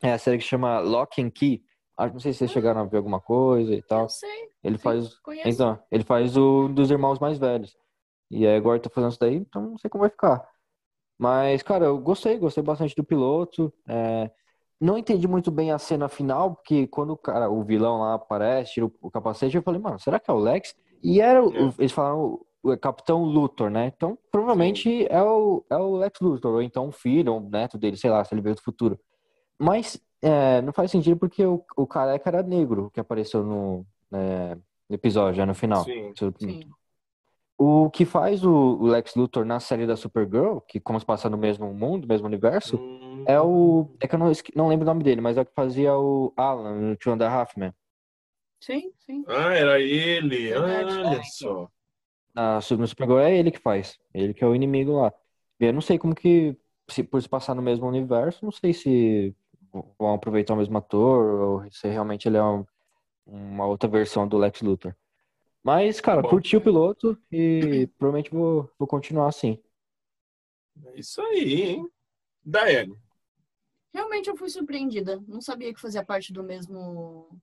[0.02, 1.62] É a série que chama Lock and Key.
[1.96, 4.04] Ah, não sei se vocês chegaram a ver alguma coisa e tal.
[4.04, 5.48] Eu sei, Ele sim, faz conheço.
[5.48, 7.76] então, ele faz o dos irmãos mais velhos.
[8.30, 10.46] E aí agora tá fazendo isso daí, então não sei como vai ficar.
[11.18, 13.72] Mas, cara, eu gostei, gostei bastante do piloto.
[13.88, 14.30] É,
[14.80, 18.74] não entendi muito bem a cena final, porque quando o cara, o vilão lá aparece,
[18.74, 20.74] tira o, o capacete, eu falei, mano, será que é o Lex?
[21.02, 21.74] E era, o- É.
[21.78, 22.20] eles falaram
[22.62, 23.86] o, o Capitão Luthor, né?
[23.96, 27.78] Então, provavelmente é o, é o Lex Luthor, ou então um filho, ou um neto
[27.78, 28.98] dele, sei lá, se ele veio do futuro.
[29.58, 34.54] Mas é, não faz sentido porque o, o careca era negro que apareceu no, é,
[34.88, 35.84] no episódio, já no final.
[35.84, 36.12] Sim.
[36.38, 36.70] Sim.
[37.58, 41.30] O que faz o, o Lex Luthor na série da Supergirl, que como se passa
[41.30, 43.90] no mesmo mundo, mesmo universo, Hum, é o.
[44.00, 46.32] É que eu não, não lembro o nome dele, mas é o que fazia o
[46.36, 47.72] Alan no Two and a Half Men.
[48.60, 49.24] Sim, sim.
[49.26, 50.54] Ah, era ele.
[50.54, 51.68] Olha só.
[52.34, 53.98] Na no Supergirl é ele que faz.
[54.12, 55.12] Ele que é o inimigo lá.
[55.58, 56.56] E eu não sei como que,
[56.88, 59.34] se por se passar no mesmo universo, não sei se
[59.98, 62.64] vão aproveitar o mesmo ator ou se realmente ele é um-
[63.26, 64.94] uma outra versão do Lex Luthor.
[65.62, 66.28] Mas, cara, Bom.
[66.30, 69.58] curti o piloto e provavelmente vou, vou continuar assim.
[70.84, 71.88] É isso aí, hein?
[72.44, 72.96] Daiane.
[73.92, 75.22] Realmente eu fui surpreendida.
[75.26, 77.40] Não sabia que fazia parte do mesmo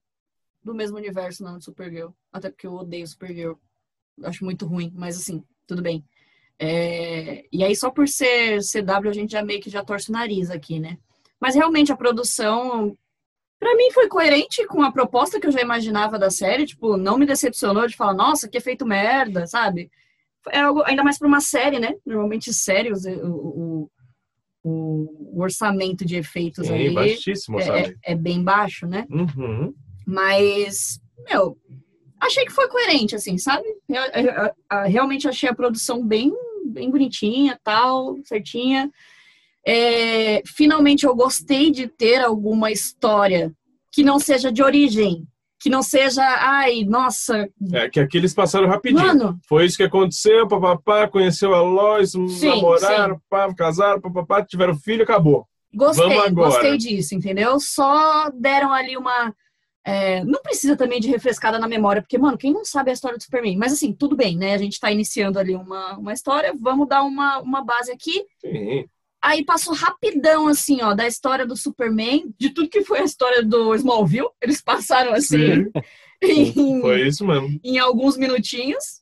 [0.63, 2.11] do mesmo universo não de Supergirl.
[2.31, 3.55] Até porque eu odeio Supergirl.
[4.23, 6.05] Acho muito ruim, mas assim, tudo bem.
[6.59, 10.13] É, E aí só por ser CW a gente já meio que já torce o
[10.13, 10.97] nariz aqui, né?
[11.43, 12.97] Mas realmente a produção
[13.59, 17.17] pra mim foi coerente com a proposta que eu já imaginava da série, tipo, não
[17.17, 19.91] me decepcionou de falar, nossa, que efeito merda, sabe?
[20.49, 21.95] É algo, ainda mais pra uma série, né?
[22.05, 23.91] Normalmente séries, o, o,
[24.63, 27.97] o- orçamento de efeitos Sim, ali baixíssimo, é, sabe?
[28.05, 29.05] é bem baixo, né?
[29.09, 29.73] Uhum.
[30.07, 31.57] Mas, meu,
[32.21, 33.67] achei que foi coerente, assim, sabe?
[33.89, 36.31] Eu- eu- eu realmente achei a produção bem,
[36.67, 38.89] bem bonitinha, tal, certinha.
[39.65, 43.53] É, finalmente eu gostei de ter alguma história
[43.91, 45.25] que não seja de origem,
[45.61, 49.01] que não seja, ai, nossa, É que aqui eles passaram rapidinho.
[49.05, 54.75] mano, Foi isso que aconteceu, papapá, conheceu a Lois, Sim, namoraram, pá, casaram, papapá, tiveram
[54.75, 55.47] filho, acabou.
[55.73, 57.59] Gostei, gostei disso, entendeu?
[57.59, 59.33] Só deram ali uma.
[59.85, 63.17] é, não precisa também de refrescada na memória, porque, mano, quem não sabe a história
[63.17, 63.57] do Superman?
[63.57, 64.53] Mas assim, tudo bem, né?
[64.53, 68.23] A gente tá iniciando ali uma, uma história, vamos dar uma, uma base aqui.
[68.39, 68.85] Sim.
[69.23, 73.41] Aí passou rapidão, assim, ó, da história do Superman, de tudo que foi a história
[73.41, 74.27] do Smallville.
[74.41, 75.71] Eles passaram assim Sim,
[76.21, 77.57] em, foi isso mesmo.
[77.63, 79.01] em alguns minutinhos.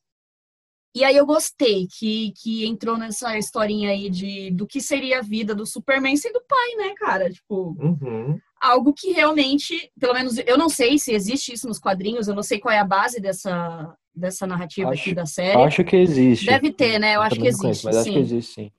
[0.94, 5.22] E aí eu gostei que, que entrou nessa historinha aí de do que seria a
[5.24, 7.32] vida do Superman sendo pai, né, cara?
[7.32, 8.38] Tipo, Uhum.
[8.62, 12.44] algo que realmente, pelo menos eu não sei se existe isso nos quadrinhos, eu não
[12.44, 15.64] sei qual é a base dessa, dessa narrativa Acho- aqui da série.
[15.64, 16.46] Acho que existe.
[16.46, 17.16] Deve ter, né?
[17.16, 18.14] Eu acho também que não conheço, existe, mas acho sim.
[18.14, 18.72] que existe, sim.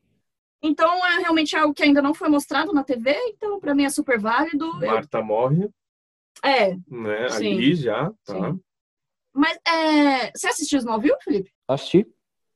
[0.63, 3.91] Então é realmente algo que ainda não foi mostrado na TV, então pra mim é
[3.91, 4.65] super válido.
[4.81, 5.69] Eu- Marta morre,
[6.43, 7.29] é, né?
[7.31, 7.55] Sim.
[7.55, 8.35] Ali já, tá?
[8.35, 8.61] Sim.
[9.35, 11.51] mas é, você assistiu Smallville, Felipe?
[11.67, 12.07] Assisti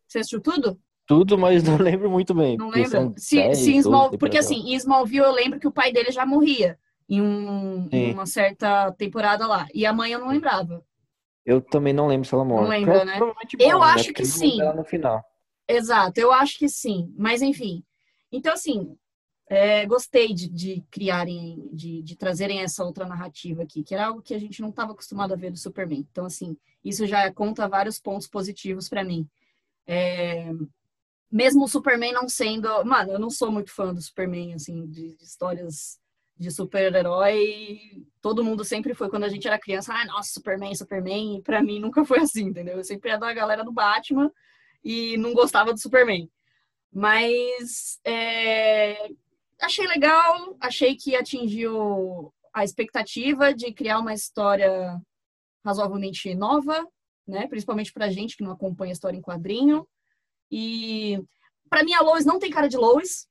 [0.07, 0.79] Você assistiu tudo?
[1.07, 2.57] tudo, mas não lembro muito bem.
[2.57, 5.67] Não são Se, 10, se em 12 Small, porque assim, em Smallville eu lembro que
[5.69, 6.79] o pai dele já morria
[7.09, 9.67] em, um- uma certa temporada lá.
[9.73, 10.85] E a mãe eu não lembrava.
[11.45, 12.69] Eu também não lembro se ela morre.
[12.69, 13.17] lembra, né?
[13.19, 13.95] Provavelmente Eu morre, né?
[13.95, 14.57] acho Porque que não sim.
[14.77, 15.25] no final.
[15.69, 17.15] Exato, eu acho que sim.
[17.17, 17.85] Mas enfim.
[18.37, 18.97] Então, assim,
[19.49, 24.23] é, gostei de, de criarem, de, de trazerem essa outra narrativa aqui, que era algo
[24.23, 26.07] que a gente não estava acostumado a ver do Superman.
[26.11, 29.29] Então, assim, isso já conta vários pontos positivos para mim.
[29.87, 30.51] É,
[31.31, 32.69] mesmo o Superman não sendo.
[32.85, 35.99] Mano, eu não sou muito fã do Superman, assim, de, de histórias
[36.39, 38.05] de super-herói.
[38.21, 41.39] Todo mundo sempre foi, quando a gente era criança, ah, nossa, Superman, Superman.
[41.39, 42.77] E pra mim nunca foi assim, entendeu?
[42.77, 44.31] Eu sempre era da galera do Batman
[44.85, 46.29] e não gostava do Superman.
[46.97, 49.11] Mas é,
[49.61, 54.99] achei legal, achei que atingiu a expectativa de criar uma história
[55.63, 56.87] razoavelmente nova,
[57.29, 57.47] né?
[57.49, 59.87] Principalmente pra gente que não acompanha a história em quadrinho.
[60.51, 61.23] E
[61.69, 63.27] pra mim a Lois não tem cara de Lois.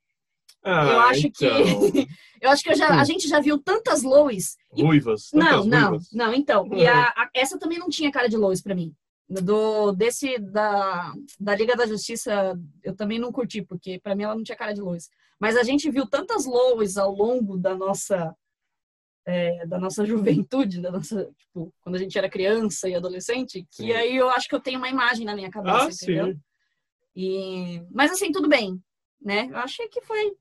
[0.64, 2.08] Ah, eu acho que então,
[2.42, 5.66] eu acho que eu já, a gente já viu tantas Lois e Ruivas, não, tantas
[5.68, 6.10] não, ruivas.
[6.12, 6.68] não, então.
[6.74, 8.94] E a- a- essa também não tinha cara de Lois pra mim.
[9.28, 14.36] Do, desse, da, da Liga da Justiça, eu também não curti, porque pra mim ela
[14.36, 15.10] não tinha cara de Lois.
[15.40, 18.36] Mas a gente viu tantas Lois ao longo da nossa,
[19.26, 23.84] é, da nossa juventude, da nossa, tipo, quando a gente era criança e adolescente, que
[23.84, 23.92] Sim.
[23.94, 26.28] aí eu acho que eu tenho uma imagem na minha cabeça, Ah, entendeu?
[26.28, 26.40] sim.
[27.16, 28.80] E, mas assim, tudo bem,
[29.22, 29.48] né?
[29.50, 30.36] Eu achei que foi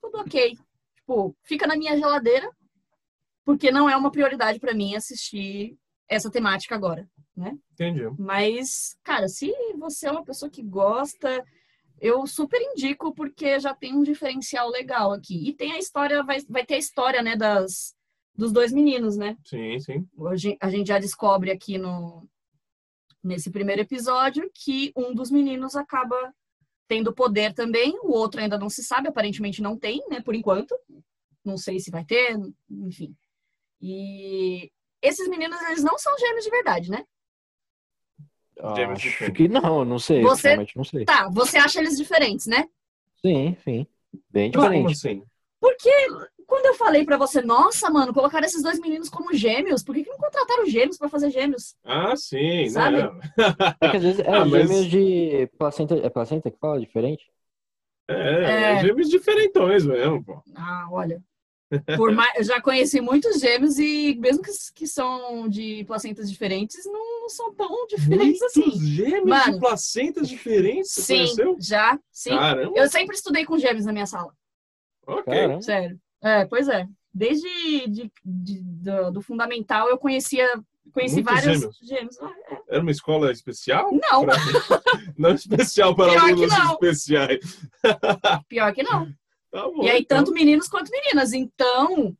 [0.00, 0.56] tudo ok.
[0.94, 2.50] Tipo, fica na minha geladeira,
[3.44, 5.76] porque não é uma prioridade pra mim assistir
[6.08, 7.08] essa temática agora.
[7.72, 8.02] Entendi.
[8.18, 11.44] Mas, cara, se você é uma pessoa que gosta,
[12.00, 15.48] eu super indico, porque já tem um diferencial legal aqui.
[15.48, 17.94] E tem a história, vai, vai ter a história, né, das,
[18.34, 19.36] dos dois meninos, né?
[19.44, 20.08] Sim, sim.
[20.16, 22.28] Hoje a gente já descobre aqui no
[23.24, 26.32] nesse primeiro episódio que um dos meninos acaba
[26.86, 30.78] tendo poder também, o outro ainda não se sabe, aparentemente não tem, né, por enquanto.
[31.44, 32.38] Não sei se vai ter,
[32.70, 33.16] enfim.
[33.80, 34.70] E
[35.06, 37.04] esses meninos eles não são gêmeos de verdade, né?
[38.74, 40.22] Gêmeos de Acho que não, não sei.
[40.22, 41.04] Você- Realmente não sei.
[41.04, 42.64] Tá, você acha eles diferentes, né?
[43.24, 43.86] Sim, sim.
[44.30, 44.92] Bem diferente.
[44.92, 45.22] assim?
[45.60, 45.90] Porque
[46.46, 50.04] quando eu falei pra você, nossa, mano, colocaram esses dois meninos como gêmeos, por que,
[50.04, 51.74] que não contrataram gêmeos pra fazer gêmeos?
[51.84, 52.98] Ah, sim, Sabe?
[53.02, 53.10] né?
[53.82, 55.94] É que às vezes é Ah, mas- gêmeos de placenta.
[55.96, 57.30] É placenta que fala diferente?
[58.08, 58.80] É, É.
[58.80, 60.42] gêmeos diferentões mesmo, pô.
[60.54, 61.22] Ah, olha.
[61.96, 66.84] Por mais, eu já conheci muitos gêmeos e mesmo que, que são de placentas diferentes,
[66.86, 68.86] não são tão diferentes Muitos assim.
[68.94, 69.52] gêmeos Mano.
[69.54, 71.56] de placentas diferentes, você Sim, conheceu?
[71.58, 72.30] já, sim.
[72.30, 74.32] Caramba, Eu sempre estudei com gêmeos na minha sala.
[75.06, 75.24] ok.
[75.24, 75.60] Caramba.
[75.62, 75.98] Sério.
[76.22, 76.86] É, pois é.
[77.12, 77.48] Desde
[77.88, 80.46] de- de- do, do fundamental eu conhecia
[80.92, 81.78] conheci Muitos vários gêmeos?
[81.82, 82.16] gêmeos.
[82.20, 82.58] É.
[82.68, 83.90] Era uma escola especial?
[83.92, 84.36] Não, Pra-
[85.18, 86.72] Não especial para Pior alunos não.
[86.74, 87.40] especiais.
[88.48, 89.08] pior que não.
[89.56, 90.18] Tá bom, E aí, então.
[90.18, 91.32] tanto meninos quanto meninas.
[91.32, 92.14] Então,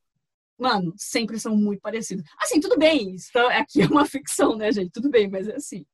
[0.58, 2.24] mano, sempre são muito parecidos.
[2.38, 3.14] Assim, tudo bem.
[3.14, 4.90] Isso tá- aqui é uma ficção, né, gente?
[4.90, 5.84] Tudo bem, mas é assim.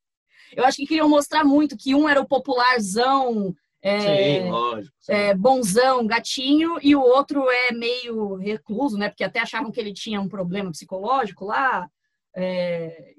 [0.55, 4.01] Eu acho que queriam mostrar muito que um era o popularzão, é,
[4.43, 4.95] Sim, lógico.
[5.01, 5.13] sim.
[5.13, 9.09] é, bonzão, gatinho, e o outro é meio recluso, né?
[9.09, 11.89] Porque até achavam que ele tinha um problema psicológico lá.
[12.37, 13.15] é,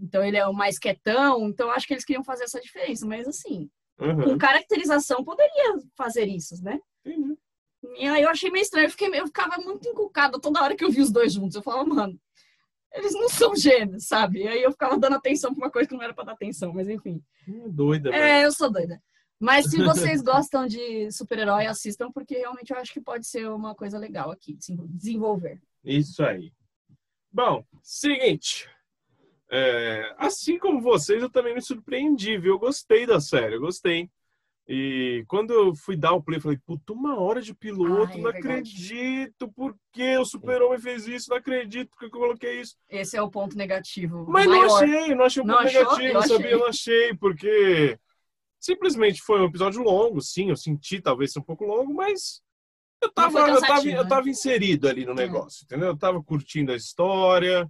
[0.00, 1.48] então ele é o mais quietão.
[1.48, 3.04] Então eu acho que eles queriam fazer essa diferença.
[3.04, 3.68] Mas assim,
[4.00, 6.78] Uhum, com caracterização poderia fazer isso, né?
[7.04, 7.36] entendi.
[7.96, 10.84] E aí eu achei meio estranho, eu, fiquei, eu ficava muito encucada toda hora que
[10.84, 11.56] eu vi os dois juntos.
[11.56, 12.20] Eu falava, mano,
[12.92, 14.42] eles não são gêmeos, sabe?
[14.42, 16.72] E aí eu ficava dando atenção pra uma coisa que não era pra dar atenção,
[16.72, 17.22] mas enfim.
[17.48, 18.22] Hum, Doida, velho.
[18.22, 19.00] É, eu sou doida.
[19.38, 23.74] Mas se vocês gostam de super-herói, assistam, porque realmente eu acho que pode ser uma
[23.74, 25.60] coisa legal aqui, de se desenvolver.
[25.84, 26.52] Isso aí.
[27.32, 28.68] Bom, seguinte.
[29.50, 32.54] É, assim como vocês, eu também me surpreendi, viu?
[32.54, 34.10] Eu gostei da série, eu gostei.
[34.70, 38.16] E quando eu fui dar o play, falei, puta, uma hora de piloto, Ah, é
[38.18, 38.38] não verdade.
[38.38, 41.30] acredito, por que o super-homem fez isso?
[41.30, 42.76] Não acredito porque eu coloquei isso.
[42.90, 44.26] Esse é o ponto negativo.
[44.28, 44.82] Mas não maior.
[44.84, 45.80] achei, não achei um Não ponto achou?
[45.80, 46.36] negativo, Eu sabia?
[46.36, 46.52] achei.
[46.52, 47.98] Eu não achei, porque
[48.60, 52.42] simplesmente foi um episódio longo, sim, eu senti talvez ser um pouco longo, mas
[53.00, 54.08] eu tava, eu tava, eu né?
[54.08, 55.14] tava inserido ali no É.
[55.14, 55.88] negócio, entendeu?
[55.88, 57.66] Eu tava curtindo a história,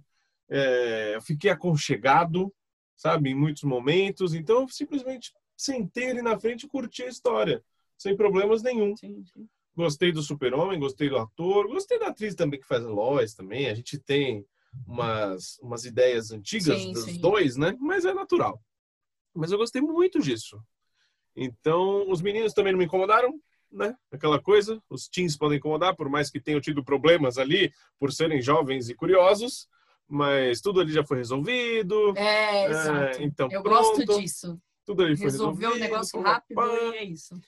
[0.49, 2.53] é, eu fiquei aconchegado,
[2.95, 7.61] sabe, em muitos momentos, então eu simplesmente sentei ali na frente e curti a história,
[7.97, 8.95] sem problemas nenhum.
[8.95, 9.47] Sim, sim.
[9.75, 13.67] Gostei do Super-Homem, gostei do ator, gostei da atriz também que faz a Lois também.
[13.69, 14.45] A gente tem
[14.87, 17.75] umas, umas ideias antigas Sim, dos dois, né?
[17.79, 18.61] Mas é natural.
[19.33, 20.61] Mas eu gostei muito disso.
[21.35, 23.39] Então, os meninos também não me incomodaram,
[23.71, 23.95] né?
[24.11, 28.41] Aquela coisa, os teens podem incomodar, por mais que tenham tido problemas ali, por serem
[28.41, 29.67] jovens e curiosos,
[30.07, 32.17] mas tudo ali já foi resolvido.
[32.17, 33.21] É, É, exato.
[33.21, 33.77] então, eu pronto.
[33.77, 34.59] gosto disso.
[34.89, 35.83] Tudo ali foi Resolver o resolvido.
[35.83, 37.39] negócio pá, rápido e é isso.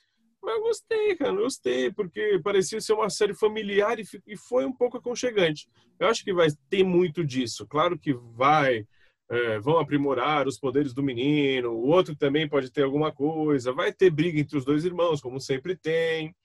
[0.44, 4.64] Mas eu gostei, cara, eu gostei, porque parecia ser uma série familiar e, e foi
[4.64, 5.68] um pouco aconchegante.
[6.00, 7.66] Eu acho que vai ter muito disso.
[7.66, 8.86] Claro que vai,
[9.28, 13.92] é, vão aprimorar os poderes do menino, o outro também pode ter alguma coisa, vai
[13.92, 16.36] ter briga entre os dois irmãos, como sempre tem.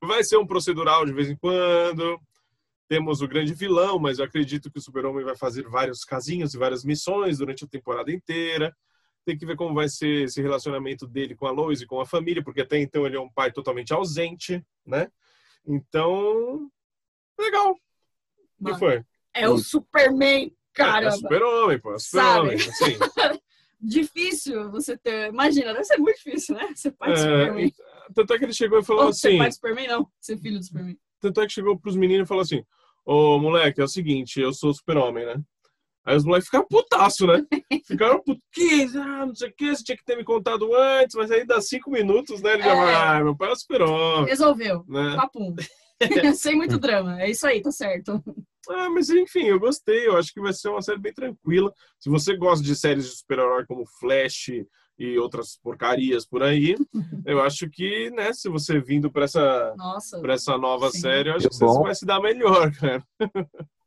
[0.00, 2.16] Vai ser um procedural de vez em quando.
[2.88, 6.58] Temos o grande vilão, mas eu acredito que o Super-Homem vai fazer vários casinhos e
[6.58, 8.72] várias missões durante a temporada inteira.
[9.24, 12.06] Tem que ver como vai ser esse relacionamento dele com a Lois e com a
[12.06, 15.08] família, porque até então ele é um pai totalmente ausente, né?
[15.66, 16.68] Então,
[17.38, 17.76] legal.
[18.60, 19.04] O que foi?
[19.34, 21.10] É o Superman, É caramba.
[21.12, 21.94] super-homem, pô.
[21.94, 22.56] É super-homem.
[22.56, 22.98] Assim,
[23.80, 25.28] Difícil você ter.
[25.28, 26.72] Imagina, deve ser muito difícil, né?
[26.76, 27.66] Ser pai do é, Superman.
[27.66, 27.74] e-
[28.14, 30.08] tanto é que ele chegou e falou Ou ser assim, pai do Superman, não.
[30.20, 30.96] Ser filho do Superman.
[31.20, 32.64] tanto é que chegou pros meninos e falou assim,
[33.04, 35.40] ô moleque, é o seguinte, eu sou super-homem, né?
[36.04, 37.44] Aí os moleques ficaram putaço, né?
[37.86, 38.42] Ficaram putos,
[38.96, 41.60] ah, não sei o que, você tinha que ter me contado antes, mas aí dá
[41.60, 42.54] cinco minutos, né?
[42.54, 42.76] Ele já É.
[42.76, 44.84] vai, ah, meu pai é o super-homem, Resolveu.
[44.88, 45.14] né?
[45.16, 45.54] Papum.
[46.36, 47.20] Sem muito drama.
[47.22, 48.20] É isso aí, tá certo.
[48.68, 50.08] Ah, mas enfim, eu gostei.
[50.08, 51.72] Eu acho que vai ser uma série bem tranquila.
[52.00, 54.50] Se você gosta de séries de super-herói como Flash
[54.98, 56.74] e outras porcarias por aí,
[57.26, 61.00] eu acho que, né, se você vindo para essa, Nossa, pra essa nova Sim.
[61.00, 61.72] série, eu acho que Que bom.
[61.74, 63.04] você vai se dar melhor, cara.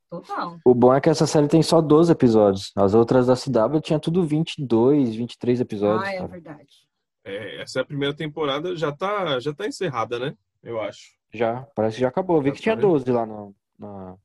[0.09, 0.59] Total.
[0.65, 2.71] O bom é que essa série tem só 12 episódios.
[2.75, 6.07] As outras da CW tinha tudo 22, 23 episódios.
[6.07, 6.27] Ah, é cara.
[6.27, 6.85] verdade.
[7.23, 10.37] É, essa é a primeira temporada, já tá, já tá encerrada, né?
[10.61, 11.15] Eu acho.
[11.33, 12.37] Já, parece que já acabou.
[12.37, 12.87] Eu vi Já que tinha tá, né?
[12.87, 14.17] 12 lá no, na,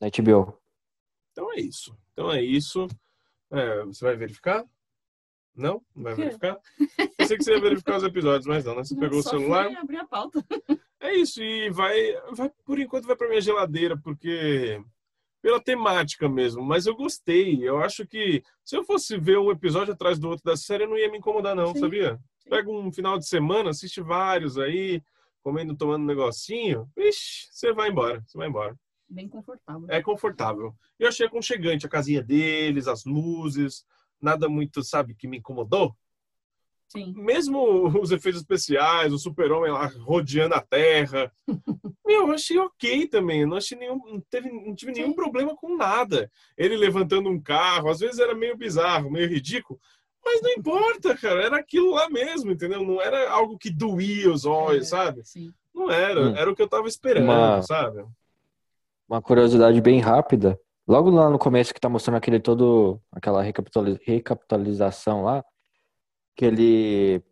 [0.00, 0.58] na HBO.
[1.30, 1.96] Então é isso.
[2.12, 2.86] Então é isso.
[3.50, 4.64] É, você vai verificar?
[5.54, 5.82] Não?
[5.94, 6.58] Não vai verificar?
[7.22, 8.84] Pensei que você ia verificar os episódios, mas não, né?
[8.84, 9.66] Você pegou o celular.
[9.66, 10.44] fui abrir a pauta.
[11.00, 11.96] É isso, e vai,
[12.32, 14.80] vai por enquanto vai para minha geladeira, porque
[15.42, 17.68] pela temática mesmo, mas eu gostei.
[17.68, 20.96] Eu acho que se eu fosse ver um episódio atrás do outro da série, não
[20.96, 22.20] ia me incomodar, não, Sim, sabia?
[22.48, 25.02] Pega um final de semana, assiste vários aí,
[25.42, 28.76] comendo, tomando um negocinho, ixi, você vai embora, você vai embora.
[29.08, 29.86] Bem confortável.
[29.88, 30.74] É confortável.
[30.98, 33.84] Eu achei aconchegante a casinha deles, as luzes,
[34.20, 35.94] nada muito, sabe, que me incomodou.
[36.92, 37.14] Sim.
[37.16, 41.56] Mesmo os efeitos especiais, o super-homem lá rodeando a terra, me
[42.06, 43.46] Meu, eu achei ok também.
[43.46, 45.14] Não achei nenhum, não teve, não tive nenhum Sim.
[45.14, 46.30] problema com nada.
[46.58, 49.80] Ele levantando um carro, às vezes era meio bizarro, meio ridículo,
[50.22, 51.42] mas não importa, cara.
[51.42, 52.84] Era aquilo lá mesmo, entendeu?
[52.84, 55.24] Não era algo que doía os olhos, É, sabe?
[55.24, 55.52] Sim.
[55.74, 56.20] Não era.
[56.20, 56.36] Hum.
[56.36, 58.04] Era o que eu tava esperando, Uma- sabe?
[59.08, 60.58] Uma curiosidade bem rápida.
[60.86, 65.42] Logo lá no começo que tá mostrando aquele todo, aquela recapitali- recapitalização lá,
[66.36, 67.22] que ele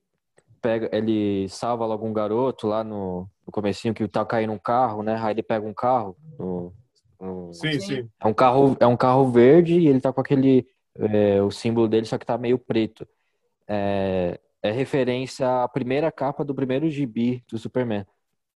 [0.61, 5.03] pega, ele salva logo um garoto lá no, no comecinho que tá caindo um carro,
[5.03, 5.16] né?
[5.20, 6.72] Aí ele pega um carro no-
[7.20, 7.80] no- Sim, Sim.
[7.80, 8.11] sim.
[8.20, 11.88] É um carro, é um carro verde e ele tá com aquele, é, o símbolo
[11.88, 13.07] dele, só que tá meio preto.
[13.68, 18.05] É, é referência à primeira capa do primeiro gibi do Superman.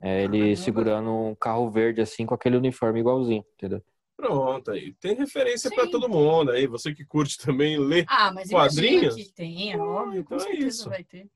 [0.03, 3.82] É, ele segurando um carro verde assim com aquele uniforme igualzinho, entendeu?
[4.21, 4.93] Pronto, aí.
[5.01, 6.51] Tem referência pra todo mundo.
[6.51, 8.05] Aí, você que curte também ler.
[8.07, 9.14] Ah, mas Quadrinhos?
[9.14, 10.89] que tem, é óbvio, com então é certeza isso.
[10.91, 11.27] vai ter.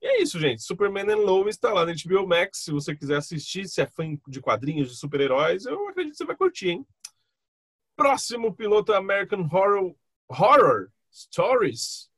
[0.00, 0.62] E é isso, gente.
[0.62, 2.64] Superman and Lois está lá na HBO Max.
[2.64, 6.24] Se você quiser assistir, se é fã de quadrinhos de super-heróis, eu acredito que você
[6.24, 6.86] vai curtir, hein?
[7.94, 9.94] Próximo piloto American Horror,
[10.28, 12.10] Horror Stories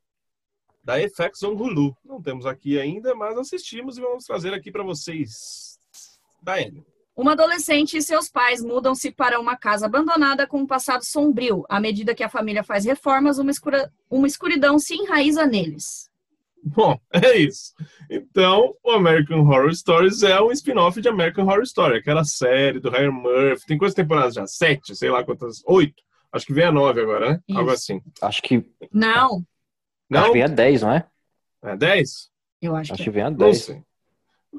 [0.83, 1.95] da FX on Hulu.
[2.03, 5.79] Não temos aqui ainda, mas assistimos e vamos trazer aqui para vocês.
[6.43, 6.94] Daiane.
[7.17, 11.65] Uma adolescente e seus pais mudam-se para uma casa abandonada com um passado sombrio.
[11.69, 16.11] À medida que a família faz reformas, uma, escura- uma escuridão se enraiza neles.
[16.67, 17.73] Bom, é isso.
[18.11, 22.91] Então, o American Horror Stories é um spin-off de American Horror Story, aquela série do
[22.91, 23.67] Ryan Murphy.
[23.67, 24.47] Tem quantas temporadas já?
[24.47, 25.63] Sete, sei lá quantas.
[25.67, 26.03] Oito.
[26.33, 27.41] Acho que vem a nove agora, né?
[27.47, 27.59] Isso.
[27.59, 28.01] Algo assim.
[28.23, 29.45] Acho que, Não, acho
[30.11, 30.25] Não?
[30.29, 31.07] que vem a 10, não é?
[31.63, 32.31] É dez?
[32.61, 33.59] eu acho Acho que que vem a Não 10.
[33.63, 33.83] sei.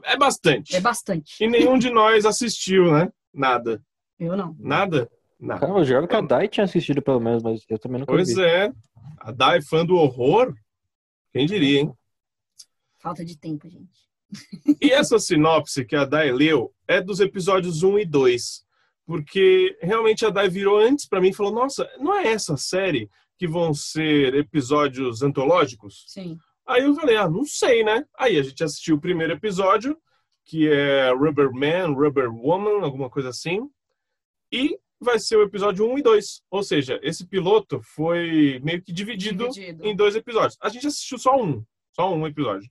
[0.03, 0.75] É bastante.
[0.75, 1.43] é bastante.
[1.43, 3.11] E nenhum de nós assistiu, né?
[3.33, 3.83] Nada.
[4.19, 4.55] Eu não.
[4.59, 5.09] Nada?
[5.39, 5.59] Nada.
[5.59, 8.33] Cara, eu juro que a Dai tinha assistido pelo menos, mas eu também nunca Pois
[8.33, 8.41] vi.
[8.41, 8.71] é.
[9.19, 10.53] A Dai, fã do horror?
[11.33, 11.93] Quem diria, hein?
[12.99, 14.05] Falta de tempo, gente.
[14.81, 18.65] E essa sinopse que a Dai leu é dos episódios 1 e 2.
[19.05, 23.09] Porque realmente a Dai virou antes pra mim e falou: Nossa, não é essa série
[23.37, 26.05] que vão ser episódios antológicos?
[26.07, 26.37] Sim.
[26.67, 28.05] Aí eu falei: Ah, não sei, né?
[28.17, 29.97] Aí a gente assistiu o primeiro episódio,
[30.45, 33.69] que é Rubber Man, Rubber Woman, alguma coisa assim.
[34.51, 36.41] E vai ser o episódio 1 e 2.
[36.49, 39.85] Ou seja, esse piloto foi meio que dividido Dividido.
[39.85, 40.57] em dois episódios.
[40.61, 41.63] A gente assistiu só um,
[41.93, 42.69] só um episódio,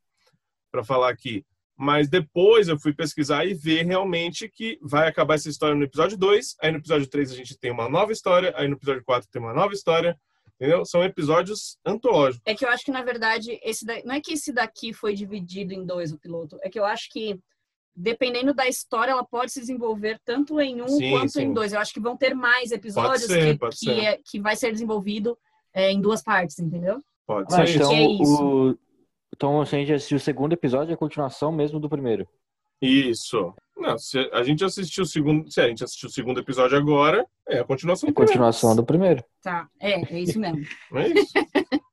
[0.71, 1.45] para falar aqui.
[1.77, 6.17] Mas depois eu fui pesquisar e ver realmente que vai acabar essa história no episódio
[6.17, 9.29] 2, aí no episódio 3 a gente tem uma nova história, aí no episódio 4
[9.29, 10.17] tem uma nova história,
[10.65, 10.85] entendeu?
[10.85, 12.43] São episódios antológicos.
[12.47, 14.03] É que eu acho que, na verdade, esse da...
[14.05, 16.59] não é que esse daqui foi dividido em dois, o piloto.
[16.63, 17.39] É que eu acho que,
[17.95, 21.43] dependendo da história, ela pode se desenvolver tanto em um Sim, quanto sim.
[21.43, 21.73] em dois.
[21.73, 24.01] Eu acho que vão ter mais episódios ser, que, que, ser.
[24.01, 25.39] é, que vai ser desenvolvido
[25.73, 27.01] é, em duas partes, entendeu?
[27.27, 28.45] Pode Ah, ser então, Que é isso.
[28.45, 28.79] o,
[29.35, 32.29] então a gente assistiu o segundo episódio e a continuação mesmo do primeiro.
[32.81, 33.55] isso.
[33.77, 37.27] Não, se a gente assistiu o segundo, se a gente assistiu o segundo episódio agora,
[37.49, 39.23] é a continuação É do a continuação do primeiro.
[39.43, 40.63] Tá, é, é isso mesmo.
[40.89, 41.19] primeiro.
[41.19, 41.33] É isso?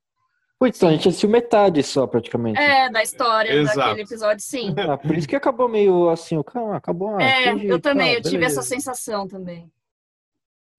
[0.60, 2.60] Putz, então a gente assistiu metade só, praticamente.
[2.60, 3.78] É, da história Exato.
[3.80, 4.76] daquele episódio, sim.
[4.78, 7.16] Ah, por isso que acabou meio assim, o cara acabou.
[7.18, 8.60] ah, É, finge, eu também, tá, eu tive beleza.
[8.60, 9.72] essa sensação também.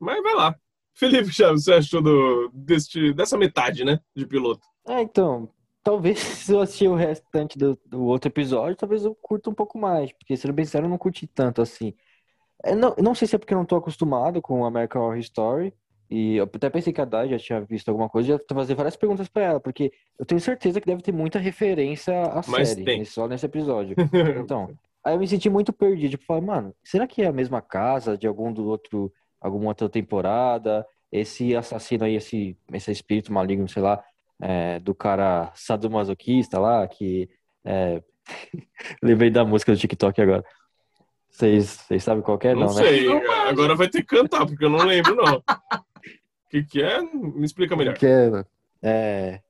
[0.01, 0.55] Mas vai lá.
[0.95, 3.99] Felipe Chaves, você achou do, deste, dessa metade, né?
[4.15, 4.65] De piloto?
[4.87, 5.49] É, então,
[5.83, 9.79] talvez se eu assistir o restante do, do outro episódio, talvez eu curta um pouco
[9.79, 11.95] mais, porque sendo bem sincero, eu não curti tanto assim.
[12.65, 15.75] É, não, não sei se é porque eu não tô acostumado com American Horror Story,
[16.11, 18.97] e eu até pensei que a Dai já tinha visto alguma coisa, já fazer várias
[18.97, 22.85] perguntas pra ela, porque eu tenho certeza que deve ter muita referência à Mas série,
[22.85, 22.99] tem.
[22.99, 23.97] nesse- só nesse episódio.
[24.45, 24.71] Então,
[25.05, 28.17] aí eu me senti muito perdido, tipo, falei, mano, será que é a mesma casa
[28.17, 30.87] de algum do outro, alguma outra temporada?
[31.11, 34.03] Esse assassino aí, esse, esse espírito maligno, sei lá,
[34.43, 37.31] é, do cara sadomasoquista lá, que
[37.65, 38.03] é...
[39.01, 40.45] lembrei da música do TikTok agora.
[41.31, 42.55] Vocês sabem qual que é?
[42.55, 42.83] não, Não, né?
[42.83, 43.09] sei.
[43.09, 43.31] Manjo.
[43.49, 45.37] Agora vai ter que cantar, porque eu não lembro, não.
[45.37, 45.43] O
[46.51, 47.01] que, que é?
[47.01, 47.95] Me explica melhor.
[47.95, 48.45] Que é,
[48.83, 49.41] é...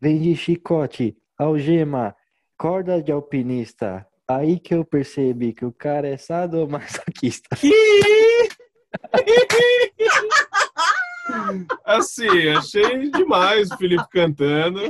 [0.00, 2.14] Vem de chicote, algema,
[2.56, 4.06] corda de alpinista.
[4.28, 7.56] Aí que eu percebi que o cara é sadomasoquista.
[11.84, 14.80] Assim, achei demais o Felipe cantando.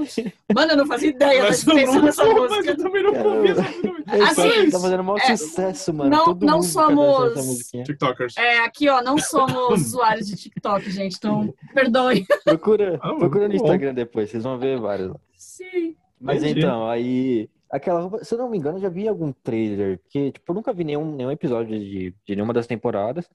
[0.55, 2.71] Mano, eu não fazia ideia da Mas eu, existência não, dessa mas música.
[2.71, 3.63] eu também não essa música.
[4.09, 6.11] Assim, tá fazendo maior é, sucesso, mano.
[6.11, 7.69] não- Todo não somos-.
[7.71, 8.37] TikTokers.
[8.37, 12.25] É, aqui, ó, não somos usuários de TikTok, gente, então perdoe.
[12.45, 13.55] Procura, Ah, procura no.
[13.55, 15.09] Instagram depois, vocês vão ver vários.
[15.09, 15.17] lá.
[15.37, 15.97] Sim.
[16.21, 16.61] Mas Entendi.
[16.61, 17.49] então, aí.
[17.69, 20.55] Aquela roupa, se eu não me engano, eu já vi algum trailer que, tipo, eu
[20.55, 23.29] nunca vi nenhum, nenhum episódio de, de nenhuma das temporadas.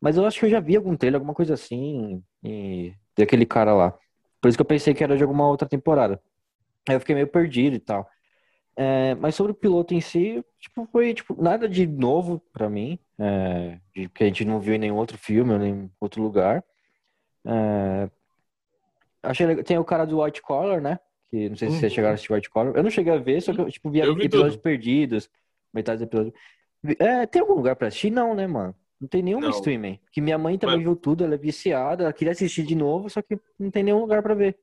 [0.00, 3.72] Mas eu acho que eu já vi algum trailer, alguma coisa assim, e, daquele cara
[3.74, 3.92] lá.
[4.40, 6.20] Por isso que eu pensei que era de alguma outra temporada.
[6.88, 8.08] Aí eu fiquei meio perdido e tal.
[8.76, 12.98] É, mas sobre o piloto em si, tipo, foi tipo, nada de novo pra mim,
[13.18, 16.22] é, de, que a gente não viu em nenhum outro filme ou em nenhum outro
[16.22, 16.62] lugar.
[17.44, 18.10] É,
[19.22, 20.98] achei legal- Tem o cara do White Collar, né?
[21.30, 21.80] Que não sei se Uhum.
[21.80, 22.74] vocês chegaram a assistir White Collar.
[22.76, 24.62] Eu não cheguei a ver, só que eu tipo, Eu vi episódios tudo.
[24.62, 25.30] perdidos,
[25.72, 26.34] metade do episódio.
[26.98, 28.10] É, tem algum lugar pra assistir?
[28.10, 28.74] Não, né, mano?
[29.00, 29.50] Não tem nenhum Não.
[29.50, 29.98] streaming.
[30.10, 33.10] Que minha mãe também Mas- viu tudo, ela é viciada, ela queria assistir de novo,
[33.10, 34.56] só que não tem nenhum lugar pra ver.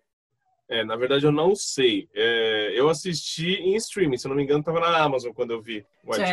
[0.70, 2.08] É, na verdade eu não sei.
[2.16, 5.62] É, eu assisti em streaming, se eu não me engano, tava na Amazon quando eu
[5.62, 6.24] vi White?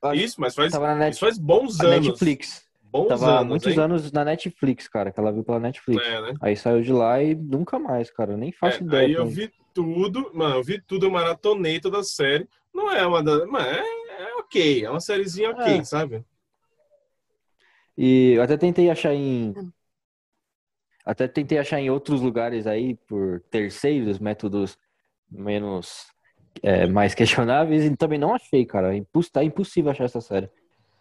[0.00, 0.16] Collar.
[0.16, 2.06] Isso, mas faz, Tava na Net- isso faz bons a anos.
[2.08, 2.66] Netflix.
[2.92, 3.78] Bons Tava anos, muitos hein?
[3.80, 6.04] anos na Netflix, cara, que ela viu pela Netflix.
[6.04, 6.34] É, né?
[6.42, 8.32] Aí saiu de lá e nunca mais, cara.
[8.32, 9.06] Eu nem faço É, ideia.
[9.06, 12.46] aí eu vi tudo, mano, eu vi tudo, eu maratonei toda a série.
[12.74, 13.46] Não é uma da.
[13.46, 13.80] Mas é,
[14.22, 15.84] é ok, é uma sériezinha ok, É.
[15.84, 16.24] sabe?
[17.96, 19.54] E eu até tentei achar em.
[21.04, 24.76] Até tentei achar em outros lugares aí, por terceiros, métodos
[25.30, 26.06] menos.
[26.62, 28.96] é, mais questionáveis, e também não achei, cara.
[28.96, 30.48] É Tá impossível achar essa série.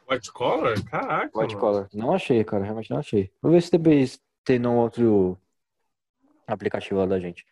[0.09, 0.75] White Collar?
[0.85, 1.39] Caraca.
[1.39, 1.59] White mano.
[1.59, 1.89] Collar.
[1.93, 2.63] Não achei, cara.
[2.63, 3.31] Realmente não achei.
[3.41, 5.37] Vou ver se depois tem num outro
[6.47, 7.43] aplicativo lá da gente.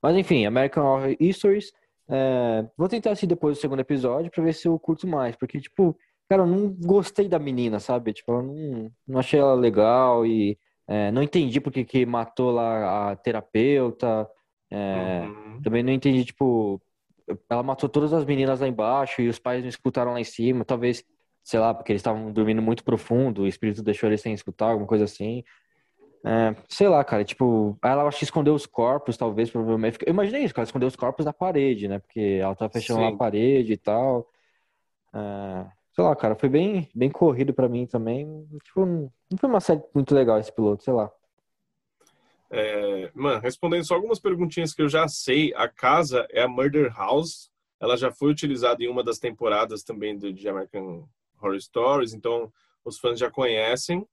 [0.00, 1.72] Mas enfim, American Horror Stories.
[2.08, 5.34] é, Vou tentar assistir depois do segundo episódio pra ver se eu curto mais.
[5.34, 5.98] Porque, tipo,
[6.28, 8.12] cara, eu não gostei da menina, sabe?
[8.12, 10.58] Tipo, eu não, não achei ela legal e
[10.88, 14.28] é, não entendi porque que matou lá a terapeuta.
[14.70, 15.62] é, Uhum.
[15.62, 16.80] também não entendi, tipo,
[17.48, 20.64] ela matou todas as meninas lá embaixo e os pais não escutaram lá em cima.
[20.64, 21.04] Talvez,
[21.42, 24.86] sei lá, porque eles estavam dormindo muito profundo, o espírito deixou eles sem escutar, alguma
[24.86, 25.42] coisa assim.
[26.24, 29.98] É, sei lá, cara, tipo, ela acho que escondeu os corpos, talvez, provavelmente.
[30.04, 32.00] Eu imaginei isso, cara, escondeu os corpos na parede, né?
[32.00, 33.14] Porque ela tá fechando Sim.
[33.14, 34.28] a parede e tal.
[35.14, 35.66] É,
[35.96, 38.46] sei lá, cara, foi bem, bem corrido pra mim também.
[38.62, 41.10] Tipo, não foi uma série muito legal esse piloto, sei lá.
[42.50, 46.94] É, mano, respondendo só algumas perguntinhas que eu já sei, a casa é a Murder
[46.94, 47.50] House.
[47.80, 51.08] Ela já foi utilizada em uma das temporadas também do de American
[51.40, 52.52] Horror Stories, então
[52.84, 54.06] os fãs já conhecem.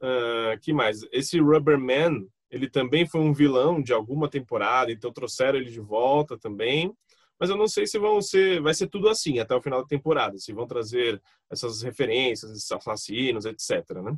[0.00, 1.06] Ah, que mais?
[1.12, 5.80] Esse Rubber Man, ele também foi um vilão de alguma temporada, então trouxeram ele de
[5.80, 6.96] volta também.
[7.40, 9.88] Mas eu não sei se vão ser, vai ser tudo assim até o final da
[9.88, 11.20] temporada, se vão trazer
[11.50, 14.14] essas referências, esses assassinos, etc, né?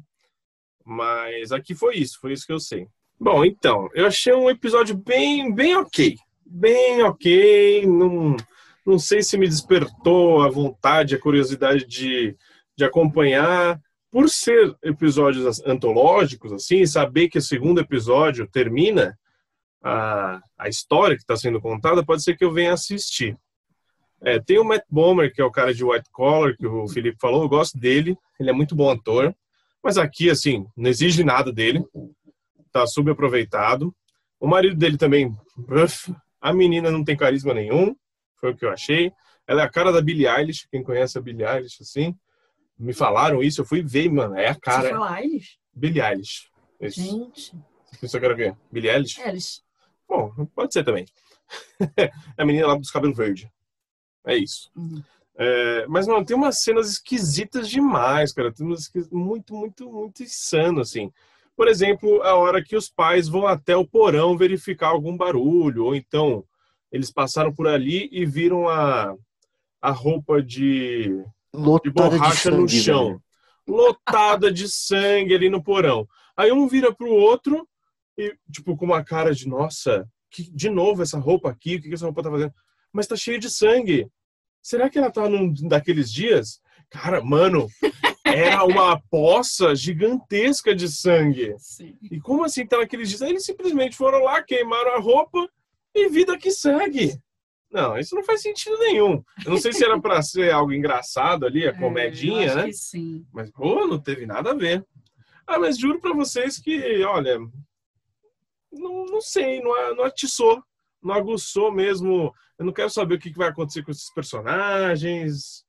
[0.84, 2.88] Mas aqui foi isso, foi isso que eu sei.
[3.20, 6.16] Bom, então, eu achei um episódio bem, bem ok.
[6.44, 7.86] Bem ok.
[7.86, 8.36] Não,
[8.84, 12.36] não sei se me despertou a vontade, a curiosidade de,
[12.76, 13.80] de acompanhar.
[14.10, 19.16] Por ser episódios antológicos, assim, saber que o segundo episódio termina
[19.82, 23.36] a, a história que está sendo contada, pode ser que eu venha assistir.
[24.22, 27.18] É, tem o Matt Bomer, que é o cara de White Collar, que o Felipe
[27.20, 29.34] falou, eu gosto dele, ele é muito bom ator.
[29.82, 31.84] Mas aqui, assim, não exige nada dele
[32.72, 33.94] tá subaproveitado.
[34.40, 37.94] O marido dele também, uf, a menina não tem carisma nenhum,
[38.40, 39.12] foi o que eu achei.
[39.46, 42.16] Ela é a cara da Billie Eilish, quem conhece a Billie Eilish, assim.
[42.76, 45.58] Me falaram isso, eu fui ver, mano, é a Você cara, fala Eilish?
[45.72, 46.50] Billie Eilish.
[46.80, 47.00] Isso.
[47.00, 48.56] Gente, eu quero ver.
[48.72, 49.20] Billie Eilish?
[49.20, 49.60] Eilish.
[50.12, 51.06] Bom, pode ser também.
[51.96, 53.48] é a menina lá dos cabelos verdes.
[54.26, 54.70] É isso.
[54.76, 55.02] Uhum.
[55.34, 58.52] É, mas, não, tem umas cenas esquisitas demais, cara.
[58.52, 61.10] Tem umas muito, muito, muito insano, assim.
[61.56, 65.96] Por exemplo, a hora que os pais vão até o porão verificar algum barulho, ou
[65.96, 66.44] então
[66.90, 69.14] eles passaram por ali e viram a,
[69.80, 71.24] a roupa de,
[71.82, 73.22] de borracha no sangue, chão, velho.
[73.66, 76.06] lotada de sangue ali no porão.
[76.36, 77.66] Aí um vira pro outro
[78.18, 81.88] e, tipo, com uma cara de, nossa, que, de novo essa roupa aqui, o que,
[81.88, 82.52] que essa roupa tá fazendo?
[82.92, 84.06] Mas tá cheia de sangue.
[84.62, 86.60] Será que ela tá num daqueles dias?
[86.90, 87.66] Cara, mano,
[88.24, 91.54] era uma poça gigantesca de sangue.
[91.58, 91.96] Sim.
[92.10, 93.22] E como assim tá naqueles dias?
[93.22, 95.48] Aí eles simplesmente foram lá, queimaram a roupa
[95.94, 97.18] e vida que segue.
[97.70, 99.22] Não, isso não faz sentido nenhum.
[99.44, 102.70] Eu não sei se era pra ser algo engraçado ali, a É, comedinha, né?
[102.72, 103.24] sim.
[103.32, 104.84] Mas, pô, não teve nada a ver.
[105.46, 107.38] Ah, mas juro pra vocês que, olha,
[108.72, 110.62] não, não sei, não, a- não atiçou,
[111.02, 112.34] não aguçou mesmo.
[112.58, 115.64] Eu não quero saber o que vai acontecer com esses personagens.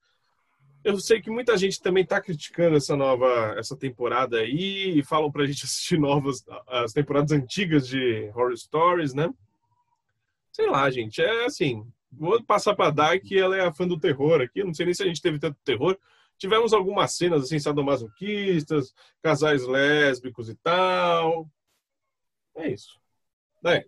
[0.83, 5.31] Eu sei que muita gente também tá criticando essa nova, essa temporada aí, e falam
[5.31, 9.33] pra gente assistir novas, as temporadas antigas de Horror Stories, né?
[10.51, 13.99] Sei lá, gente, é assim, vou passar pra Dai que ela é a fã do
[13.99, 15.97] terror aqui, não sei nem se a gente teve tanto terror,
[16.37, 21.47] Tivemos algumas cenas assim, sadomasoquistas, casais lésbicos e tal.
[22.55, 22.99] É isso.
[23.65, 23.85] É.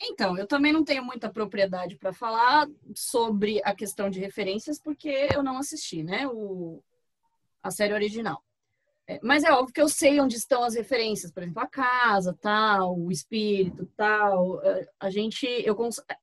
[0.00, 5.28] Então, eu também não tenho muita propriedade para falar sobre a questão de referências, porque
[5.34, 6.26] eu não assisti, né?
[6.26, 6.82] O,
[7.62, 8.42] a série original.
[9.06, 12.36] É, Mas é óbvio que eu sei onde estão as referências, por exemplo, a casa,
[12.40, 14.60] tal, o espírito, tal.
[14.62, 15.76] É, A gente, eu,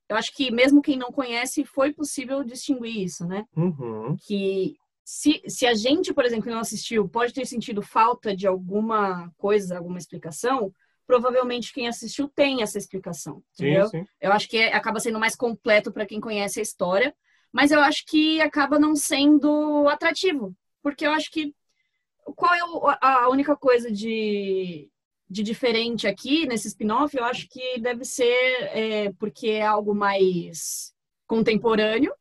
[0.09, 3.45] eu acho que mesmo quem não conhece, foi possível distinguir isso, né?
[3.55, 4.15] Uhum.
[4.21, 9.31] que se, se a gente, por exemplo, não assistiu, pode ter sentido falta de alguma
[9.37, 10.71] coisa, alguma explicação,
[11.09, 13.87] provavelmente quem assistiu tem essa explicação, Sim, entendeu?
[13.87, 14.05] sim.
[14.21, 17.15] Eu acho que é- acaba sendo mais completo para quem conhece a história,
[17.51, 21.51] mas eu acho que acaba não sendo atrativo, porque eu acho que
[22.35, 22.59] qual é
[23.01, 24.87] a única coisa de,
[25.27, 27.17] de diferente aqui nesse spin-off?
[27.17, 28.31] Eu acho que deve ser
[28.71, 30.93] é, porque é algo mais
[31.25, 32.13] contemporâneo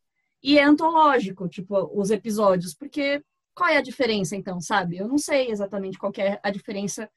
[0.43, 3.23] e é antológico, tipo, os episódios, porque
[3.55, 4.97] qual é a diferença então, sabe?
[4.97, 7.11] Eu não sei exatamente qual é a diferença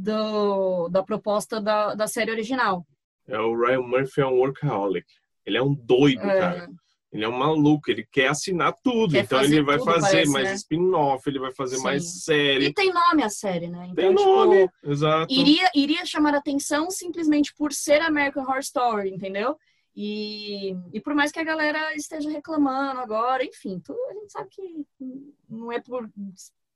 [0.00, 2.86] do, da proposta da, da série original.
[3.28, 5.06] É o Ryan Murphy é um workaholic.
[5.44, 6.38] Ele é um doido, É.
[6.40, 6.68] cara.
[7.12, 9.12] Ele é um maluco, ele quer assinar tudo.
[9.12, 10.54] Quer então ele vai tudo, fazer parece, mais né?
[10.54, 11.82] spin-off, ele vai fazer Sim.
[11.82, 12.66] mais série.
[12.66, 13.88] E tem nome a série, né?
[13.90, 15.32] Então, Tem tipo, nome, exato.
[15.32, 19.56] iria, iria chamar atenção simplesmente por ser American Horror Story, entendeu?
[19.94, 24.48] E, e por mais que a galera esteja reclamando agora, enfim, tudo, a gente sabe
[24.48, 24.86] que
[25.48, 26.08] não é por,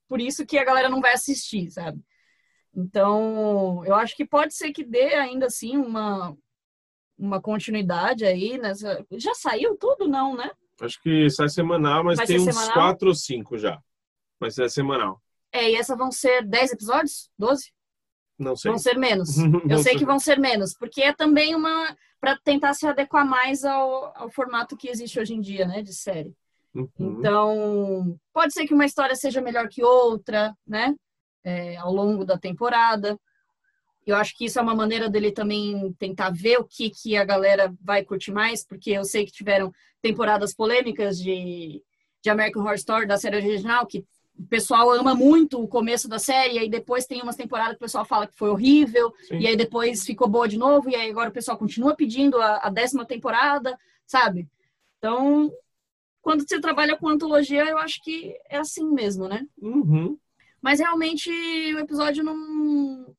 [0.09, 2.01] por isso que a galera não vai assistir, sabe?
[2.77, 6.37] Então, eu acho que pode ser que dê ainda assim uma,
[7.17, 9.05] uma continuidade aí nessa.
[9.13, 10.51] Já saiu tudo, não, né?
[10.81, 12.73] Acho que sai semanal, mas Vai tem uns semanal?
[12.73, 13.81] quatro ou cinco já.
[14.41, 15.23] Mas é semanal.
[15.53, 17.31] É, e essas vão ser 10 episódios?
[17.39, 17.73] 12?
[18.37, 18.71] Não sei.
[18.73, 19.37] Vão ser menos.
[19.71, 19.97] Eu sei sei.
[19.99, 24.31] que vão ser menos, porque é também uma para tentar se adequar mais ao, ao
[24.31, 26.35] formato que existe hoje em dia, né, de série.
[26.75, 26.89] Uhum.
[26.99, 30.95] Então, pode ser que uma história seja melhor que outra, né,
[31.45, 33.19] é, ao longo da temporada.
[34.07, 37.25] Eu acho que isso é uma maneira dele também tentar ver o que, que a
[37.25, 39.73] galera vai curtir mais, porque eu sei que tiveram
[40.03, 41.83] temporadas polêmicas de,
[42.23, 44.05] de American Horror Story, da série original, que
[44.39, 47.77] o pessoal ama muito o começo da série, e aí depois tem umas temporadas que
[47.77, 49.39] o pessoal fala que foi horrível, Sim.
[49.39, 52.59] e aí depois ficou boa de novo, e aí agora o pessoal continua pedindo a,
[52.59, 54.49] a décima temporada, sabe?
[54.99, 55.53] Então,
[56.21, 59.47] quando você trabalha com antologia, eu acho que é assim mesmo, né?
[59.61, 60.19] Uhum.
[60.65, 61.29] Mas realmente
[61.75, 63.15] o episódio não, não,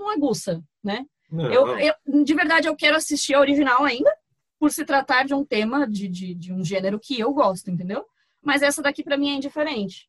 [0.00, 1.04] não aguça, né?
[1.30, 4.10] Não, Eu, eu- de verdade, eu quero assistir a original ainda,
[4.58, 8.02] por se tratar de um tema, de, de, de um gênero que eu gosto, entendeu?
[8.40, 10.08] Mas essa daqui pra mim é indiferente.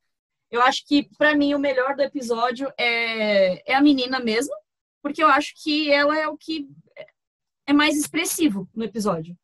[0.50, 4.56] Eu acho que pra mim o melhor do episódio é, é a menina mesmo,
[5.02, 6.70] porque eu acho que ela é o que
[7.68, 9.38] é mais expressivo no episódio.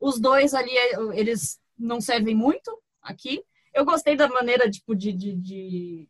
[0.00, 0.72] Os dois ali,
[1.14, 3.40] eles não servem muito aqui.
[3.72, 6.08] Eu gostei da maneira tipo, de, de, de,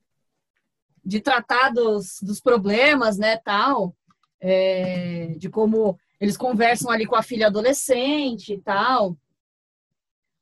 [1.05, 3.95] de tratar dos, dos problemas, né, tal
[4.47, 9.17] é, de como eles conversam ali com a filha adolescente e tal.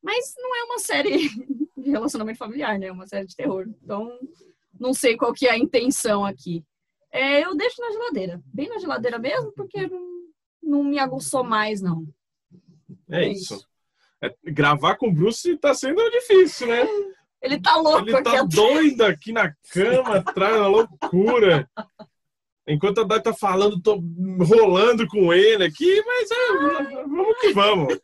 [0.03, 1.29] Mas não é uma série
[1.79, 2.87] de relacionamento familiar, né?
[2.87, 3.69] É uma série de terror.
[3.81, 4.19] Então,
[4.79, 6.65] não sei qual que é a intenção aqui.
[7.13, 8.43] É, eu deixo na geladeira.
[8.47, 12.05] Bem na geladeira mesmo, porque não, não me aguçou mais, não.
[13.09, 13.55] É é isso.
[13.55, 13.69] isso.
[14.21, 16.83] É, gravar com o Bruce tá sendo difícil, né?
[17.43, 18.22] Ele tá louco Ele aqui.
[18.24, 18.49] tá atrás.
[18.55, 21.68] doido aqui na cama, atrás, uma loucura.
[22.66, 24.01] Enquanto a Dai tá falando, tô
[24.38, 27.99] rolando com ele aqui, mas é, vamos que vamos.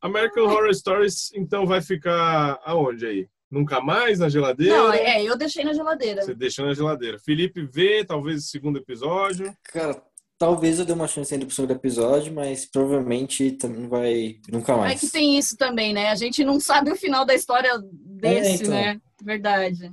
[0.00, 3.28] American Horror Stories, então, vai ficar aonde aí?
[3.50, 4.76] Nunca mais na geladeira?
[4.76, 6.22] Não, é, eu deixei na geladeira.
[6.22, 7.18] Você deixou na geladeira.
[7.18, 9.52] Felipe vê, talvez, o segundo episódio.
[9.64, 10.00] Cara,
[10.40, 14.72] talvez eu dê uma chance ainda pro segundo episódio, mas provavelmente também não vai nunca
[14.72, 15.00] É mais.
[15.00, 16.08] que tem isso também, né?
[16.08, 18.70] A gente não sabe o final da história desse, então.
[18.72, 18.98] né?
[19.22, 19.92] Verdade.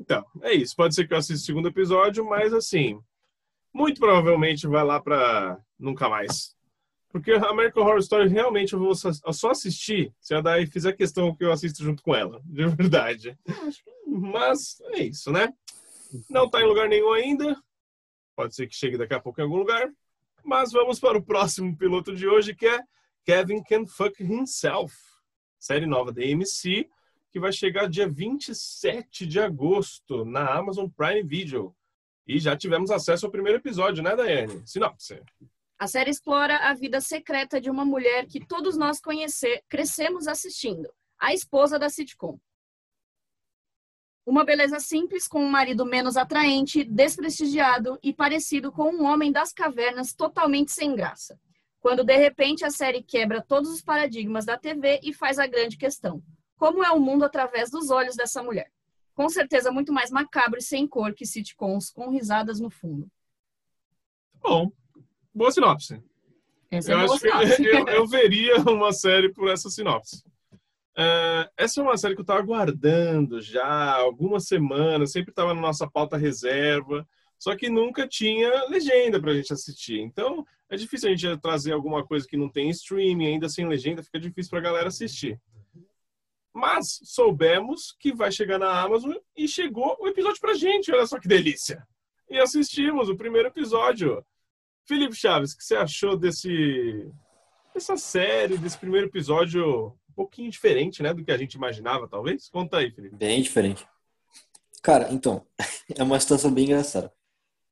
[0.00, 0.74] Então, é isso.
[0.74, 2.98] Pode ser que eu assista o segundo episódio, mas assim,
[3.72, 6.56] muito provavelmente vai lá pra nunca mais.
[7.10, 11.36] Porque American Horror Story realmente eu vou só só assistir se a Dai fizer questão
[11.36, 13.38] que eu assisto junto com ela, de verdade.
[14.06, 15.52] Mas é isso, né?
[16.30, 17.54] Não tá em lugar nenhum ainda.
[18.42, 19.88] Pode ser que chegue daqui a pouco em algum lugar.
[20.42, 22.80] Mas vamos para o próximo piloto de hoje, que é
[23.24, 24.92] Kevin Can Fuck Himself.
[25.60, 26.90] Série nova da AMC,
[27.30, 31.72] que vai chegar dia 27 de agosto na Amazon Prime Video.
[32.26, 34.66] E já tivemos acesso ao primeiro episódio, né, Daiane?
[34.66, 35.22] Sinopse.
[35.78, 40.92] A série explora a vida secreta de uma mulher que todos nós conhecer, crescemos assistindo,
[41.16, 42.40] a esposa da sitcom.
[44.24, 49.52] Uma beleza simples com um marido menos atraente, desprestigiado e parecido com um homem das
[49.52, 51.38] cavernas totalmente sem graça.
[51.80, 55.76] Quando de repente a série quebra todos os paradigmas da TV e faz a grande
[55.76, 56.22] questão:
[56.56, 58.70] como é o mundo através dos olhos dessa mulher?
[59.14, 63.10] Com certeza muito mais macabro e sem cor que sitcoms com risadas no fundo.
[64.40, 64.70] Bom,
[65.34, 66.00] boa sinopse.
[66.70, 67.64] Essa Eu é a boa acho que sinopse.
[67.66, 70.22] eu, eu veria uma série por essa sinopse.
[70.96, 75.60] É, essa é uma série que eu estava aguardando já algumas semanas, sempre estava na
[75.60, 77.06] nossa pauta reserva,
[77.38, 80.00] só que nunca tinha legenda para a gente assistir.
[80.00, 84.02] Então é difícil a gente trazer alguma coisa que não tem streaming, ainda sem legenda,
[84.02, 85.40] fica difícil para a galera assistir.
[86.54, 91.18] Mas soubemos que vai chegar na Amazon e chegou o episódio pra gente, olha só
[91.18, 91.86] que delícia!
[92.28, 94.24] E assistimos o primeiro episódio.
[94.86, 97.10] Felipe Chaves, o que você achou desse
[97.74, 102.48] dessa série, desse primeiro episódio um pouquinho diferente, né, do que a gente imaginava, talvez?
[102.50, 103.16] Conta aí, Felipe.
[103.16, 103.86] Bem diferente.
[104.82, 105.46] Cara, então,
[105.96, 107.12] é uma situação bem engraçada.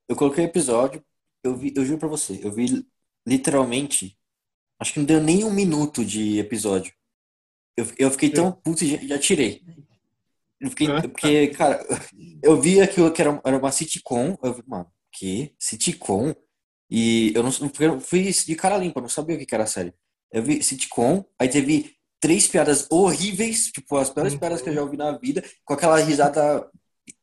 [0.09, 1.05] Eu coloquei o episódio,
[1.45, 2.85] eu vi, eu juro pra você, eu vi
[3.27, 4.19] literalmente,
[4.79, 6.93] acho que não deu nem um minuto de episódio.
[7.77, 9.63] Eu, eu fiquei tão puto e já, já tirei.
[10.59, 11.85] Eu fiquei, porque, cara,
[12.43, 15.55] eu vi aquilo que era, era uma sitcom, eu vi, mano, que?
[15.59, 16.35] Sitcom?
[16.91, 19.95] E eu não eu fui de cara limpa, não sabia o que era a série.
[20.33, 24.83] Eu vi sitcom, aí teve três piadas horríveis, tipo, as piores piadas que eu já
[24.83, 26.69] ouvi na vida, com aquela risada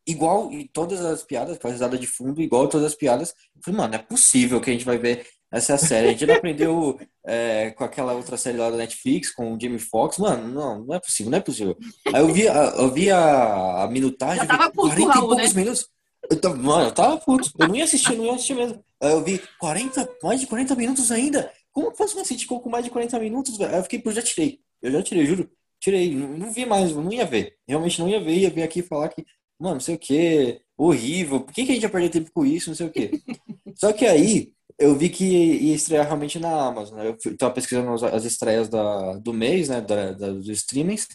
[0.06, 3.34] igual em todas as piadas, com a risada de fundo, igual todas as piadas.
[3.56, 6.08] Eu falei, mano, é possível que a gente vai ver essa série.
[6.08, 9.80] A gente não aprendeu é, com aquela outra série lá da Netflix, com o Jamie
[9.80, 10.18] Foxx.
[10.18, 11.78] Mano, não, não é possível, não é possível.
[12.08, 15.62] Aí eu vi, eu vi a, a minutagem, Já tava puto, 40 e poucos né?
[15.62, 15.90] minutos.
[16.30, 17.52] Eu tava, mano, eu tava puto.
[17.58, 18.84] Eu não ia assistir, não ia assistir mesmo.
[19.02, 21.52] Aí eu vi 40, mais de 40 minutos ainda.
[21.72, 23.72] Como que faz uma sitcom com mais de 40 minutos, velho?
[23.72, 24.60] Aí eu fiquei, pô, já tirei.
[24.82, 25.50] Eu já tirei, juro.
[25.80, 26.14] Tirei.
[26.16, 27.56] Não, não vi mais, não ia ver.
[27.68, 28.36] Realmente não ia ver.
[28.38, 29.26] Ia vir aqui falar que,
[29.60, 31.42] mano, não sei o que, horrível.
[31.42, 32.70] Por que, que a gente ia perder tempo com isso?
[32.70, 33.12] Não sei o que.
[33.76, 36.98] Só que aí, eu vi que ia estrear realmente na Amazon.
[37.00, 37.08] né?
[37.26, 41.08] Eu tava pesquisando as, as estreias da, do mês, né, da, da- dos streamings.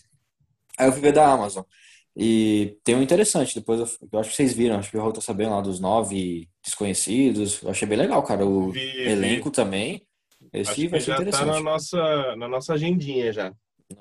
[0.78, 1.64] Aí eu fui ver da Amazon.
[2.16, 5.12] E tem um interessante, depois eu, eu acho que vocês viram, acho que o Raul
[5.12, 7.62] tá sabendo lá dos nove desconhecidos.
[7.62, 8.44] Eu achei bem legal, cara.
[8.46, 9.08] O Vi, vi.
[9.08, 10.06] elenco também.
[10.52, 11.46] Esse Acho vai ser já tá interessante.
[11.46, 13.52] na nossa, na nossa agendinha já.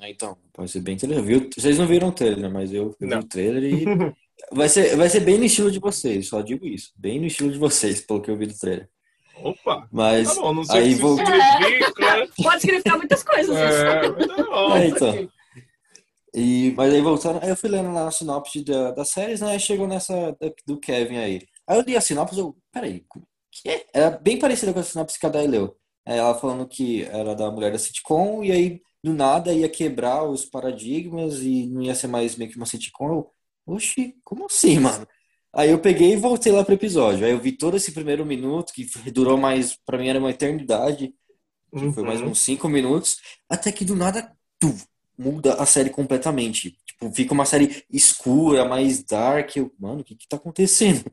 [0.02, 1.26] Ah, Então, pode ser bem interessante.
[1.26, 1.50] Viu?
[1.56, 3.20] Vocês não viram o trailer, mas eu vi Não.
[3.20, 3.86] o trailer e
[4.52, 6.92] vai ser, vai ser bem no estilo de vocês, só digo isso.
[6.98, 8.90] Bem no estilo de vocês, pelo que eu vi do trailer.
[9.44, 9.88] Opa!
[9.92, 11.26] Mas Tá bom, não sei aí que vou- isso
[11.64, 12.28] significa.
[12.44, 13.56] Pode significar muitas coisas.
[13.56, 14.76] É, mas tá bom.
[14.78, 15.30] É, então.
[16.34, 19.52] E, mas aí voltando, aí eu fui lendo lá a sinopse da, das séries, né?
[19.52, 21.42] Aí chegou nessa da- do Kevin aí.
[21.68, 23.04] Aí eu li a sinopse, eu, peraí,
[23.52, 23.86] que é?
[23.94, 25.76] Era bem parecida com a sinopse que a Day leu.
[26.06, 30.46] Ela falando que era da mulher da sitcom, e aí do nada ia quebrar os
[30.46, 33.08] paradigmas e não ia ser mais meio que uma sitcom.
[33.10, 33.32] Eu,
[33.66, 35.08] oxi, como assim, mano?
[35.54, 37.26] Aí eu peguei e voltei lá pro episódio.
[37.26, 41.14] Aí eu vi todo esse primeiro minuto, que durou mais, pra mim era uma eternidade.
[41.94, 42.30] Foi mais Uhum.
[42.30, 43.18] uns cinco minutos,
[43.50, 44.74] até que do nada tu,
[45.18, 46.78] muda a série completamente.
[46.86, 49.56] Tipo, fica uma série escura, mais dark.
[49.56, 51.04] Eu, mano, o que que tá acontecendo?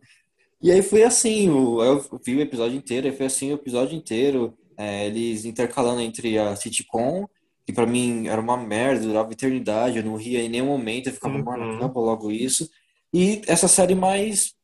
[0.60, 3.96] E aí foi assim, o- eu vi o episódio inteiro, aí foi assim o episódio
[3.96, 7.26] inteiro, é, eles intercalando entre a sitcom,
[7.66, 11.12] que pra mim era uma merda, durava eternidade, eu não ria em nenhum momento, eu
[11.12, 11.44] ficava, Uhum.
[11.44, 12.70] mano, acaba logo isso.
[13.12, 14.54] E essa série mais,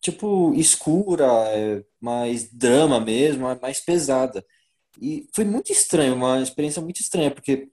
[0.00, 4.44] tipo, escura, é, mais drama mesmo, mais pesada.
[5.00, 7.68] E foi muito estranho, uma experiência muito estranha, porque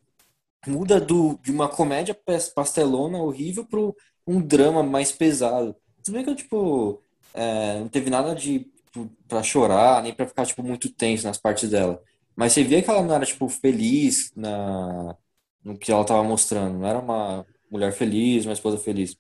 [0.66, 2.18] muda do, de uma comédia
[2.56, 3.80] pastelona horrível para
[4.28, 5.76] um drama mais pesado.
[6.04, 7.02] Tudo bem que eu, tipo,
[7.34, 8.68] é, não teve nada de
[8.98, 12.02] tipo, pra chorar, nem pra ficar, tipo, muito tenso nas partes dela.
[12.36, 15.16] Mas você via que ela não era, tipo, feliz na,
[15.64, 16.80] no que ela tava mostrando.
[16.80, 19.18] Não era uma mulher feliz, uma esposa feliz.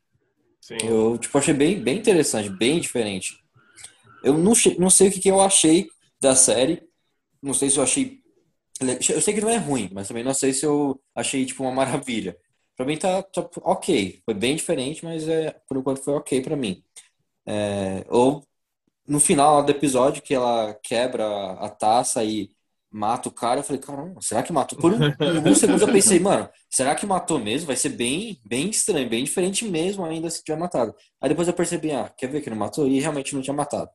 [0.61, 0.77] Sim.
[0.83, 3.37] Eu, tipo, achei bem, bem interessante, bem diferente.
[4.23, 6.83] Eu não, não sei o que, que eu achei da série.
[7.41, 8.19] Não sei se eu achei.
[8.81, 11.71] Eu sei que não é ruim, mas também não sei se eu achei, tipo, uma
[11.71, 12.37] maravilha.
[12.75, 14.21] Pra mim tá, tá ok.
[14.23, 16.83] Foi bem diferente, mas é, por enquanto foi ok pra mim.
[17.47, 18.47] É, ou
[19.07, 22.51] no final do episódio, que ela quebra a taça e
[22.91, 24.77] mata o cara, eu falei, caramba, será que matou?
[24.79, 24.97] Por um,
[25.37, 27.67] alguns segundos eu pensei, mano, será que matou mesmo?
[27.67, 30.95] Vai ser bem, bem estranho, bem diferente mesmo ainda se tiver matado.
[31.21, 32.87] Aí depois eu percebi, ah, quer ver que não matou?
[32.87, 33.89] E realmente não tinha matado.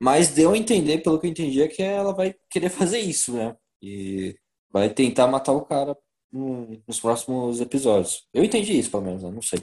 [0.00, 3.32] Mas deu a entender, pelo que eu entendi, é que ela vai querer fazer isso,
[3.32, 3.54] né?
[3.82, 4.34] E
[4.72, 5.96] vai tentar matar o cara
[6.32, 8.26] no- nos próximos episódios.
[8.34, 9.62] Eu entendi isso, pelo menos, eu não sei.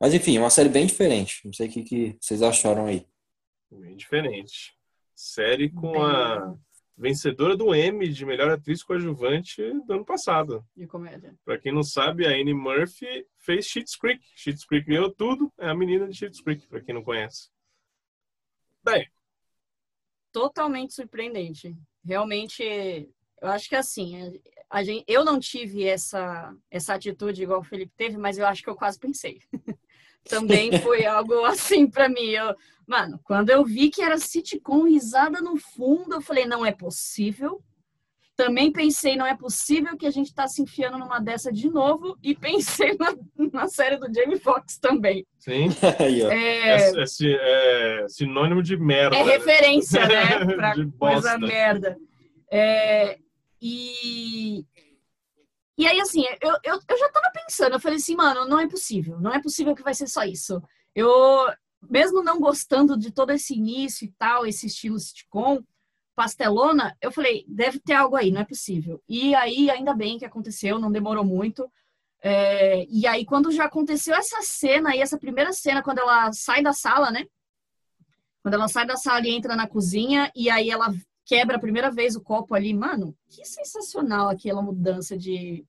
[0.00, 1.40] Mas enfim, é uma série bem diferente.
[1.44, 3.04] Não sei o que, que vocês acharam aí.
[3.70, 4.76] Bem diferente.
[5.14, 6.54] Série com Bem a
[6.96, 10.64] vencedora do Emmy de melhor atriz coadjuvante do ano passado.
[10.76, 11.34] De comédia.
[11.44, 14.22] Pra quem não sabe, a Annie Murphy fez Schitt's Creek.
[14.34, 15.52] Schitt's Creek ganhou tudo.
[15.58, 17.50] É a menina de Schitt's Creek, pra quem não conhece.
[18.82, 19.06] Bem,
[20.32, 21.76] Totalmente surpreendente.
[22.04, 22.62] Realmente,
[23.42, 27.92] eu acho que assim, a gente, eu não tive essa, essa atitude igual o Felipe
[27.96, 29.40] teve, mas eu acho que eu quase pensei.
[30.28, 32.28] Também foi algo assim pra mim.
[32.30, 32.54] Eu,
[32.86, 37.62] mano, quando eu vi que era sitcom risada no fundo, eu falei, não é possível.
[38.36, 42.16] Também pensei, não é possível que a gente tá se enfiando numa dessa de novo.
[42.22, 43.14] E pensei na,
[43.52, 45.26] na série do Jamie Foxx também.
[45.38, 45.68] Sim.
[46.32, 49.14] É, É, é si- é sinônimo de merda.
[49.16, 49.32] é né?
[49.32, 50.44] referência, né?
[50.56, 51.38] Pra De coisa bosta.
[51.38, 51.98] merda.
[52.50, 53.18] É,
[53.60, 54.64] e,
[55.80, 58.68] e aí, assim, eu, eu, eu já tava pensando, eu falei assim, mano, não é
[58.68, 60.62] possível, não é possível que vai ser só isso.
[60.94, 61.10] Eu,
[61.88, 65.62] mesmo não gostando de todo esse início e tal, esse estilo sitcom,
[66.14, 69.02] pastelona, eu falei, deve ter algo aí, não é possível.
[69.08, 71.66] E aí, ainda bem que aconteceu, não demorou muito.
[72.22, 76.62] É, e aí, quando já aconteceu essa cena aí, essa primeira cena, quando ela sai
[76.62, 77.24] da sala, né?
[78.42, 80.94] Quando ela sai da sala e entra na cozinha, e aí ela
[81.30, 85.64] quebra a primeira vez o copo ali, mano, que sensacional aquela mudança de.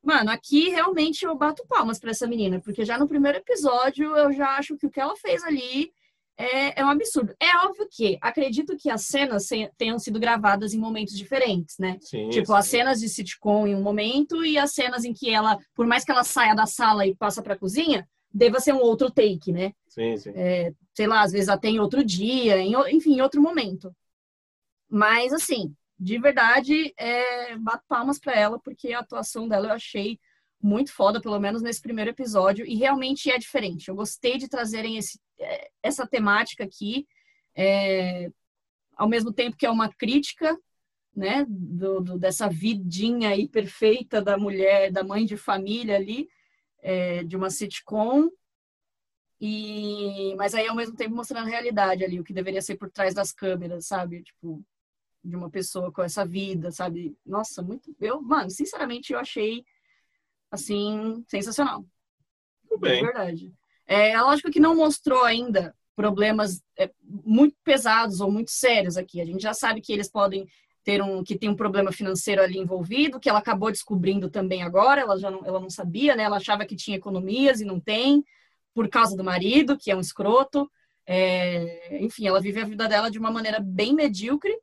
[0.00, 4.32] Mano, aqui realmente eu bato palmas pra essa menina, porque já no primeiro episódio eu
[4.32, 5.92] já acho que o que ela fez ali
[6.38, 7.34] é, é um absurdo.
[7.40, 11.98] É óbvio que acredito que as cenas tenham sido gravadas em momentos diferentes, né?
[12.00, 12.54] Sim, Tipo, sim.
[12.54, 16.04] as cenas de sitcom em um momento e as cenas em que ela, por mais
[16.04, 19.72] que ela saia da sala e passa pra cozinha, deva ser um outro take, né?
[19.88, 20.30] Sim, sim.
[20.94, 23.92] sei lá, às vezes até em outro dia, em, enfim, em outro momento.
[24.90, 30.18] Mas, assim, de verdade, é, bato palmas pra ela, porque a atuação dela eu achei
[30.62, 33.88] muito foda, pelo menos nesse primeiro episódio, e realmente é diferente.
[33.88, 37.06] Eu gostei de trazerem esse, é, essa temática aqui,
[37.56, 38.30] é,
[38.96, 40.58] ao mesmo tempo que é uma crítica,
[41.16, 46.28] né, do, do- dessa vidinha aí perfeita da mulher, da mãe de família ali,
[46.82, 48.30] é, de uma sitcom,
[49.40, 52.90] e, mas aí ao mesmo tempo mostrando a realidade ali, o que deveria ser por
[52.90, 54.22] trás das câmeras, sabe?
[54.22, 54.62] Tipo,
[55.22, 57.16] de uma pessoa com essa vida, sabe?
[57.24, 57.94] Nossa, muito.
[58.00, 59.64] Eu, mano, sinceramente, eu achei
[60.50, 61.84] assim, sensacional.
[62.68, 63.02] Tudo bem.
[63.02, 63.52] verdade.
[63.86, 69.20] É é lógico que não mostrou ainda problemas é, muito pesados ou muito sérios aqui.
[69.20, 70.48] A gente já sabe que eles podem
[70.82, 75.02] ter um que tem um problema financeiro ali envolvido, que ela acabou descobrindo também agora,
[75.02, 76.22] ela já não, ela não sabia, né?
[76.22, 78.24] Ela achava que tinha economias e não tem,
[78.74, 80.70] por causa do marido, que é um escroto.
[81.06, 84.56] É, enfim, ela vive a vida dela de uma maneira bem medíocre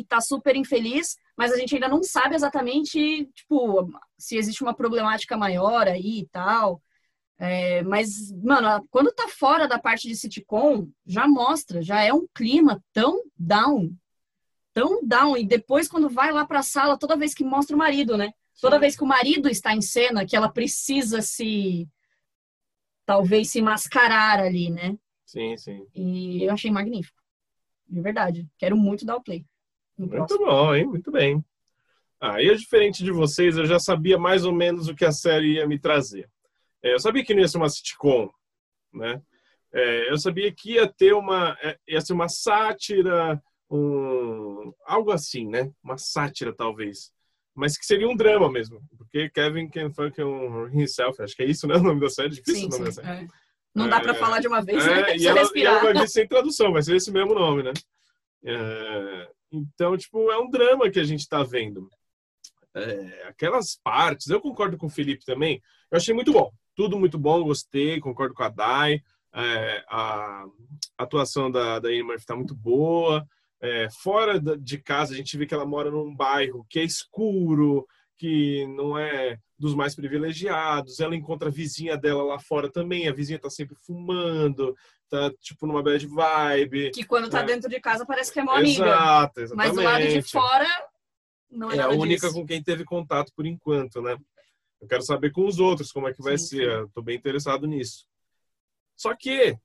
[0.00, 4.74] e tá super infeliz, mas a gente ainda não sabe exatamente, tipo, se existe uma
[4.74, 6.82] problemática maior aí e tal.
[7.40, 12.26] É, mas, mano, quando tá fora da parte de sitcom, já mostra, já é um
[12.34, 13.94] clima tão down,
[14.74, 15.36] tão down.
[15.36, 18.32] E depois, quando vai lá pra sala, toda vez que mostra o marido, né?
[18.60, 18.80] Toda Sim.
[18.80, 21.88] vez que o marido está em cena, que ela precisa se.
[23.06, 24.98] talvez se mascarar ali, né?
[25.24, 25.86] Sim, sim.
[25.94, 27.22] E eu achei magnífico.
[27.86, 28.48] De verdade.
[28.58, 29.46] Quero muito dar o play.
[29.98, 30.46] Muito próximo.
[30.46, 30.86] bom, hein?
[30.86, 31.44] Muito bem.
[32.20, 35.54] Ah, eu, diferente de vocês, eu já sabia mais ou menos o que a série
[35.54, 36.28] ia me trazer.
[36.82, 38.28] É, eu sabia que não ia ser uma sitcom,
[38.92, 39.20] né?
[39.72, 43.40] É, eu sabia que ia ter uma, é, ia ser uma sátira,
[43.70, 45.70] um, algo assim, né?
[45.82, 47.12] Uma sátira, talvez.
[47.54, 48.80] Mas que seria um drama mesmo.
[48.96, 51.74] Porque Kevin Can Fuck um Himself, acho que é isso, né?
[51.76, 52.30] O nome da série.
[52.30, 53.02] Difícil Sim, o nome da sim.
[53.02, 53.24] série.
[53.24, 53.28] é.
[53.74, 55.16] Não dá pra É, falar de uma vez, É, né?
[55.16, 57.72] e ela, e ela vai vir sem tradução, vai ser esse mesmo nome, né?
[58.44, 61.88] É, então, tipo, é um drama que a gente tá vendo.
[62.74, 66.52] É, aquelas partes, eu concordo com o Felipe também, eu achei muito bom.
[66.74, 69.02] Tudo muito bom, gostei, concordo com a Dai.
[69.34, 70.44] É, a
[70.96, 73.26] atuação da, da Anne Murphy tá muito boa.
[73.60, 77.86] É, fora de casa, a gente vê que ela mora num bairro que é escuro,
[78.16, 81.00] que não é dos mais privilegiados.
[81.00, 83.08] Ela encontra a vizinha dela lá fora também.
[83.08, 84.76] A vizinha tá sempre fumando,
[85.08, 86.90] tá tipo numa bad vibe.
[86.90, 87.44] Que quando tá É.
[87.44, 88.84] dentro de casa parece que é uma amiga.
[88.84, 89.74] Exato, Mas exatamente.
[89.76, 90.68] do lado de fora
[91.50, 92.34] não é, É a única disso.
[92.40, 94.16] com quem teve contato por enquanto, né?
[94.80, 96.68] Eu quero saber com os outros como é que vai Sim, ser.
[96.68, 98.06] Eu tô bem interessado nisso.
[98.96, 99.56] Só que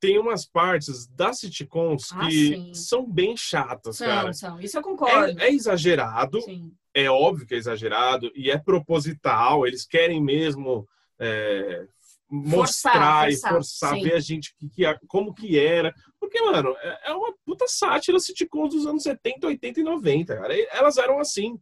[0.00, 2.74] tem umas partes das sitcoms Ah, que sim.
[2.74, 4.32] são bem chatas, cara.
[4.32, 4.60] São, são.
[4.60, 5.38] Isso eu concordo.
[5.40, 6.72] É, é exagerado, Sim.
[6.92, 9.66] é óbvio que é exagerado e é proposital.
[9.66, 10.86] Eles querem mesmo
[11.18, 11.86] é,
[12.34, 14.02] mostrar forçar, e forçar, sim.
[14.02, 15.94] ver a gente que, que, como que era.
[16.18, 20.56] Porque, mano, é, é uma puta sátira sitcoms dos anos 70, 80 e 90, cara.
[20.56, 21.58] E Elas eram assim.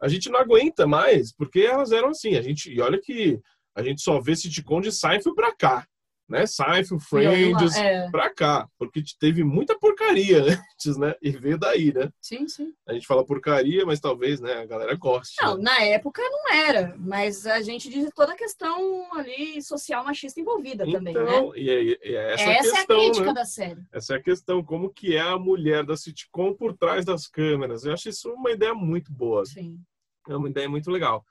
[0.00, 2.36] A gente não aguenta mais, porque elas eram assim.
[2.36, 3.38] A gente, e olha que
[3.74, 5.86] a gente só vê sitcom de Seinfeld pra cá.
[6.30, 6.46] Né?
[6.46, 8.68] Seinfeld, Friends, é, pra cá.
[8.78, 10.38] Porque teve muita porcaria
[10.76, 11.14] antes, né?
[11.20, 12.08] E veio daí, né?
[12.20, 12.72] sim, sim.
[12.86, 15.34] A gente fala porcaria, mas talvez, né, a galera goste.
[15.42, 15.62] Não, né?
[15.64, 20.84] na época não era, mas a gente diz toda a questão ali social machista envolvida
[20.90, 21.20] também, né?
[21.22, 23.32] Então, e, é- e é essa, Essa questão, é a crítica né?
[23.34, 23.82] da série.
[23.92, 27.84] Essa é a questão, como que é a mulher da sitcom por trás das câmeras.
[27.84, 29.80] Eu acho isso uma ideia muito boa, Sim.
[30.28, 31.24] é uma ideia muito legal.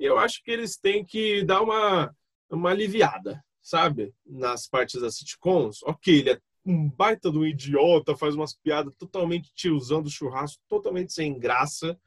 [0.00, 2.14] E eu acho que eles têm que dar uma,
[2.50, 4.14] uma aliviada, sabe?
[4.24, 5.82] Nas partes das sitcoms.
[5.82, 11.12] Ok, ele é um baita do idiota, faz umas piadas totalmente tiozão do churrasco, totalmente
[11.12, 11.98] sem graça.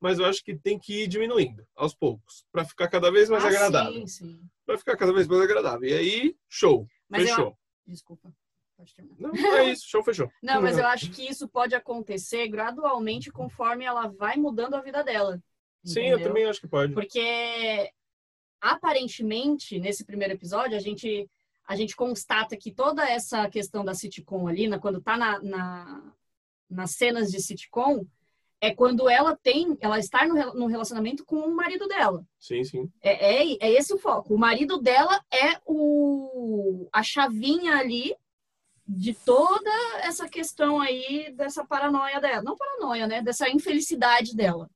[0.00, 3.42] mas eu acho que tem que ir diminuindo aos poucos, para ficar cada vez mais
[3.44, 3.94] Ah, agradável.
[3.94, 4.40] Sim, sim.
[4.66, 5.88] Para ficar cada vez mais agradável.
[5.88, 6.86] E aí, show.
[7.08, 7.58] Mas eu- fechou.
[7.86, 8.32] Desculpa.
[8.76, 9.16] Pode terminar.
[9.18, 10.30] Não, é isso, show, fechou.
[10.42, 15.02] Não, mas eu acho que isso pode acontecer gradualmente conforme ela vai mudando a vida
[15.02, 15.42] dela.
[15.82, 16.28] Sim, eu entendeu?
[16.28, 16.92] também acho que pode.
[16.92, 17.90] Porque
[18.72, 21.28] aparentemente, nesse primeiro episódio, a gente,
[21.66, 26.12] a gente constata que toda essa questão da sitcom ali, na- quando tá na, na-
[26.68, 28.04] nas cenas de sitcom,
[28.60, 32.26] é quando ela tem, ela está no, no relacionamento com o marido dela.
[32.38, 32.90] Sim, sim.
[33.02, 34.34] É, é, é esse o foco.
[34.34, 38.16] O marido dela é o, a chavinha ali
[38.88, 39.70] de toda
[40.02, 42.42] essa questão aí dessa paranoia dela.
[42.42, 43.20] Não paranoia, né?
[43.20, 44.70] Dessa infelicidade dela.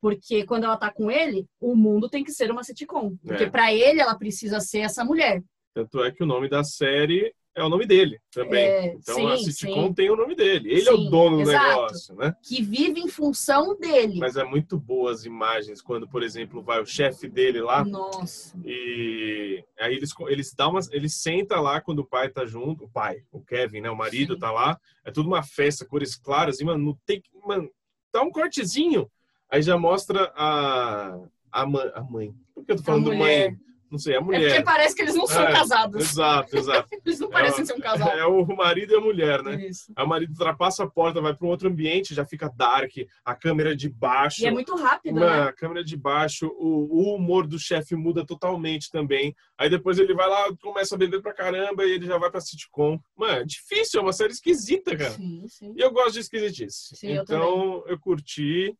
[0.00, 3.16] Porque quando ela tá com ele, o mundo tem que ser uma sitcom.
[3.24, 3.50] Porque É.
[3.50, 5.42] pra ele, ela precisa ser essa mulher.
[5.74, 8.64] Tanto é que o nome da série é o nome dele também.
[8.64, 9.92] É, então sim, a sitcom sim.
[9.94, 10.70] tem o nome dele.
[10.70, 11.68] Ele é o Sim, dono do exato.
[11.68, 12.32] negócio, né?
[12.44, 14.20] Que vive em função dele.
[14.20, 18.56] Mas é muito boa as imagens quando, por exemplo, vai o chefe dele lá Nossa.
[18.64, 22.90] e aí eles eles dão umas, ele senta lá quando o pai tá junto, o
[22.90, 24.40] pai, o Kevin, né, o marido Sim.
[24.40, 27.68] tá lá, é tudo uma festa, cores claras, e mano, não tem mano,
[28.12, 29.10] dá um cortezinho.
[29.50, 31.18] Aí já mostra a
[31.50, 32.34] a, mãe, a mãe.
[32.54, 33.56] Por que eu tô falando mãe?
[33.90, 34.64] Não sei, a É porque mulher.
[34.64, 36.10] parece que eles não são É, casados.
[36.10, 36.88] Exato, exato.
[37.06, 38.06] Eles não parecem É, ser um casal.
[38.18, 39.66] É o marido e a mulher, né?
[39.66, 39.90] Isso.
[39.96, 42.90] Aí o marido ultrapassa a porta, vai para um outro ambiente, já fica dark,
[43.24, 44.42] a câmera de baixo.
[44.42, 45.48] E é muito rápido, Mano, né?
[45.48, 49.34] a câmera de baixo, o, o humor do chefe muda totalmente também.
[49.56, 52.42] Aí depois ele vai lá, começa a beber pra caramba e ele já vai pra
[52.42, 53.00] sitcom.
[53.16, 55.12] Mano, é difícil, é uma série esquisita, cara.
[55.12, 55.72] Sim, sim.
[55.74, 56.94] E eu gosto de esquisitice.
[56.94, 58.76] Sim, eu então eu, curti,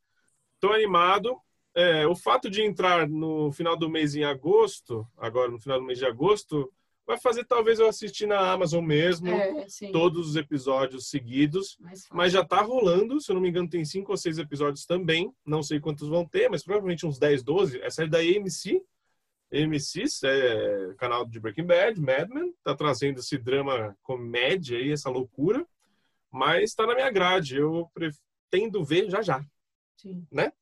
[0.60, 1.36] tô animado.
[1.74, 5.86] É, o fato de entrar no final do mês em agosto, agora no final do
[5.86, 6.72] mês de agosto,
[7.06, 11.78] vai fazer talvez eu assistir na Amazon mesmo, É, todos os episódios seguidos.
[12.12, 15.32] Mas já tá rolando, se eu não me engano, tem cinco ou seis episódios também.
[15.47, 17.80] Não sei quantos vão ter, mas provavelmente uns 10, 12.
[17.80, 18.82] É série da AMC.
[19.51, 25.09] AMC, é canal de Breaking Bad, Mad Men, tá trazendo esse drama comédia aí, essa
[25.09, 25.66] loucura.
[26.30, 29.43] Mas tá na minha grade, eu pretendo ver já já.
[29.99, 30.27] Sim.
[30.33, 30.53] Né?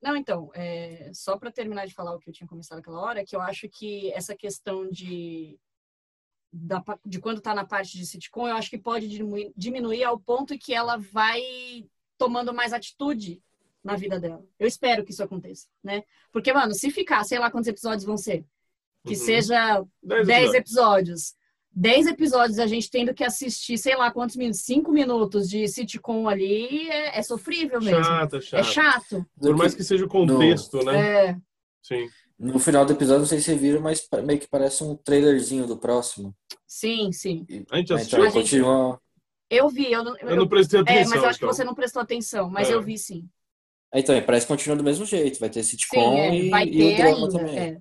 [0.00, 3.24] Não, então, é, só para terminar de falar o que eu tinha começado aquela hora,
[3.24, 5.58] que eu acho que essa questão de
[6.52, 10.18] da, de quando tá na parte de sitcom, eu acho que pode diminuir, diminuir ao
[10.20, 11.42] ponto que ela vai
[12.16, 13.42] tomando mais atitude
[13.82, 14.46] na vida dela.
[14.58, 16.04] Eu espero que isso aconteça, né?
[16.30, 18.44] Porque, mano, se ficar, sei lá quantos episódios vão ser,
[19.04, 19.16] que Uhum.
[19.16, 20.54] seja Dez 10 episódios.
[20.54, 21.34] episódios.
[21.74, 26.28] 10 episódios a gente tendo que assistir, sei lá quantos minutos, 5 minutos de sitcom
[26.28, 28.04] ali, é, é sofrível mesmo.
[28.04, 28.62] Chata, É chata.
[28.64, 29.26] chato.
[29.40, 31.26] Por mais que seja o contexto, né?
[31.30, 31.36] É,
[31.82, 32.08] Sim.
[32.38, 35.66] No final do episódio, não sei se vocês viram, mas meio que parece um trailerzinho
[35.66, 36.34] do próximo.
[36.66, 37.44] sim, sim.
[37.48, 38.22] E- A gente Então, assistiu.
[38.22, 39.00] A gente- continua.
[39.50, 41.10] Eu vi, eu não, Eu não prestei é, atenção.
[41.10, 41.54] mas eu acho que então.
[41.54, 42.74] você não prestou atenção, mas É.
[42.74, 43.28] eu vi sim.
[43.94, 45.38] Então, parece que continua do mesmo jeito.
[45.38, 47.28] Vai ter sitcom Sim, é, e, vai e o ter drama ainda.
[47.38, 47.58] também.
[47.58, 47.78] é.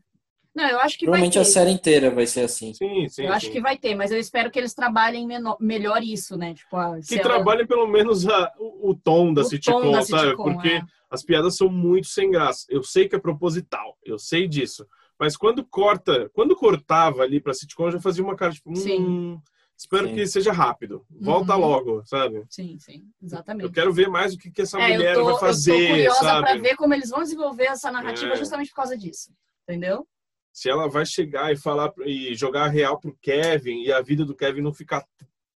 [0.55, 2.73] Não, eu acho que Provavelmente vai a série inteira vai ser assim.
[2.75, 3.23] Sim, sim.
[3.25, 3.51] eu acho sim.
[3.51, 6.53] que vai ter, mas eu espero que eles trabalhem menor- melhor isso, né?
[6.53, 9.91] Tipo, se que ela- trabalhem pelo menos a- o, o tom da o sitcom, tom
[9.91, 10.27] da sabe?
[10.29, 10.81] sitcom, Porque é.
[11.09, 12.65] as piadas são muito sem graça.
[12.69, 14.85] Eu sei que é proposital, eu sei disso.
[15.19, 18.75] Mas quando corta, quando cortava ali pra sitcom, eu já fazia uma cara tipo, hum,
[18.75, 19.39] Sim.
[19.75, 20.13] espero Sim.
[20.15, 21.03] que seja rápido.
[21.09, 21.61] Volta Uhum.
[21.61, 22.43] logo, sabe?
[22.49, 23.71] Sim, sim, Eu exatamente.
[23.71, 25.87] quero ver mais o que, que essa É, mulher eu tô, vai eu tô fazer,
[25.89, 26.41] curiosa sabe?
[26.47, 28.35] pra ver como eles vão desenvolver essa narrativa É.
[28.35, 29.31] justamente por causa disso.
[29.67, 30.05] Entendeu?
[30.53, 34.23] Se ela vai chegar e falar e jogar a real pro Kevin e a vida
[34.23, 35.03] do Kevin não ficar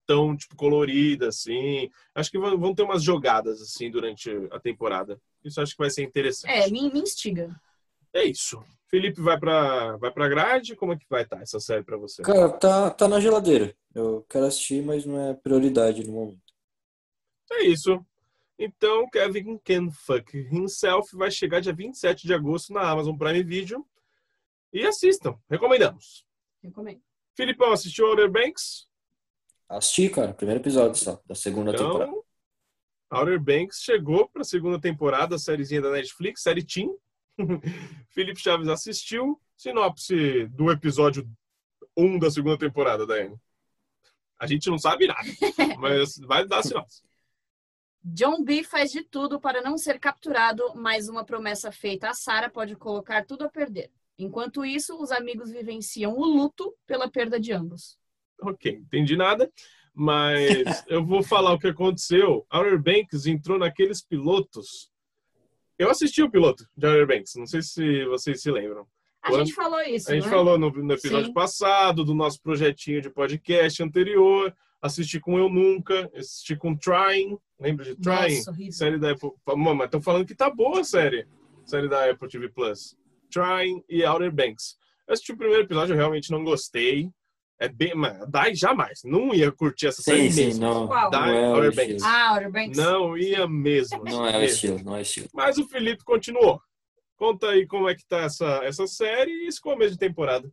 [0.06, 1.90] tão tipo colorida assim.
[2.14, 5.20] Acho que vão ter umas jogadas assim durante a temporada.
[5.44, 6.52] Isso acho que vai ser interessante.
[6.52, 7.60] É, me, me instiga.
[8.14, 8.64] É isso.
[8.88, 10.76] Felipe vai pra, vai pra grade?
[10.76, 12.22] Como é que vai estar essa série pra você?
[12.22, 13.76] Cara, tá, tá na geladeira.
[13.95, 16.53] Eu quero assistir, mas não é prioridade no momento.
[17.52, 18.06] É isso.
[18.57, 23.84] Então, Kevin Can Fuck Himself vai chegar dia 27 de agosto na Amazon Prime Video.
[24.74, 25.38] E assistam.
[25.50, 26.26] Recomendamos.
[26.62, 27.02] Recomendo.
[27.36, 28.88] Filipão, assistiu Outer Banks?
[29.70, 32.12] Assisti, cara, primeiro episódio só, da segunda temporada.
[32.12, 32.24] Então,
[33.12, 36.90] Outer Banks chegou pra segunda temporada, a sériezinha da Netflix, série Teen.
[38.10, 39.40] Felipe Chaves assistiu.
[39.56, 41.30] Sinopse do episódio
[41.95, 43.40] 1 da segunda temporada, Daiane.
[44.40, 45.22] A gente não sabe nada,
[45.80, 47.04] mas vai dar sinopse.
[48.04, 52.50] John B faz de tudo para não ser capturado, mas uma promessa feita a Sarah
[52.50, 53.90] pode colocar tudo a perder.
[54.18, 57.98] Enquanto isso, os amigos vivenciam o luto pela perda de ambos.
[58.41, 59.52] Ok, entendi nada,
[59.94, 60.44] mas
[60.88, 62.45] eu vou falar o que aconteceu.
[62.52, 64.91] Outer Banks entrou naqueles pilotos.
[65.77, 68.85] Eu assisti o piloto de Outer Banks, não sei se vocês se lembram.
[69.22, 70.30] A Quando- gente falou isso, A gente né?
[70.30, 71.34] falou no, no episódio Sim.
[71.34, 74.53] passado do nosso projetinho de podcast anterior.
[74.81, 78.35] assisti com Eu Nunca, assisti com Trying, lembra de Trying?
[78.45, 78.53] Nossa.
[78.72, 79.31] Série da Apple.
[79.48, 81.26] Mano, mas estão falando que tá boa a série.
[81.65, 82.98] Série da Apple TV Plus.
[83.34, 84.76] Trying e Outer Banks.
[85.07, 87.10] Eu assisti o primeiro episódio, eu realmente não gostei.
[87.60, 87.95] É bem.
[87.95, 89.01] Mano, Dai jamais.
[89.03, 90.61] Não ia curtir essa série Sim, sim, mesmo.
[90.61, 91.10] não, Qual?
[91.10, 91.76] Da não é Outer.
[91.76, 92.03] Banks.
[92.03, 92.77] Ah, Outer Banks.
[92.77, 94.03] Não ia mesmo.
[94.03, 95.30] Não é o estilo, não é o estilo.
[95.34, 96.61] Mas o Felipe continuou.
[97.15, 100.51] Conta aí como é que tá essa, essa série e esse começo de temporada.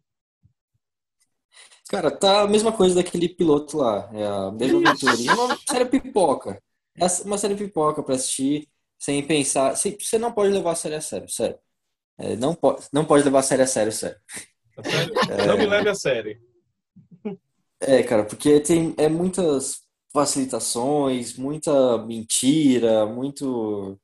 [1.88, 4.08] Cara, tá a mesma coisa daquele piloto lá.
[4.12, 5.12] É a mesma aventura.
[5.12, 6.62] É uma série pipoca.
[6.96, 9.74] É uma série pipoca pra assistir sem pensar.
[9.74, 11.58] Você não pode levar a série a sério, sério.
[12.20, 14.16] É, não, pode, não pode levar a série a sério, sério.
[15.46, 16.40] Não me leve a série.
[17.80, 19.80] É, cara, porque tem é muitas
[20.12, 23.98] facilitações, muita mentira, muito.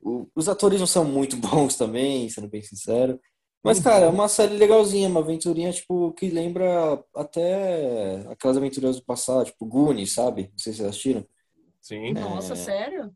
[0.00, 1.36] o- Os atores não são muito
[1.68, 3.20] bons também, sendo bem sincero.
[3.64, 9.04] Mas, cara, é uma série legalzinha, uma aventurinha, tipo, que lembra até aquelas aventuras do
[9.04, 10.42] passado, tipo Goonies, sabe?
[10.52, 11.26] Não sei se vocês assistiram.
[11.80, 12.12] Sim.
[12.12, 12.56] Nossa, É.
[12.56, 13.12] sério?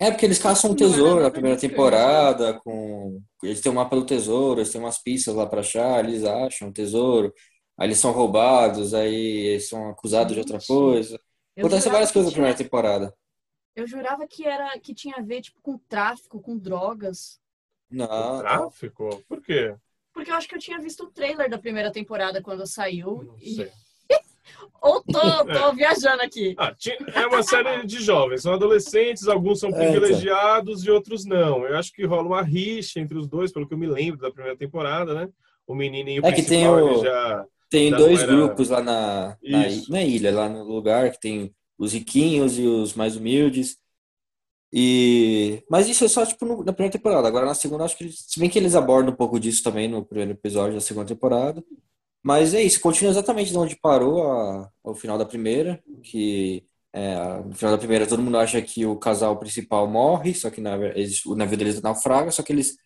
[0.00, 3.20] É, porque eles caçam um era tesouro na primeira temporada, com...
[3.42, 6.68] Eles têm um mapa do tesouro, eles têm umas pistas lá pra achar, eles acham
[6.68, 7.32] o tesouro,
[7.76, 11.20] aí eles são roubados, aí eles são acusados de outra coisa.
[11.56, 13.12] Acontece várias coisas na primeira temporada.
[13.74, 17.40] Eu jurava que era que tinha a ver tipo com tráfico, com drogas.
[17.90, 19.24] Não, Tráfico?
[19.28, 19.74] Por quê?
[20.12, 23.22] Porque eu acho que eu tinha visto o trailer da primeira temporada quando saiu.
[23.22, 23.72] Não e- sei.
[24.80, 25.20] Ou tô,
[25.52, 26.54] tô viajando aqui.
[26.58, 26.74] Ah,
[27.14, 29.90] é uma série de jovens, são adolescentes, alguns são É, então.
[30.00, 31.66] privilegiados e outros não.
[31.66, 34.30] Eu acho que rola uma rixa entre os dois, pelo que eu me lembro da
[34.30, 35.28] primeira temporada, né?
[35.66, 37.44] O menininho É que tem o- já...
[37.70, 39.58] Tem Não, dois era- grupos lá na, na,
[39.90, 43.76] na ilha, lá no lugar, que tem os riquinhos e os mais humildes.
[44.72, 45.62] E...
[45.70, 47.28] Mas isso é só, tipo, no- na primeira temporada.
[47.28, 48.24] Agora, na segunda, acho que eles...
[48.26, 51.62] Se bem que eles abordam um pouco disso também no primeiro episódio da segunda temporada.
[52.28, 57.16] Mas é isso, continua exatamente de onde parou a, ao final da primeira, que é,
[57.42, 60.76] no final da primeira todo mundo acha que o casal principal morre, só que na,
[60.88, 62.76] eles, o navio deles naufraga, só que eles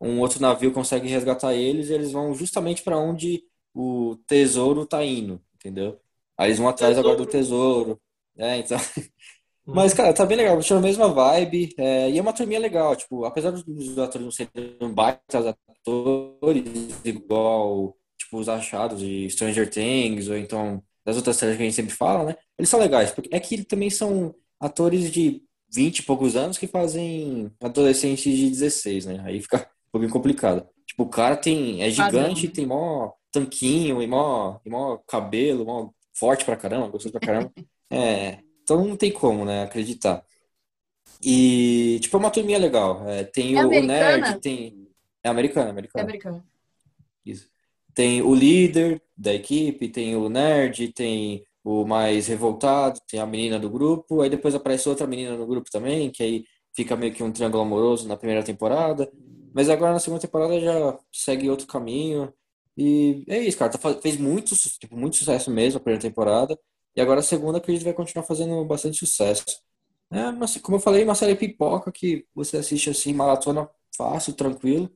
[0.00, 3.42] um outro navio consegue resgatar eles e eles vão justamente para onde
[3.74, 5.98] o tesouro tá indo, entendeu?
[6.38, 8.00] Aí eles vão atrás agora do tesouro.
[8.38, 8.78] É, então.
[9.66, 12.94] Mas, cara, tá bem legal, tinha a mesma vibe, é, e é uma turminha legal,
[12.94, 17.96] tipo, apesar dos atores não serem baitas atores, igual,
[18.32, 21.94] tipo, os achados de Stranger Things, ou então das outras séries que a gente sempre
[21.94, 22.36] fala, né?
[22.58, 25.42] Eles são legais, porque é que também são atores de
[25.72, 29.22] 20 e poucos anos que fazem adolescentes de 16, né?
[29.24, 30.66] Aí fica um pouquinho complicado.
[30.86, 35.90] Tipo, o cara tem, é gigante, tem mó tanquinho, e mó, e mó cabelo, mó
[36.14, 37.52] forte pra caramba, gostoso pra caramba.
[37.94, 40.24] É, então não tem como, né, acreditar.
[41.22, 43.06] E, tipo, é uma turminha legal.
[43.06, 44.16] É, tem É o, o americana?
[44.16, 44.88] nerd, tem...
[45.22, 46.04] É americano, É americano.
[46.04, 46.44] americano.
[47.22, 47.51] Isso.
[47.94, 53.58] Tem o líder da equipe, tem o nerd, tem o mais revoltado, tem a menina
[53.58, 56.44] do grupo, aí depois aparece outra menina no grupo também, que aí
[56.74, 59.10] fica meio que um triângulo amoroso na primeira temporada.
[59.54, 62.32] Mas agora na segunda temporada já segue outro caminho.
[62.76, 63.70] E é isso, cara.
[63.72, 66.58] Tá, fez muito, tipo, muito sucesso mesmo a primeira temporada.
[66.96, 69.44] E agora a segunda que a gente vai continuar fazendo bastante sucesso.
[70.10, 74.90] É, mas, como eu falei, uma série pipoca que você assiste assim, maratona fácil, tranquilo.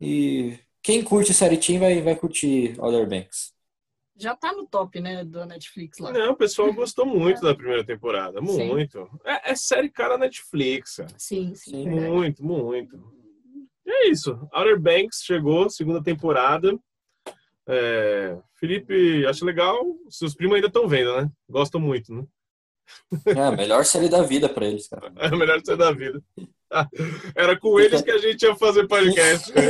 [0.00, 3.52] E quem curte série Teen vai, vai curtir Outer Banks.
[4.16, 6.12] Já tá no top, né, do Netflix lá.
[6.12, 8.40] Não, o pessoal gostou muito da primeira temporada.
[8.40, 9.08] Muito.
[9.24, 10.96] É, é série cara Netflix.
[10.96, 11.08] cara.
[11.16, 12.10] Sim, sim, verdade.
[12.10, 13.22] Muito, muito.
[13.86, 14.38] E é isso.
[14.52, 16.78] Outer Banks chegou, segunda temporada.
[17.66, 19.80] É, Felipe, acha legal.
[20.08, 21.30] Seus primos ainda estão vendo, né?
[21.48, 22.24] Gostam muito, né?
[23.26, 25.12] É a melhor série da vida pra eles, cara.
[25.18, 26.22] É a melhor ser da vida.
[27.36, 29.52] Era com eles que a gente ia fazer podcast.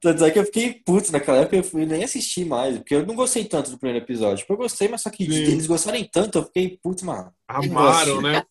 [0.00, 3.06] Tanto é que eu fiquei puto naquela época, eu fui nem assistir mais, porque eu
[3.06, 4.38] não gostei tanto do primeiro episódio.
[4.38, 5.32] Tipo, eu gostei, mas só que Sim.
[5.32, 7.32] eles gostarem tanto, eu fiquei puto, mano.
[7.48, 8.42] Amaram, né?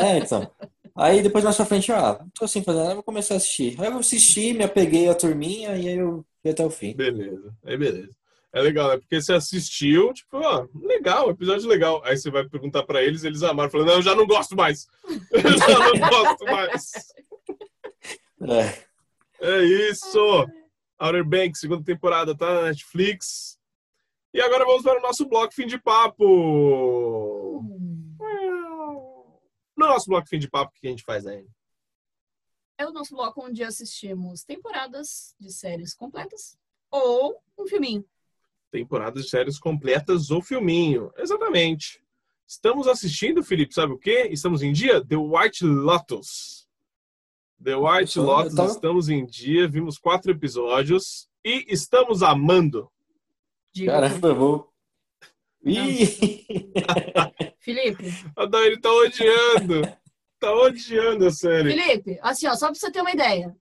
[0.00, 0.50] É, então.
[0.96, 3.76] Aí depois mais pra frente, ah, não tô assim fazendo nada, vou começar a assistir.
[3.78, 6.94] Aí eu assisti, me apeguei à turminha e aí eu fui até o fim.
[6.94, 7.54] Beleza.
[7.64, 8.10] Aí beleza.
[8.52, 8.98] É legal, né?
[8.98, 12.02] Porque você assistiu, tipo, ó, legal, episódio legal.
[12.04, 13.70] Aí você vai perguntar pra eles, eles amaram.
[13.70, 14.88] Falando, não, eu já não gosto mais.
[15.30, 16.92] Eu já não gosto mais.
[18.42, 18.90] É.
[19.40, 20.18] É isso.
[20.98, 23.58] Outer Banks, segunda temporada, tá na Netflix.
[24.34, 27.60] E agora vamos para o nosso bloco fim de papo.
[27.60, 28.16] Hum.
[29.76, 31.46] No nosso bloco fim de papo, o que a gente faz aí?
[32.76, 36.58] É o nosso bloco onde assistimos temporadas de séries completas
[36.90, 38.04] ou um filminho.
[38.70, 41.12] Temporadas de séries completas ou filminho.
[41.16, 42.00] Exatamente.
[42.46, 44.28] Estamos assistindo, Felipe, sabe o quê?
[44.30, 45.04] Estamos em dia?
[45.04, 46.68] The White Lotus.
[47.62, 52.90] The White Eu Lotus, tava- estamos em dia, vimos quatro episódios e estamos amando.
[53.84, 54.72] Caramba, eu vou.
[57.60, 58.04] Felipe,
[58.36, 59.82] A Daiane tá odiando.
[60.38, 61.70] Tá odiando a série.
[61.74, 63.54] Felipe, assim, ó, só pra você ter uma ideia.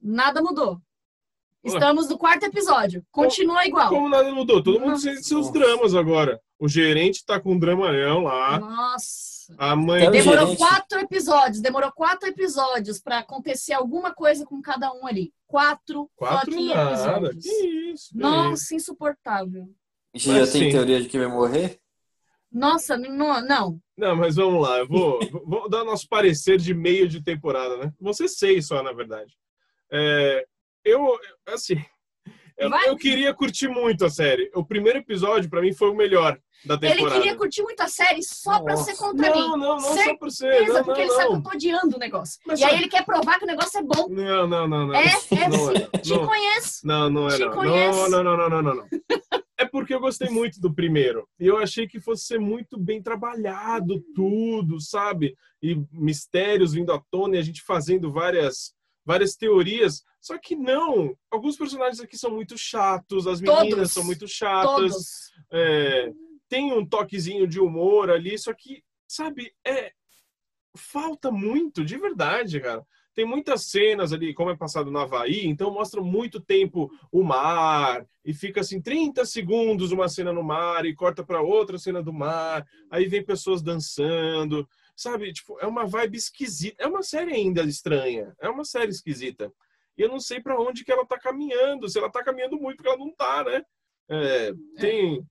[0.00, 0.80] Nada mudou.
[1.74, 3.04] Estamos no quarto episódio.
[3.10, 3.88] Continua igual.
[3.88, 4.62] Como nada mudou?
[4.62, 6.40] Todo mundo tem seus dramas agora.
[6.58, 8.58] O gerente tá com um dramalhão lá.
[8.58, 9.54] Nossa.
[9.56, 10.58] A mãe Demorou gerente.
[10.58, 11.60] quatro episódios.
[11.60, 15.32] Demorou quatro episódios pra acontecer alguma coisa com cada um ali.
[15.46, 17.44] Quatro, Quatro episódios.
[17.44, 17.60] Que isso?
[17.60, 18.18] que isso.
[18.18, 19.68] Nossa, insuportável.
[20.14, 20.70] Você já tem sim.
[20.70, 21.78] teoria de quem vai morrer?
[22.50, 23.80] Nossa, não, não.
[23.96, 24.78] Não, mas vamos lá.
[24.78, 27.92] Eu vou, vou dar nosso parecer de meio de temporada, né?
[28.00, 29.34] Vão ser seis só, na verdade.
[29.92, 30.46] É,
[30.88, 31.76] eu, assim,
[32.56, 34.50] eu, eu queria curtir muito a série.
[34.54, 37.20] O primeiro episódio, pra mim, foi o melhor da Ele temporada.
[37.20, 38.90] queria curtir muito a série só pra Nossa.
[38.90, 39.62] ser contra Não, mim.
[39.62, 40.52] não, não só por ser.
[40.52, 41.42] Certeza, Não, porque não, ele sabe que eu não.
[41.42, 42.40] tô odiando o negócio.
[42.46, 44.08] Mas e aí sabe- ele quer provar que o negócio é bom.
[44.08, 44.94] Não, não, não, não.
[44.94, 46.00] É, é Não sim.
[46.02, 46.26] Te não.
[46.26, 46.80] conheço.
[46.86, 47.52] Não, não é Te não.
[47.52, 48.10] conheço.
[48.10, 48.88] Não, não, não, não, não, não.
[49.56, 51.28] É porque eu gostei muito do primeiro.
[51.38, 55.36] E eu achei que fosse ser muito bem trabalhado tudo, sabe?
[55.62, 58.72] E mistérios vindo à tona e a gente fazendo várias
[59.04, 60.02] várias teorias.
[60.20, 61.16] Só que não.
[61.30, 63.92] Alguns personagens aqui são muito chatos, as meninas Todos.
[63.92, 65.30] são muito chatas.
[65.52, 66.12] É,
[66.48, 69.92] tem um toquezinho de humor ali, só que, sabe, é
[70.76, 72.84] falta muito, de verdade, cara.
[73.14, 78.06] Tem muitas cenas ali, como é passado no Havaí, então mostra muito tempo o mar,
[78.24, 82.12] e fica assim 30 segundos uma cena no mar, e corta para outra cena do
[82.12, 85.32] mar, aí vem pessoas dançando, sabe?
[85.32, 86.82] Tipo, é uma vibe esquisita.
[86.82, 89.52] É uma série ainda estranha, é uma série esquisita.
[89.98, 92.76] E eu não sei para onde que ela tá caminhando, se ela tá caminhando muito,
[92.76, 93.62] porque ela não tá, né?
[94.08, 95.22] É, tem.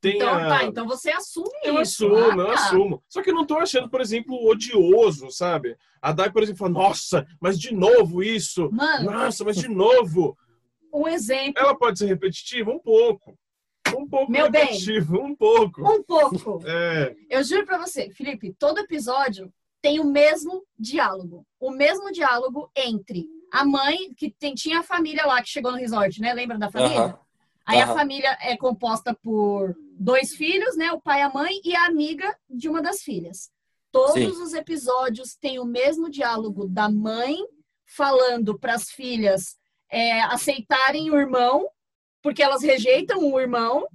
[0.00, 0.46] Tem Então, a...
[0.48, 2.06] tá, então você assume Eu isso.
[2.06, 2.52] assumo, Ah, eu tá.
[2.54, 3.02] assumo.
[3.08, 5.74] Só que eu não tô achando, por exemplo, odioso, sabe?
[6.02, 8.70] A Dai, por exemplo, fala, nossa, mas de novo isso.
[8.72, 10.36] Mano, Nossa, mas de novo.
[10.92, 12.70] um exemplo, Ela pode ser repetitiva?
[12.70, 13.38] Um pouco.
[13.96, 14.62] Um pouco Meu bem.
[14.64, 15.80] repetitiva, um pouco.
[15.82, 16.60] um pouco.
[16.68, 19.50] É, Eu juro pra você, Felipe, todo episódio
[19.80, 21.46] tem o mesmo diálogo.
[21.58, 23.26] O mesmo diálogo entre
[23.60, 26.32] a mãe, que tem- tinha a família lá que chegou no resort, né?
[26.34, 26.98] Lembra da família?
[27.00, 27.18] Aham.
[27.64, 27.94] Aí a Aham.
[27.94, 30.92] família é composta por dois filhos, né?
[30.92, 33.50] O pai, a mãe e a amiga de uma das filhas.
[33.90, 34.26] Todos Sim.
[34.42, 37.36] os episódios têm o mesmo diálogo da mãe
[37.84, 39.56] falando para as filhas
[39.90, 41.68] é, aceitarem o irmão,
[42.22, 43.86] porque elas rejeitam o irmão.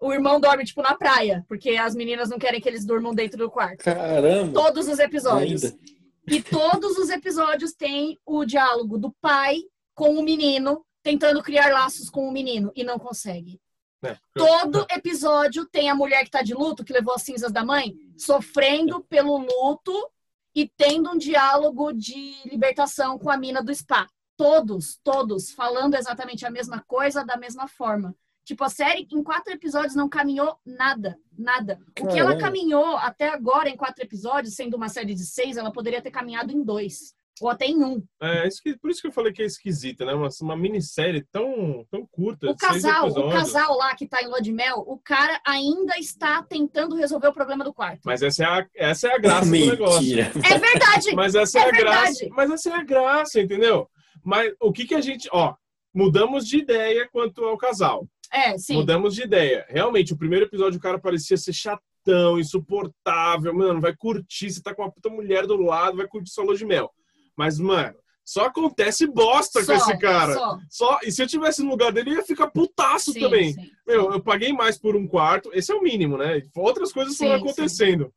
[0.00, 3.38] O irmão dorme, tipo, na praia, porque as meninas não querem que eles durmam dentro
[3.38, 3.84] do quarto.
[3.84, 4.52] Caramba!
[4.52, 5.62] Todos os episódios.
[5.64, 5.78] Ainda.
[6.26, 9.62] E todos os episódios têm o diálogo do pai
[9.94, 13.60] com o menino, tentando criar laços com o menino, e não consegue.
[14.00, 14.18] né?
[14.34, 17.94] Todo episódio tem a mulher que tá de luto, que levou as cinzas da mãe,
[18.16, 20.10] sofrendo pelo luto
[20.54, 24.08] e tendo um diálogo de libertação com a mina do spa.
[24.36, 28.14] Todos, todos falando exatamente a mesma coisa da mesma forma.
[28.44, 31.78] Tipo, a série em quatro episódios não caminhou nada, nada.
[32.00, 35.72] O que ela caminhou até agora em quatro episódios, sendo uma série de seis, ela
[35.72, 37.14] poderia ter caminhado em dois.
[37.40, 38.04] Ou até em um.
[38.20, 40.12] É, isso que- por isso que eu falei que é esquisita, né?
[40.12, 42.50] Uma, uma minissérie tão, tão curta.
[42.50, 46.42] O casal, o casal lá que tá em lua de mel, o cara ainda está
[46.42, 48.00] tentando resolver o problema do quarto.
[48.04, 50.20] Mas essa é a, essa é a graça do negócio.
[50.20, 51.14] É verdade!
[51.16, 52.26] Mas essa é, É a graça.
[52.30, 53.88] Mas essa é a graça, entendeu?
[54.22, 55.28] Mas o que que a gente.
[55.32, 55.54] Ó,
[55.92, 58.06] mudamos de ideia quanto ao casal.
[58.32, 58.74] É, sim.
[58.76, 59.66] Mudamos de ideia.
[59.68, 63.54] Realmente, o primeiro episódio o cara parecia ser chatão, insuportável.
[63.54, 64.50] Mano, vai curtir.
[64.50, 66.90] Você tá com uma puta mulher do lado, vai curtir sua lua de mel.
[67.36, 67.94] Mas, mano,
[68.24, 70.34] só acontece bosta Só, com esse cara.
[70.34, 70.58] só.
[70.70, 73.52] Só, e se eu tivesse no lugar dele, eu ia ficar putaço Sim, também.
[73.52, 73.70] sim.
[73.86, 76.42] Meu, eu paguei mais por um quarto, esse é o mínimo, né?
[76.56, 78.12] Outras coisas foram acontecendo.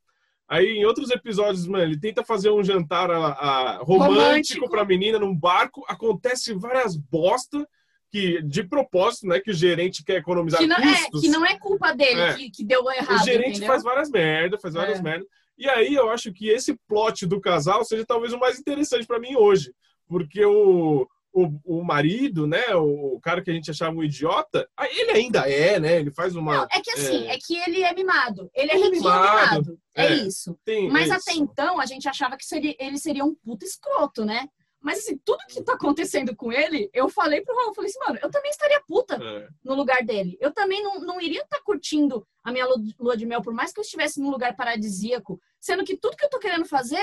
[0.47, 4.69] Aí, em outros episódios, mano, ele tenta fazer um jantar a, a- romântico, Romântico.
[4.69, 7.67] pra menina num barco, acontece várias bosta
[8.15, 9.39] que, de propósito, né?
[9.39, 11.21] Que o gerente quer economizar Que não, é, custos.
[11.21, 12.33] que não é culpa dele É.
[12.35, 13.21] que, que deu errado.
[13.21, 13.67] o gerente entendeu?
[13.67, 15.01] faz várias merdas, faz várias É.
[15.01, 15.27] merdas.
[15.57, 19.19] E aí eu acho que esse plot do casal seja talvez o mais interessante pra
[19.19, 19.73] mim hoje.
[20.07, 22.63] Porque o, o, o marido, né?
[22.75, 25.99] O, cara que a gente achava um idiota, ele ainda é, né?
[25.99, 26.57] Ele faz uma.
[26.57, 27.35] Não, é que assim, É.
[27.35, 28.49] é, que ele é mimado.
[28.53, 29.49] Ele é é riquinho mimado.
[29.61, 29.79] mimado.
[29.93, 30.13] É, É.
[30.27, 30.57] isso.
[30.63, 31.41] Tem, Mas é até isso.
[31.41, 34.47] então a gente achava que seria, ele seria um puta escroto, né?
[34.85, 37.97] Mas assim, tudo que tá acontecendo com ele, eu falei pro Raul, eu falei assim,
[38.05, 39.47] mano, eu também estaria puta É.
[39.63, 40.37] no lugar dele.
[40.39, 43.73] Eu também não, não iria estar curtindo a minha lu- lua de mel, por mais
[43.73, 47.01] que eu estivesse num lugar paradisíaco, sendo que tudo que eu tô querendo fazer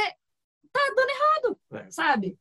[0.73, 1.91] tá dando errado, É.
[1.91, 2.39] sabe?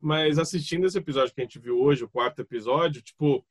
[0.00, 3.44] Mas assistindo esse episódio que a gente viu hoje, o quarto episódio, tipo,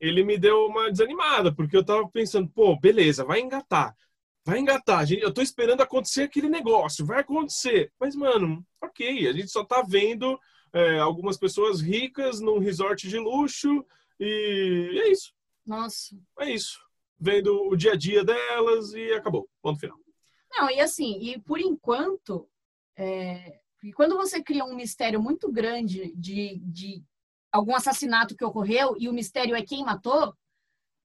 [0.00, 3.94] ele me deu uma desanimada, porque eu tava pensando, pô, beleza, vai engatar.
[4.44, 5.06] Vai engatar.
[5.06, 7.92] gente- Eu tô esperando acontecer aquele negócio, vai acontecer.
[8.00, 10.36] Mas, mano, ok, a gente só tá vendo
[10.72, 13.84] é, algumas pessoas ricas num resort de luxo
[14.18, 15.32] e é isso.
[15.66, 16.16] Nossa.
[16.40, 16.78] É isso.
[17.18, 19.48] vendo o dia a dia delas e acabou.
[19.60, 19.98] Ponto final.
[20.50, 22.48] Não, e assim, e por enquanto,
[22.96, 23.60] é,
[23.94, 27.04] quando você cria um mistério muito grande de, de
[27.52, 30.34] algum assassinato que ocorreu e o mistério é quem matou,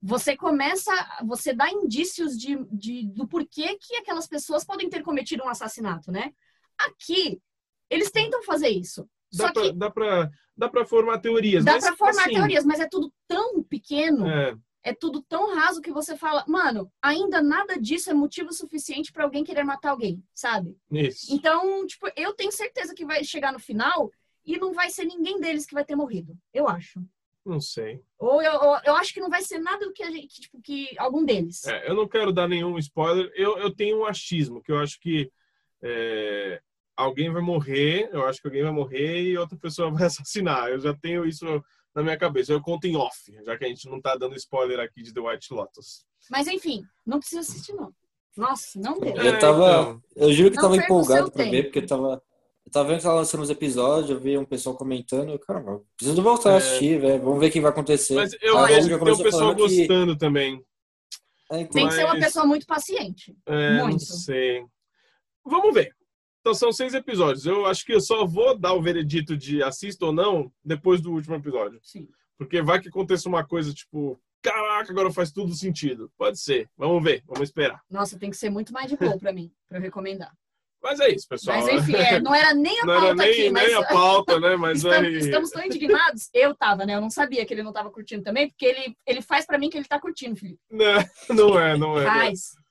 [0.01, 0.91] você começa,
[1.25, 6.11] você dá indícios de, de, do porquê que aquelas pessoas podem ter cometido um assassinato,
[6.11, 6.33] né?
[6.77, 7.41] Aqui,
[7.89, 9.09] eles tentam fazer isso.
[9.33, 11.65] Dá que dá, pra, dá pra formar teorias.
[11.65, 15.55] dá mas, para formar assim, teorias, mas é tudo tão pequeno, É, é tudo tão
[15.55, 19.91] raso que você fala, mano, ainda nada disso é motivo suficiente para alguém querer matar
[19.91, 20.77] alguém, sabe?
[20.91, 21.33] isso.
[21.33, 24.11] Então, tipo, eu tenho certeza que vai chegar no final
[24.45, 26.37] e não vai ser ninguém deles que vai ter morrido.
[26.53, 27.01] Eu acho.
[27.45, 28.01] Não sei.
[28.17, 30.61] Ou eu, eu, eu acho que não vai ser nada do que gente, que, tipo,
[30.61, 31.65] que algum deles.
[31.65, 33.31] É, eu não quero dar nenhum spoiler.
[33.35, 35.29] Eu, eu tenho um achismo, que eu acho que
[35.81, 36.61] é,
[36.95, 40.69] alguém vai morrer, eu acho que alguém vai morrer e outra pessoa vai assassinar.
[40.69, 41.45] Eu já tenho isso
[41.95, 42.51] na minha cabeça.
[42.53, 45.19] Eu conto em off, já que a gente não tá dando spoiler aqui de The
[45.21, 46.05] White Lotus.
[46.29, 47.91] Mas enfim, não precisa assistir, não.
[48.35, 49.15] Nossa, não deu.
[49.19, 49.63] É, Eu tava.
[49.81, 50.01] então.
[50.15, 51.51] Eu juro que Não tava empolgado tempo.
[51.51, 52.21] ver, porque eu tava.
[52.65, 55.61] Eu tava vendo que tava lançando os episódios, eu vi um pessoal comentando, eu, cara,
[55.97, 56.57] preciso voltar a É.
[56.57, 57.21] assistir, velho.
[57.21, 58.15] Vamos ver o que vai acontecer.
[58.15, 60.65] Mas eu A vejo que tem o começou pessoal falando que- gostando também.
[61.51, 63.35] É, então, Tem que ser uma mas- pessoa muito paciente.
[63.45, 64.03] É, não Muito.
[64.05, 64.63] sei.
[65.45, 65.93] Vamos ver.
[66.43, 67.45] Então são seis episódios.
[67.45, 71.13] Eu acho que eu só vou dar o veredito de assisto ou não depois do
[71.13, 71.79] último episódio.
[71.81, 72.05] Sim.
[72.37, 76.11] Porque vai que aconteça uma coisa tipo, caraca, agora faz tudo sentido.
[76.17, 76.69] Pode ser.
[76.77, 77.81] Vamos ver, vamos esperar.
[77.89, 80.33] Nossa, tem que ser muito mais de boa pra mim, pra eu recomendar.
[80.81, 81.61] Mas é isso, pessoal.
[81.61, 84.39] Mas enfim, é, não era nem a não pauta nem, aqui, mas nem a pauta,
[84.41, 84.57] né?
[84.57, 85.11] Mas estamos, vai.
[85.13, 86.29] estamos tão indignados.
[86.33, 86.95] Eu tava, né?
[86.95, 89.69] Eu não sabia que ele não tava curtindo também, porque ele, ele faz pra mim
[89.69, 90.59] que ele tá curtindo, Felipe.
[90.69, 92.03] Não, não é, não é.
[92.03, 92.51] Faz.
[92.53, 92.62] Não é.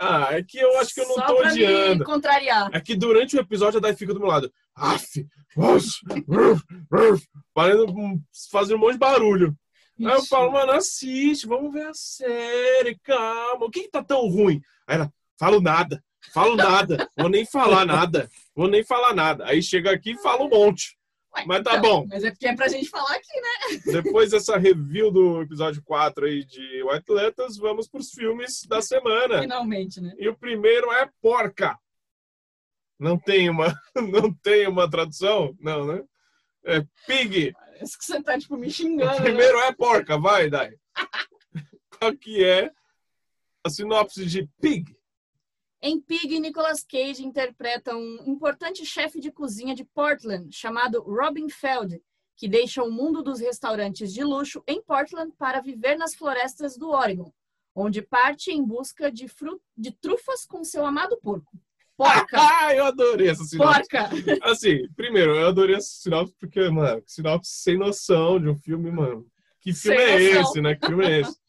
[0.00, 2.04] Ah, é que eu acho que eu não Só tô pra me odiando.
[2.04, 2.70] contrariar.
[2.72, 4.52] É que durante o episódio a Dai fica do meu lado.
[4.74, 5.26] Aff,
[5.56, 5.90] nossa,
[6.28, 6.62] ruf,
[6.92, 7.24] ruf,
[7.54, 8.20] Fazendo, um-
[8.50, 9.54] fazendo um monte de barulho.
[10.00, 10.28] Aí eu Ixi.
[10.28, 13.64] falo, mano, assiste, vamos ver a série, calma.
[13.66, 14.60] O que, que tá tão ruim?
[14.88, 16.02] Aí ela, falo nada,
[16.32, 19.44] falo nada, vou nem falar nada, vou nem falar nada.
[19.46, 20.96] Aí chega aqui e fala um monte.
[21.36, 22.06] Ué, Mas tá então, bom.
[22.08, 23.80] Mas é porque é pra gente falar aqui, né?
[24.02, 29.40] Depois dessa review do episódio 4 aí de White Letters, vamos pros filmes da semana.
[29.40, 30.14] Finalmente, né?
[30.18, 31.76] E o primeiro é Porca.
[32.98, 33.66] Não tem uma,
[33.96, 35.54] não tem uma tradução?
[35.60, 36.02] Não, né?
[36.64, 37.52] É Pig.
[37.52, 39.10] Parece que você tá, tipo, me O xingando.
[39.18, 39.20] né?
[39.20, 40.72] primeiro é Porca, vai, Dai.
[41.98, 42.70] Qual que é
[43.64, 44.96] a sinopse de Pig?
[45.86, 52.00] Em Pig, Nicolas Cage interpreta um importante chefe de cozinha de Portland chamado Robin Feld,
[52.38, 56.88] que deixa o mundo dos restaurantes de luxo em Portland para viver nas florestas do
[56.88, 57.30] Oregon,
[57.74, 59.26] onde parte em busca de,
[59.76, 61.52] de trufas com seu amado porco.
[61.98, 62.38] Porca!
[62.64, 63.82] Ah, eu adorei essa sinopse.
[63.90, 64.08] Porca!
[64.42, 69.30] Assim, primeiro, eu adorei essa sinopse porque, mano, sinopse sem noção de um filme, mano.
[69.60, 70.42] Que filme Sem é noção.
[70.42, 70.76] esse, né?
[70.76, 71.43] Que filme é esse?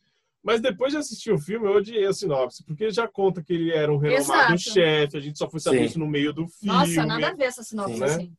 [0.45, 3.71] Mas depois de assistir o filme, eu odiei a sinopse, porque já conta que ele
[3.71, 4.59] era um renomado Exato.
[4.59, 5.85] chefe, a gente só foi saber Sim.
[5.85, 6.77] isso no meio do filme.
[6.77, 8.05] Nossa, nada a ver essa sinopse Sim, né?
[8.05, 8.37] assim.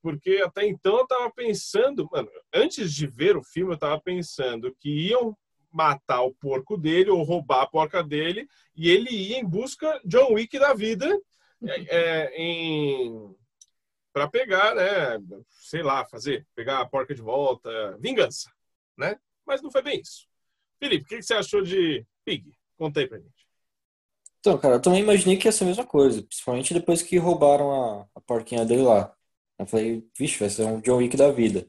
[0.00, 4.74] Porque até então eu tava pensando, mano, antes de ver o filme, eu tava pensando
[4.80, 5.36] que iam
[5.70, 10.32] matar o porco dele ou roubar a porca dele e ele ia em busca John
[10.32, 11.20] Wick da vida
[11.62, 13.36] é, é, em
[14.10, 15.18] para pegar, né,
[15.50, 18.50] sei lá, fazer, pegar a porca de volta, vingança,
[18.96, 19.18] né?
[19.46, 20.25] Mas não foi bem isso.
[20.78, 22.52] Felipe, o que você achou de Pig?
[22.78, 23.46] Conta aí pra gente.
[24.40, 27.72] Então, cara, eu também imaginei que ia ser a mesma coisa, principalmente depois que roubaram
[28.00, 29.12] a, a porquinha dele lá.
[29.58, 31.66] Eu falei, vixe, vai ser um John Wick da vida.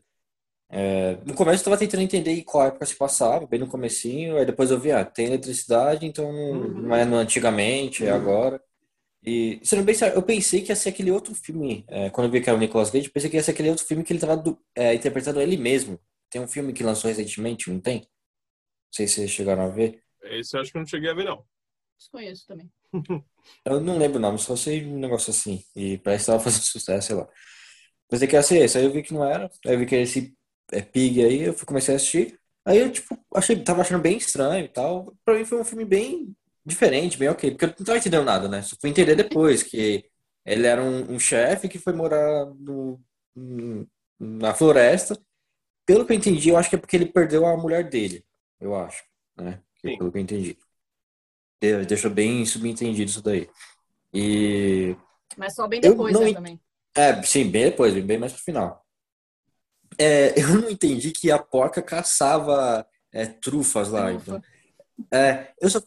[0.69, 4.45] É, no começo eu tava tentando entender qual época se passava, bem no comecinho, aí
[4.45, 8.61] depois eu vi, ah, tem eletricidade, então não, não é no antigamente, é agora.
[9.23, 12.31] E, sendo bem sério, eu pensei que ia ser aquele outro filme, é, quando eu
[12.33, 14.13] vi que era o Nicolas Cage, eu pensei que ia ser aquele outro filme que
[14.13, 15.99] ele tava do- é, interpretando ele mesmo.
[16.29, 18.07] Tem um filme que lançou recentemente, não tem?
[18.87, 20.01] Não sei se vocês chegaram a ver.
[20.23, 21.45] Esse eu acho que eu não cheguei a ver, não.
[21.97, 22.71] Desconheço também.
[23.65, 25.63] Eu não lembro o nome, só sei um negócio assim.
[25.75, 27.27] E parece que tava fazendo sucesso, sei lá.
[28.09, 29.49] Pensei que ia ser esse, aí eu vi que não era.
[29.65, 30.35] Aí eu vi que era esse
[30.71, 32.39] é, Pig aí, eu fui- comecei a assistir.
[32.65, 35.15] Aí eu, tipo, achei, tava achando bem estranho e tal.
[35.25, 36.35] Pra mim foi um filme bem
[36.65, 37.51] diferente, bem ok.
[37.51, 38.61] Porque eu não tava entendendo nada, né?
[38.61, 40.05] Só fui entender depois que
[40.45, 42.99] ele era um, um chefe que foi morar no,
[43.35, 43.87] no-
[44.19, 45.17] na floresta.
[45.85, 48.25] Pelo que eu entendi, eu acho que é porque ele perdeu a mulher dele.
[48.59, 49.03] Eu acho,
[49.37, 49.59] né?
[49.81, 49.97] Sim.
[49.97, 50.57] Pelo que eu entendi.
[51.61, 53.49] De- Deixou bem subentendido isso daí.
[54.13, 54.95] E.
[55.35, 56.59] Mas só bem depois, não né, também.
[56.95, 58.85] É, sim, bem depois, bem mais pro final.
[59.97, 64.09] É, eu não entendi que a porca caçava é, trufas lá.
[64.11, 64.23] Trufa.
[64.31, 64.41] Então.
[65.19, 65.79] É, eu só.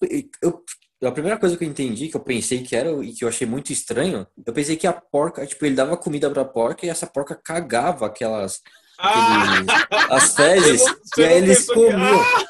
[0.43, 0.65] Eu,
[1.09, 3.47] a primeira coisa que eu entendi, que eu pensei que era e que eu achei
[3.47, 7.07] muito estranho, eu pensei que a porca, tipo, ele dava comida pra porca e essa
[7.07, 8.61] porca cagava aquelas.
[8.99, 9.55] Ah!
[9.55, 12.21] aqueles- as fezes, não- você e aí eles que- comiam.
[12.21, 12.50] Ah!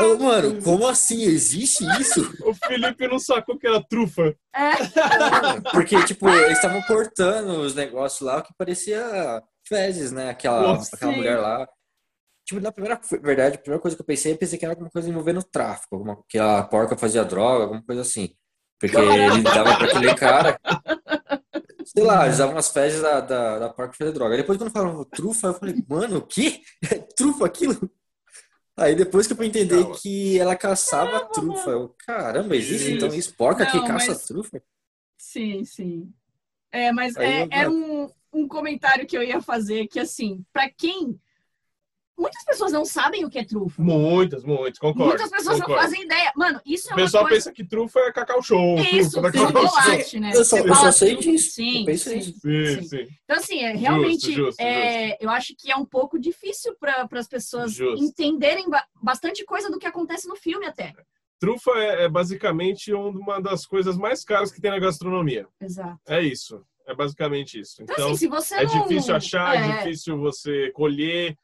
[0.00, 1.22] Ô, mano, como assim?
[1.22, 2.20] Existe isso?
[2.44, 4.34] o Felipe não sacou que era trufa.
[4.54, 4.72] É,
[5.72, 10.30] Porque, tipo, eles estavam cortando os negócios lá que parecia fezes, né?
[10.30, 11.18] Aquela, Nossa, aquela sim.
[11.18, 11.68] mulher lá.
[12.46, 14.90] Tipo, na primeira verdade, a primeira coisa que eu pensei, eu pensei que era alguma
[14.90, 18.34] coisa envolvendo tráfico, alguma, que a porca fazia droga, alguma coisa assim.
[18.80, 20.58] Porque ele dava pra aquele cara.
[21.84, 24.34] Sei lá, eles davam as fezes da, da, da porca fazer droga.
[24.34, 26.60] Aí depois, quando falavam trufa, eu falei, mano, o quê?
[26.90, 27.90] É trufa aquilo?
[28.76, 33.34] Aí depois que eu entender que ela caçava trufa, eu, caramba, existe então isso?
[33.36, 34.62] Porca que Não, caça mas- trufa?
[35.18, 36.12] sim, sim.
[36.70, 40.44] É, mas Aí é, eu- era um, um comentário que eu ia fazer que, assim,
[40.52, 41.20] pra quem...
[42.18, 43.82] Muitas pessoas não sabem o que é trufa.
[43.82, 45.08] Muitas, muitas, concordo.
[45.08, 45.72] Muitas pessoas concordo.
[45.74, 46.32] não fazem ideia.
[46.36, 47.36] Mano, isso é O pessoal coisa...
[47.36, 48.78] pensa que trufa é cacau show.
[48.78, 49.68] Isso, trufa Cacau Show.
[49.70, 50.30] chocolate, né?
[50.34, 51.50] Eu só- Você eu fala só sei trufa- disso.
[51.52, 52.32] Sim, Eu penso sim, isso.
[52.40, 52.82] Sim, sim.
[52.88, 53.08] sim.
[53.24, 57.26] Então, assim, é, realmente, justo, é, eu acho que é um pouco difícil para as
[57.28, 58.04] pessoas Justo.
[58.04, 60.92] entenderem ba- bastante coisa do que acontece no filme até.
[61.40, 65.48] Trufa é, é basicamente uma das coisas mais caras que tem na gastronomia.
[65.60, 65.98] Exato.
[66.06, 66.62] É isso.
[66.86, 67.82] É basicamente isso.
[67.82, 68.82] Então, Então, assim, se você é não...
[68.82, 71.36] difícil achar, é é, difícil você colher.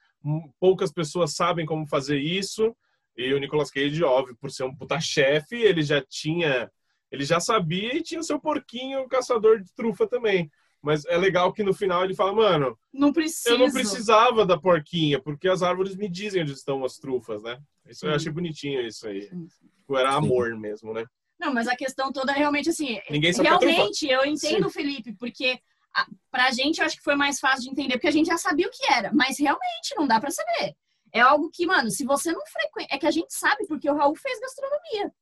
[0.59, 2.74] Poucas pessoas sabem como fazer isso.
[3.16, 6.70] E o Nicolas Cage, óbvio, por ser um puta chefe, ele já tinha.
[7.11, 10.51] Ele já sabia e tinha seu porquinho caçador de trufa também.
[10.81, 13.12] Mas é legal que no final ele fala, mano, Não
[13.47, 17.59] eu não precisava da porquinha, porque as árvores me dizem onde estão as trufas, né?
[17.86, 19.23] Isso eu achei bonitinho isso aí.
[19.23, 19.66] Sim, sim.
[19.78, 20.19] Tipo, Era Sim.
[20.19, 21.05] amor mesmo, né?
[21.40, 23.01] Não, mas a questão toda é realmente assim.
[23.11, 25.59] Ninguém sabe o que realmente, eu entendo, Felipe, porque
[26.01, 28.37] a, pra gente eu acho que foi mais fácil de entender, porque a gente já
[28.39, 30.75] sabia o que era, mas realmente não dá pra saber.
[31.12, 32.95] É algo que, mano, se você não frequenta.
[32.95, 35.12] É que a gente sabe, porque o Raul fez gastronomia.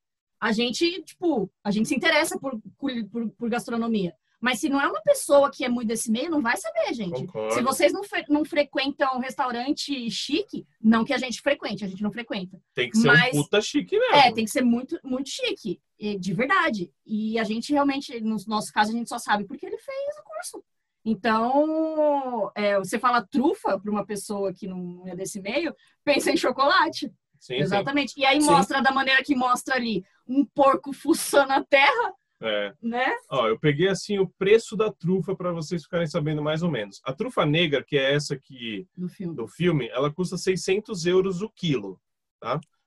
[0.40, 2.90] A gente, tipo, a gente se interessa por, por,
[3.38, 4.12] por gastronomia.
[4.38, 7.20] Mas se não é uma pessoa que é muito desse meio, não vai saber, gente.
[7.24, 7.54] Concordo.
[7.54, 12.02] Se vocês não, fre- não frequentam restaurante chique, não que a gente frequente, a gente
[12.02, 12.60] não frequenta.
[12.74, 14.14] Tem que ser Mas- um puta chique mesmo.
[14.14, 15.80] É, tem que ser muito, muito chique,
[16.20, 16.92] de verdade.
[17.06, 20.22] E a gente realmente, no nosso caso, a gente só sabe porque ele fez o
[20.24, 20.64] curso.
[21.06, 25.74] Então, é, você fala trufa para uma pessoa que não é desse meio,
[26.04, 27.06] pensa em chocolate.
[27.38, 27.60] Sim, sim.
[27.60, 28.14] Exatamente.
[28.18, 28.50] E aí Sim.
[28.50, 32.12] mostra da maneira que mostra ali um porco fuçando a terra,
[32.42, 32.72] É.
[32.82, 33.06] né?
[33.30, 37.00] Ó, eu peguei assim o preço da trufa para vocês ficarem sabendo mais ou menos.
[37.04, 39.36] A trufa negra, que é essa aqui No filme.
[39.36, 42.00] do filme, ela custa 600 euros o quilo.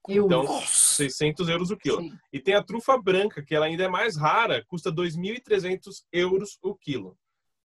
[0.08, 0.26] Eu.
[0.26, 2.02] Então, 600 euros o quilo.
[2.02, 2.18] Sim.
[2.34, 6.74] E tem a trufa branca, que ela ainda é mais rara, custa 2.300 euros o
[6.76, 7.18] quilo.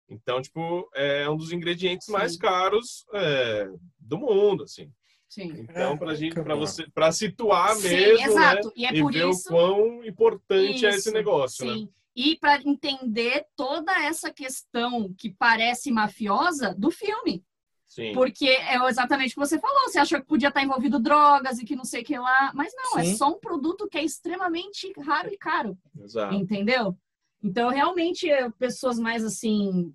[0.08, 2.12] Então, tipo, é um dos ingredientes Sim.
[2.12, 3.68] mais caros é,
[3.98, 4.90] do mundo, assim.
[5.28, 5.52] Sim.
[5.58, 8.68] Então, pra gente, Caraca, para você, para situar Sim, mesmo, exato.
[8.68, 8.72] né?
[8.74, 9.48] E é e por ver isso.
[9.48, 11.74] o quão importante é esse Isso, negócio, né?
[11.74, 11.88] Sim.
[12.16, 17.44] E para entender toda essa questão que parece mafiosa do filme.
[17.86, 18.12] Sim.
[18.12, 19.82] Porque é exatamente o que você falou.
[19.82, 22.50] Você achou que podia estar envolvido drogas e que não sei o que lá.
[22.54, 23.16] Mas não, é Sim.
[23.16, 25.78] só um produto que é extremamente raro e caro.
[26.02, 26.34] Exato.
[26.34, 26.96] Entendeu?
[27.42, 29.92] Então, realmente, é, pessoas mais assim,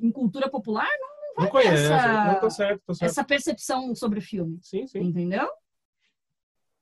[0.00, 1.92] em cultura popular, não, Não vai ter conhece.
[1.92, 3.10] essa- Não, tá certo, tá certo.
[3.10, 4.58] essa percepção sobre o filme.
[4.62, 5.00] Sim, sim.
[5.00, 5.48] Entendeu?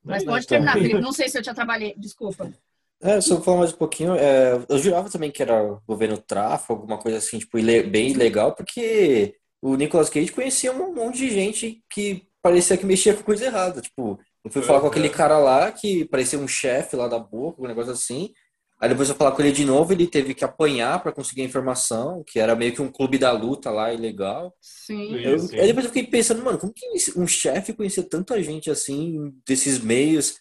[0.04, 0.48] Mas É, pode então.
[0.58, 1.00] terminar, Felipe.
[1.00, 1.94] Não sei se eu te atrapalhei.
[1.98, 2.52] Desculpa.
[3.00, 6.96] É, só falar mais um pouquinho, é, eu jurava também que era governo tráfico, alguma
[6.98, 7.58] coisa assim, tipo,
[7.90, 13.14] bem legal, porque o Nicolas Cage conhecia um monte de gente que parecia que mexia
[13.14, 13.82] com coisa errada.
[13.82, 17.60] Tipo, eu fui falar com aquele cara lá que parecia um chefe lá da boca,
[17.62, 18.32] um negócio assim.
[18.78, 21.44] Aí depois eu falar com ele de novo, ele teve que apanhar pra conseguir a
[21.46, 24.54] informação, que era meio que um clube da luta lá, ilegal.
[24.60, 25.14] Sim.
[25.16, 26.86] Eu, Sim, aí depois eu fiquei pensando, mano, como que
[27.16, 30.34] um chefe conhecia tanta gente assim, desses meios?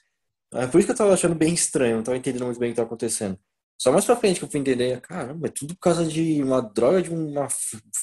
[0.53, 2.71] É por isso que eu tava achando bem estranho, não tava entendendo muito bem o
[2.73, 3.37] que tava acontecendo.
[3.77, 6.61] Só mais pra frente que eu fui entender, caramba, é tudo por causa de uma
[6.61, 7.47] droga, de uma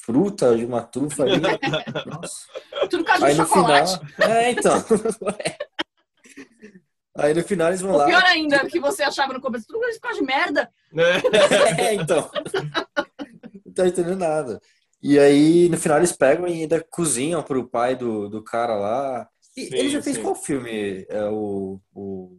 [0.04, 1.40] fruta, de uma trufa ali.
[1.40, 2.46] Nossa.
[2.90, 3.98] Tudo por causa Aí de no chocolate.
[4.14, 4.30] final.
[4.30, 4.84] É, então.
[7.16, 8.06] Aí no final eles vão O lá.
[8.06, 10.70] pior ainda, que você achava no começo, tudo causa de merda.
[11.78, 12.30] É, então.
[13.64, 14.60] Não tá entendendo nada.
[15.02, 19.28] E aí, no final, eles pegam e ainda cozinham pro pai do, do cara lá.
[19.56, 20.22] E Sim, ele já fez sim.
[20.22, 21.04] qual filme?
[21.08, 22.38] É o, o,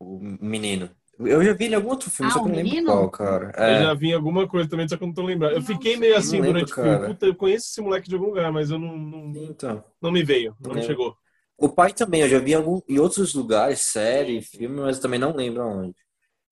[0.00, 0.90] o menino.
[1.18, 2.76] Eu já vi ele em algum outro filme, Ah, só que eu o não lembro
[2.76, 2.86] menino?
[2.86, 3.52] qual, cara.
[3.58, 5.54] Eu É, já vi em alguma coisa também, só que eu não tô lembrando.
[5.54, 7.00] Eu Não fiquei meio assim Não lembro, durante o filme.
[7.00, 9.84] Puta, eu conheço esse moleque de algum lugar, mas eu não, não, então.
[10.00, 10.82] não me veio, não me lembro.
[10.82, 11.16] chegou.
[11.58, 15.02] O pai também, eu já vi em, algum, em outros lugares, série, filme, mas eu
[15.02, 15.96] também não lembro aonde.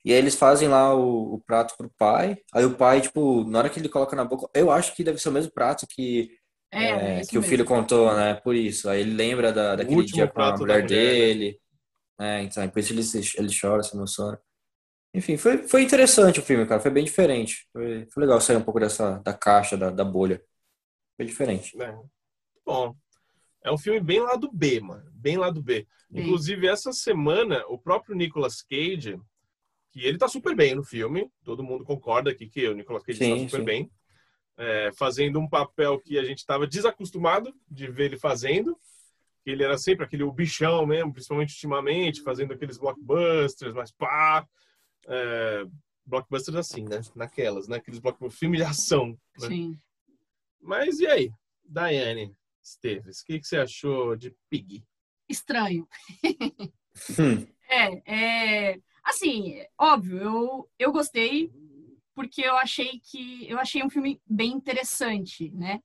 [0.04, 2.38] E aí eles fazem lá o, o prato pro pai.
[2.54, 5.18] Aí o pai, tipo, na hora que ele coloca na boca, eu acho que deve
[5.20, 6.30] ser o mesmo prato que
[6.70, 7.48] É, É, isso que o mesmo.
[7.50, 8.34] filho contou, né?
[8.34, 8.88] Por isso.
[8.88, 11.28] Aí ele lembra da, daquele dia com a mulher mulher, né?
[11.28, 11.60] dele.
[12.20, 14.40] É, então, por isso ele, se- ele chora, se emociona.
[15.14, 16.80] Enfim, foi, foi interessante o filme, cara.
[16.80, 17.68] Foi bem diferente.
[17.72, 20.42] Foi, foi legal sair um pouco dessa da caixa, da, da bolha.
[21.16, 21.76] Foi diferente.
[21.78, 21.92] É.
[22.64, 22.96] Bom,
[23.66, 25.10] É um filme bem lado B, mano.
[25.12, 25.88] Bem lado B.
[26.08, 26.20] Sim.
[26.20, 29.20] Inclusive, essa semana, o próprio Nicolas Cage,
[29.90, 33.18] que ele tá super bem no filme, todo mundo concorda aqui que o Nicolas Cage
[33.18, 33.64] Sim, tá super sim.
[33.64, 33.90] bem,
[34.56, 38.78] é, fazendo um papel que a gente estava desacostumado de ver ele fazendo.
[39.42, 44.46] que Ele era sempre aquele o bichão mesmo, principalmente ultimamente, fazendo aqueles blockbusters, mas pá.
[45.08, 45.66] é,
[46.04, 47.00] blockbusters assim, né?
[47.16, 47.78] Naquelas, né?
[47.78, 49.18] Aqueles blockbusters, filme de ação.
[49.40, 49.48] Né?
[49.48, 49.78] Sim.
[50.62, 51.32] Mas e aí,
[51.64, 52.32] Daiane
[52.66, 54.84] Esteves, o que, que você achou de Pig?
[55.28, 55.88] Estranho.
[57.18, 57.46] Hum.
[57.68, 61.50] É, é, assim, óbvio, eu, eu gostei
[62.14, 65.80] porque eu achei que eu achei um filme bem interessante, né?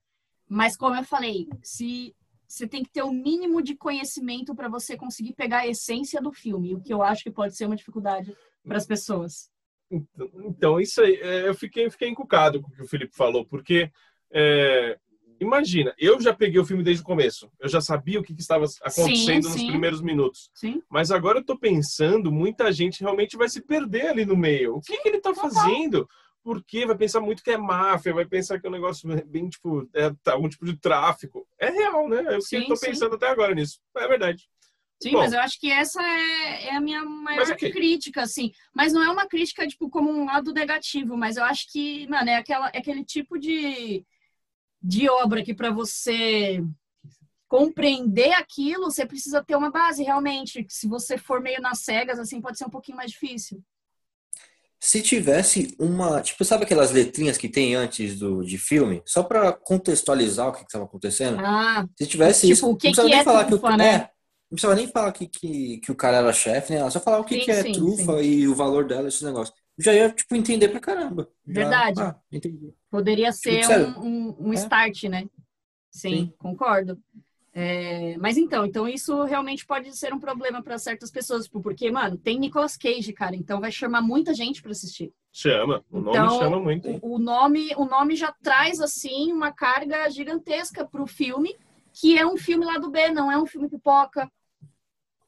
[0.47, 2.15] Mas como eu falei, se
[2.47, 6.31] você tem que ter o mínimo de conhecimento para você conseguir pegar a essência do
[6.31, 8.31] filme, o que eu acho que pode ser uma dificuldade
[8.63, 9.49] para as pessoas.
[9.89, 13.45] Então, então, isso aí, é, eu fiquei, fiquei encucado com o que o Felipe falou,
[13.45, 13.91] porque
[14.31, 14.99] é,
[15.41, 18.41] imagina, eu já peguei o filme desde o começo, eu já sabia o que, que
[18.41, 19.68] estava acontecendo nos sim.
[19.68, 20.81] primeiros minutos, Sim?
[20.89, 24.76] mas agora eu tô pensando, muita gente realmente vai se perder ali no meio.
[24.76, 26.07] O que, que ele tá fazendo?
[26.43, 29.88] Porque vai pensar muito que é máfia, vai pensar que é um negócio bem, tipo,
[29.93, 31.47] é tá, algum tipo de tráfico.
[31.59, 32.23] É real, né?
[32.34, 32.88] É o que Sim, eu tô sim.
[32.88, 33.80] pensando até agora nisso.
[33.95, 34.47] É verdade.
[35.01, 35.19] Sim, Bom.
[35.19, 37.72] mas eu acho que essa é, é a minha maior ok.
[37.72, 38.51] crítica, assim.
[38.73, 42.30] Mas não é uma crítica, tipo, como um lado negativo, mas eu acho que, mano,
[42.30, 44.05] é, aquela, é aquele tipo de,
[44.81, 46.63] de obra que para você
[47.47, 50.65] compreender aquilo, você precisa ter uma base, realmente.
[50.69, 53.61] Se você for meio nas cegas, assim, pode ser um pouquinho mais difícil.
[54.79, 59.53] Se tivesse uma, tipo, sabe aquelas letrinhas que tem antes do de filme, só pra
[59.53, 61.39] contextualizar o que estava acontecendo?
[61.39, 63.59] Ah, Se tivesse Tipo, isso, o que não precisava que nem é falar que o
[63.59, 63.87] trufa, né?
[63.95, 64.09] é, não
[64.51, 66.89] precisava nem falar que, que, que o cara era chefe, né?
[66.89, 69.53] Só falar o que, Sim, que é sim, trufa e o valor dela, esse negócio.
[69.77, 71.30] Já ia, tipo, entender pra caramba.
[71.48, 72.02] Já- Verdade.
[72.02, 72.73] ah, entendi.
[72.89, 73.88] Poderia ser sério.
[73.99, 74.56] um, um, um É.
[74.56, 75.26] start, né?
[75.89, 76.34] Sim, Sim.
[76.38, 76.98] concordo.
[77.53, 81.91] É, mas então, então isso realmente pode ser um problema para certas pessoas, tipo, porque,
[81.91, 85.11] mano, tem Nicolas Cage, cara, então vai chamar muita gente para assistir.
[85.34, 85.84] Chama.
[85.91, 86.88] O nome Então, chama muito.
[87.02, 91.57] O, o nome, o nome já traz assim uma carga gigantesca pro filme,
[91.91, 94.31] que é um filme lá do B, não é um filme pipoca.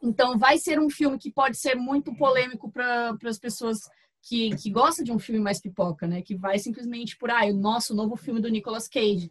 [0.02, 3.80] Então vai ser um filme que pode ser muito polêmico para as pessoas
[4.26, 6.22] que, que gostam de um filme mais pipoca, né?
[6.22, 9.30] Que vai simplesmente por ah, o nosso novo filme do Nicolas Cage.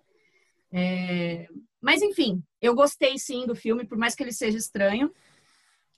[0.71, 1.49] É,
[1.81, 5.11] Mas enfim, eu gostei sim do filme, por mais que ele seja estranho.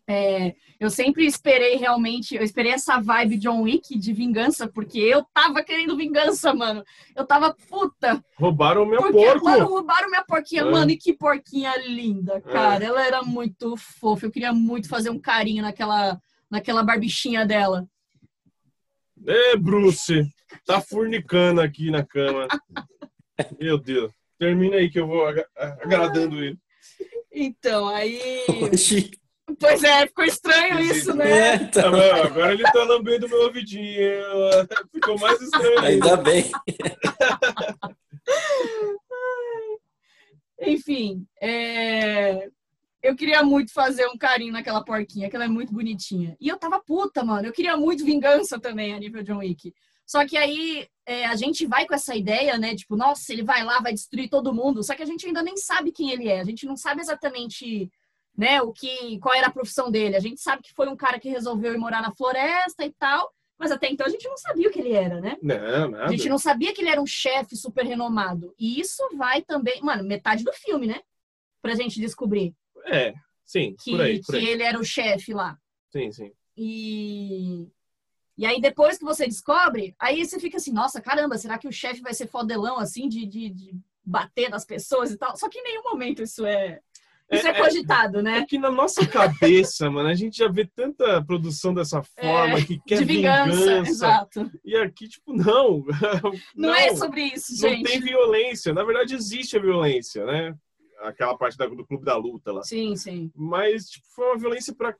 [0.06, 5.24] É, eu sempre esperei realmente, eu esperei essa vibe John Wick de vingança, porque eu
[5.32, 6.84] tava querendo vingança, mano.
[7.16, 9.44] Eu tava puta, Roubaram meu porque, porco.
[9.46, 10.70] mano, roubaram minha porquinha, É.
[10.70, 12.84] mano, e que porquinha linda, cara.
[12.84, 17.88] Ela era muito fofa, eu queria muito fazer um carinho naquela, naquela barbichinha dela.
[19.26, 20.26] É, Bruce,
[20.66, 22.46] tá furnicando aqui na cama.
[23.58, 24.12] Meu Deus.
[24.38, 26.58] Termina aí que eu vou aga- agradando ele.
[27.32, 28.44] Então, aí.
[28.72, 29.10] Oxi.
[29.58, 31.54] Pois é, ficou estranho isso, né?
[31.54, 31.82] É, tá.
[31.88, 34.24] Ah, agora ele tá lambendo meu ouvidinho.
[34.92, 36.06] Ficou mais estranho ainda.
[36.06, 36.50] Ainda bem.
[40.60, 42.48] Enfim, é,
[43.04, 46.34] eu queria muito fazer um carinho naquela porquinha, que ela é muito bonitinha.
[46.40, 47.46] E eu tava puta, mano.
[47.46, 49.74] Eu queria muito vingança também a nível John Wick.
[50.06, 52.74] Só que aí é, a gente vai com essa ideia, né?
[52.74, 54.82] Tipo, nossa, ele vai lá, vai destruir todo mundo.
[54.82, 56.40] Só que a gente ainda nem sabe quem ele é.
[56.40, 57.92] A gente não sabe exatamente,
[58.34, 60.16] né, o que, qual era a profissão dele.
[60.16, 63.30] A gente sabe que foi um cara que resolveu ir morar na floresta e tal.
[63.58, 65.36] Mas até então a gente não sabia o que ele era, né?
[65.42, 66.04] Não, nada.
[66.06, 68.54] A gente não sabia que ele era um chefe super renomado.
[68.58, 71.02] E isso vai também, mano, metade do filme, né?
[71.60, 72.54] Pra gente descobrir
[72.86, 74.46] É, sim, que, por aí, por que aí.
[74.48, 75.58] ele era o chefe lá.
[75.90, 76.30] Sim, sim.
[76.56, 77.68] E.
[78.36, 81.72] E aí, depois que você descobre, aí você fica assim, nossa, caramba, será que o
[81.72, 85.36] chefe vai ser fodelão assim de, de, de bater nas pessoas e tal?
[85.36, 86.80] Só que em nenhum momento isso é.
[87.30, 88.38] Isso é, É- é- cogitado, né?
[88.38, 92.78] É que na nossa cabeça, mano, a gente já vê tanta produção dessa forma que
[92.80, 93.88] quer É, de vingança, vingança.
[93.90, 94.50] exato.
[94.64, 95.84] E aqui, tipo, não.
[96.56, 97.84] Não, é sobre isso, Não gente.
[97.84, 98.74] tem violência.
[98.74, 100.54] Na verdade, existe a violência, né?
[101.00, 102.62] Aquela parte da- do clube da luta lá.
[102.62, 103.30] Sim, sim.
[103.34, 104.94] Mas, tipo, foi uma violência para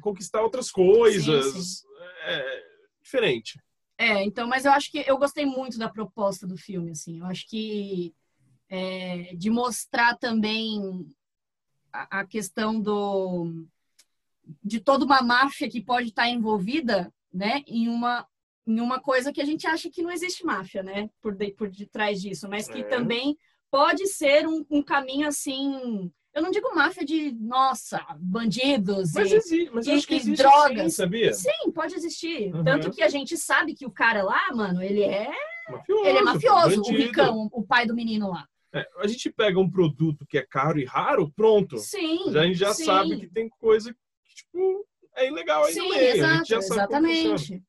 [0.00, 1.54] conquistar outras coisas.
[1.80, 1.88] Sim,
[2.24, 2.62] É,
[3.02, 3.58] diferente.
[3.96, 7.18] É, então, mas eu acho que eu gostei muito da proposta do filme, assim.
[7.20, 8.14] Eu acho que
[8.68, 11.06] é, de mostrar também
[11.92, 13.66] a, a questão do
[14.62, 18.26] de toda uma máfia que pode estar envolvida, né, em uma
[18.66, 21.70] em uma coisa que a gente acha que não existe máfia, né, por de, por
[21.70, 22.84] detrás disso, mas que É.
[22.84, 23.36] também
[23.70, 26.10] pode ser um, um caminho assim.
[26.34, 30.82] Eu não digo máfia de nossa bandidos Mas e, existe, mas e- e drogas.
[30.82, 31.32] sim, sabia?
[31.32, 32.54] Sim, pode existir.
[32.54, 32.64] Uhum.
[32.64, 35.30] Tanto que a gente sabe que o cara lá, mano, ele é,
[35.68, 36.06] Mafioso.
[36.06, 38.46] ele é mafioso, o ricão, o pai do menino lá.
[38.72, 41.78] É, a gente pega um produto que é caro e raro, pronto.
[41.78, 42.30] Sim.
[42.30, 42.84] Já, a gente já sim.
[42.84, 44.86] sabe que tem coisa que, tipo,
[45.16, 47.62] é ilegal aí no Sim, exato, exatamente.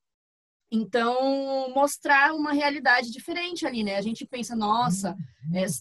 [0.71, 3.95] Então, mostrar uma realidade diferente ali, né?
[3.95, 5.15] A gente pensa, nossa,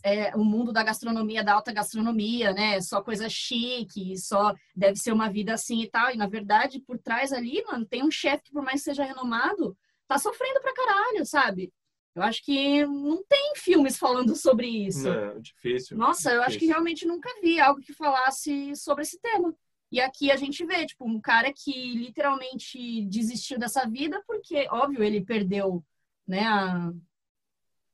[0.03, 2.81] é, é o mundo da gastronomia, da alta gastronomia, né?
[2.81, 6.11] Só coisa chique, só deve ser uma vida assim e tal.
[6.11, 9.05] E, na verdade, por trás ali, mano, tem um chefe que, por mais que seja
[9.05, 11.71] renomado, tá sofrendo pra caralho, sabe?
[12.15, 15.09] Eu acho que não tem filmes falando sobre isso.
[15.09, 15.97] Não, difícil.
[15.97, 16.75] Nossa, eu acho que Difícil.
[16.75, 19.55] realmente nunca vi algo que falasse sobre esse tema.
[19.91, 25.03] E aqui a gente vê, tipo, um cara que literalmente desistiu dessa vida porque, óbvio,
[25.03, 25.83] ele perdeu,
[26.27, 26.93] né, a,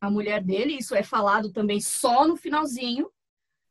[0.01, 0.77] a mulher dele.
[0.77, 3.11] Isso é falado também só no finalzinho.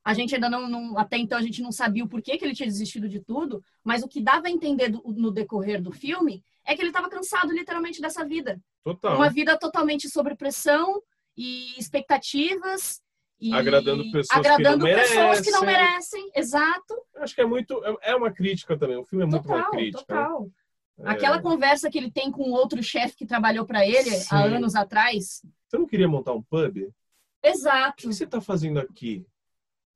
[0.06, 2.54] A gente ainda não, não- até então a gente não sabia o porquê que ele
[2.56, 6.44] tinha desistido de tudo, mas o que dava a entender do- no decorrer do filme
[6.66, 8.62] é que ele estava cansado literalmente dessa vida.
[8.84, 9.16] Total.
[9.16, 11.02] Uma vida totalmente sob pressão
[11.38, 13.02] e expectativas.
[13.44, 16.22] E Agradando pessoas que agradando não pessoas que não merecem.
[16.24, 16.32] merecem.
[16.34, 16.96] Exato.
[17.18, 17.84] Acho que é muito.
[17.84, 18.96] é- É uma crítica também.
[18.96, 20.00] O filme é muito uma Total, crítica.
[20.00, 20.50] total.
[20.98, 21.12] né?
[21.12, 24.28] Aquela conversa que ele tem com outro chefe que trabalhou para ele Sim.
[24.34, 25.42] há anos atrás.
[25.68, 26.78] Você não queria montar um pub?
[26.78, 26.94] O
[27.48, 27.98] Exato.
[27.98, 29.26] que você está fazendo aqui?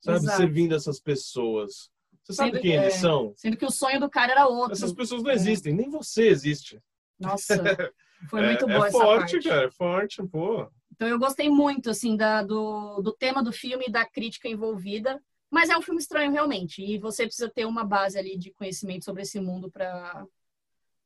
[0.01, 0.37] Sabe, Exato.
[0.37, 1.89] servindo essas pessoas.
[2.23, 2.97] Você sabe Sendo- quem eles é.
[2.97, 3.33] são?
[3.37, 4.73] Sendo que o sonho do cara era outro.
[4.73, 5.25] Essas pessoas É.
[5.25, 6.81] não existem, nem você existe.
[7.17, 7.55] Nossa,
[8.29, 9.47] foi é, muito é boa essa forte, parte.
[9.47, 10.69] cara, é forte, pô.
[10.97, 15.23] Então eu gostei muito, assim, da, do, do tema do filme e da crítica envolvida.
[15.49, 16.83] Mas é um filme estranho, realmente.
[16.83, 20.25] E você precisa ter uma base ali de conhecimento sobre esse mundo para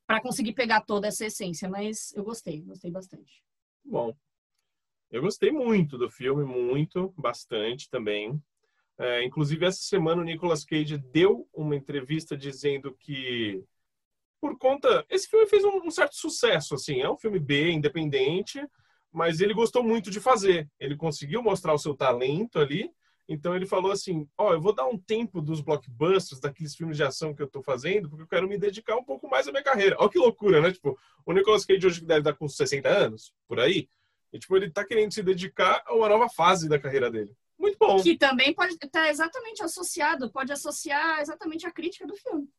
[0.08, 1.70] para conseguir pegar toda essa essência.
[1.70, 3.44] Mas eu gostei, gostei bastante.
[3.84, 4.16] Bom,
[5.10, 8.42] eu gostei muito do filme, muito, bastante também.
[8.98, 13.62] É, inclusive, essa semana o Nicolas Cage deu uma entrevista dizendo que,
[14.40, 15.06] por conta.
[15.10, 17.02] Esse filme fez um, um certo sucesso, assim.
[17.02, 18.62] É um filme B, independente,
[19.12, 20.70] mas ele gostou muito de fazer.
[20.80, 22.90] Ele conseguiu mostrar o seu talento ali.
[23.28, 27.04] Então ele falou assim: Ó, eu vou dar um tempo dos blockbusters, daqueles filmes de
[27.04, 29.64] ação que eu tô fazendo, porque eu quero me dedicar um pouco mais à minha
[29.64, 29.96] carreira.
[30.00, 30.72] Olha que loucura, né?
[30.72, 33.88] Tipo, o Nicolas Cage hoje deve estar com 60 anos, por aí.
[34.34, 37.36] E, tipo, ele tá querendo se dedicar a uma nova fase da carreira dele.
[37.60, 38.02] Muito bom.
[38.02, 42.50] Que também pode estar exatamente associado, pode associar exatamente a crítica do filme.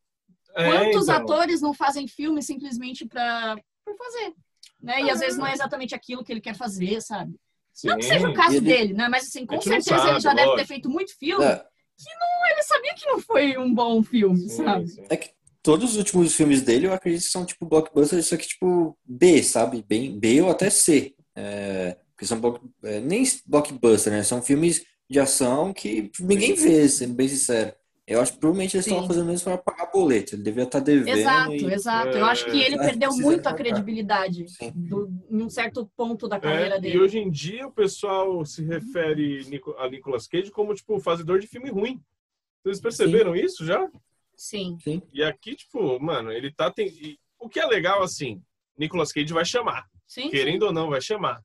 [0.55, 1.16] É, Quantos então.
[1.16, 4.35] atores não fazem filme simplesmente para por fazer?
[4.83, 5.03] Né?
[5.03, 7.35] E às vezes não é exatamente aquilo que ele quer fazer, sabe?
[7.73, 7.89] Sim.
[7.89, 9.09] Não que seja o caso Ele- dele, né?
[9.09, 10.69] Mas assim, com não certeza ele sabe, já deve ter lógico.
[10.69, 11.45] feito muito filme.
[11.45, 11.65] É,
[12.51, 14.89] Ele sabia que não foi um bom filme, Sim, sabe?
[14.89, 15.05] sim.
[15.09, 15.31] é que
[15.63, 19.43] todos os últimos filmes dele eu acredito que são tipo blockbusters, só que tipo B,
[19.43, 19.85] sabe?
[19.89, 21.15] Bem, B ou até C.
[21.37, 24.23] É, porque são block- é, nem blockbuster, né?
[24.25, 27.73] São filmes de ação que ninguém vê, sendo bem sincero.
[28.07, 28.93] Eu acho que provavelmente eles Sim.
[28.95, 30.35] estão fazendo isso para pagar boleto.
[30.35, 31.73] Ele devia estar devendo Exato, e...
[31.73, 32.09] exato.
[32.19, 34.73] Eu acho que ele É, perdeu muito a credibilidade Sim.
[34.74, 36.97] do, em um certo ponto da carreira É, dele.
[36.97, 39.47] e hoje em dia o pessoal se refere
[39.79, 42.01] a Nicolas Cage como, tipo, fazedor de filme ruim.
[42.65, 43.89] Vocês perceberam isso já?
[44.37, 44.77] Sim,
[45.12, 46.70] E aqui, tipo, mano, ele tá.
[46.70, 47.19] Tem...
[47.39, 48.43] O que é legal, assim,
[48.77, 49.87] Nicolas Cage vai chamar.
[50.09, 50.29] sim.
[50.29, 51.41] Querendo ou não, vai chamar.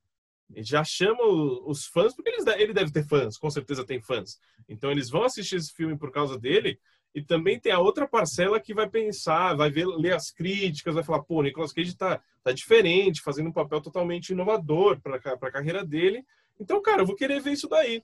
[0.56, 4.40] Já chama os fãs, porque eles, ele deve ter fãs, com certeza tem fãs.
[4.68, 6.80] Então eles vão assistir esse filme por causa dele.
[7.14, 11.04] E também tem a outra parcela que vai pensar, vai ver, ler as críticas, vai
[11.04, 15.52] falar, pô, o Nicolas Cage tá, tá diferente, fazendo um papel totalmente inovador para a
[15.52, 16.24] carreira dele.
[16.60, 18.04] Então, cara, eu vou querer ver isso daí.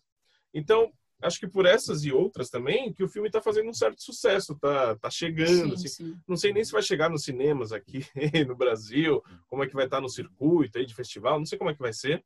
[0.53, 0.91] Então,
[1.21, 4.57] acho que por essas e outras também, que o filme tá fazendo um certo sucesso,
[4.59, 6.19] tá, tá chegando, sim, assim, sim.
[6.27, 8.05] não sei nem se vai chegar nos cinemas aqui
[8.47, 11.69] no Brasil, como é que vai estar no circuito aí de festival, não sei como
[11.69, 12.23] é que vai ser.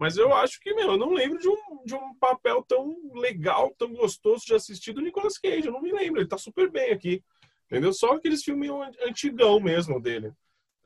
[0.00, 3.74] Mas eu acho que, meu, eu não lembro de um, de um papel tão legal,
[3.76, 5.66] tão gostoso de assistir do Nicolas Cage.
[5.66, 7.22] Eu não me lembro, ele tá super bem aqui.
[7.66, 7.92] Entendeu?
[7.92, 8.70] Só aqueles filmes
[9.06, 10.32] antigão mesmo dele.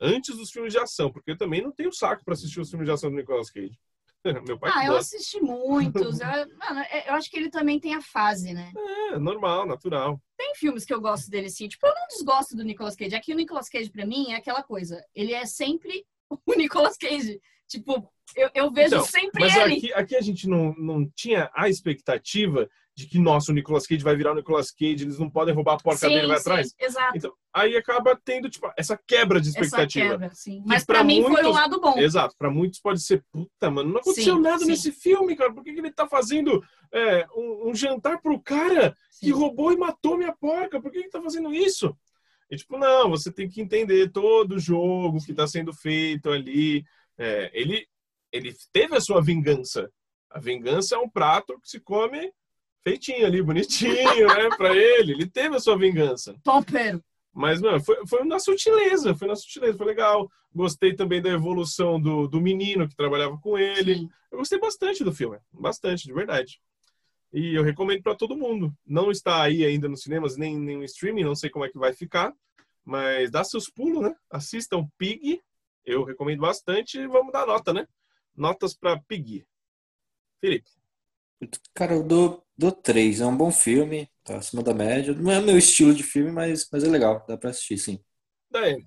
[0.01, 2.85] Antes dos filmes de ação, porque eu também não tenho saco para assistir os filmes
[2.85, 3.79] de ação do Nicolas Cage.
[4.45, 6.19] Meu pai Ah, eu assisti muitos.
[6.19, 8.69] Eu, mano, é- eu acho que ele também tem a fase, né?
[9.13, 10.21] É, normal, natural.
[10.37, 11.69] Tem filmes que eu gosto dele, sim.
[11.69, 13.15] Tipo, eu não desgosto do Nicolas Cage.
[13.15, 15.01] Aqui o Nicolas Cage, pra mim, é aquela coisa.
[15.15, 16.05] Ele é sempre
[16.45, 17.39] o Nicolas Cage.
[17.67, 19.75] Tipo, eu, eu vejo Então, sempre Mas ele.
[19.77, 24.03] aqui, aqui a gente não, não tinha a expectativa de que, nossa, o Nicolas Cage
[24.03, 26.41] vai virar o Nicolas Cage, eles não podem roubar a porca dele e vai sim,
[26.41, 26.73] atrás.
[26.79, 27.17] Exato.
[27.17, 30.11] Então, aí acaba tendo, tipo, essa quebra de expectativa.
[30.11, 30.63] quebra, sim.
[30.65, 31.97] Mas pra pra mim foi muitos- um lado bom.
[31.97, 34.67] Exato, pra muitos pode ser, puta, mano, não aconteceu Sim, nada sim.
[34.67, 35.51] nesse filme, cara.
[35.53, 36.63] Por que, que ele tá fazendo
[36.93, 39.31] é, um, um jantar pro cara que Sim.
[39.33, 40.79] roubou e matou minha porca?
[40.81, 41.93] Por que, que tá fazendo isso?
[42.49, 46.85] E tipo, não, você tem que entender todo o jogo que tá sendo feito ali.
[47.17, 47.87] É, ele,
[48.31, 49.89] ele teve a sua vingança.
[50.29, 52.31] A vingança é um prato que se come
[52.83, 55.13] feitinho ali, bonitinho, né, pra ele.
[55.13, 56.35] Ele teve a sua vingança.
[56.43, 57.03] Topero.
[57.33, 60.29] Mas, mano, foi, foi na sutileza, foi na sutileza, foi legal.
[60.53, 63.95] Gostei também da evolução do, do menino que trabalhava com ele.
[63.95, 64.09] Sim.
[64.31, 66.61] Eu gostei bastante do filme, bastante, de verdade.
[67.33, 68.73] E eu recomendo para todo mundo.
[68.85, 71.77] Não está aí ainda nos cinemas, nem nem no streaming, não sei como é que
[71.77, 72.33] vai ficar.
[72.85, 74.15] Mas dá seus pulos, né?
[74.29, 75.41] Assistam Pig.
[75.85, 76.97] Eu recomendo bastante.
[76.99, 77.87] E vamos dar nota, né?
[78.35, 79.45] Notas para Pig.
[80.41, 80.69] Felipe.
[81.73, 83.21] Cara, eu dou, dou três.
[83.21, 85.13] É um bom filme, tá acima da média.
[85.13, 87.23] Não é meu estilo de filme, mas, mas é legal.
[87.27, 87.99] Dá pra assistir, sim.
[88.49, 88.85] Daí.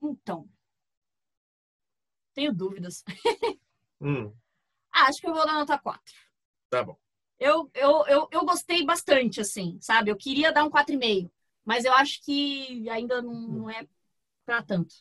[0.00, 0.48] Então.
[2.34, 3.02] Tenho dúvidas.
[4.00, 4.34] Hum,
[4.92, 6.14] Ah, acho que eu vou dar nota 4.
[6.70, 6.98] tá bom.
[7.38, 10.10] Eu, eu, eu, eu gostei bastante, assim, sabe?
[10.10, 11.32] Eu queria dar um 4,5,
[11.64, 13.86] mas eu acho que ainda não, não é
[14.46, 14.94] pra tanto.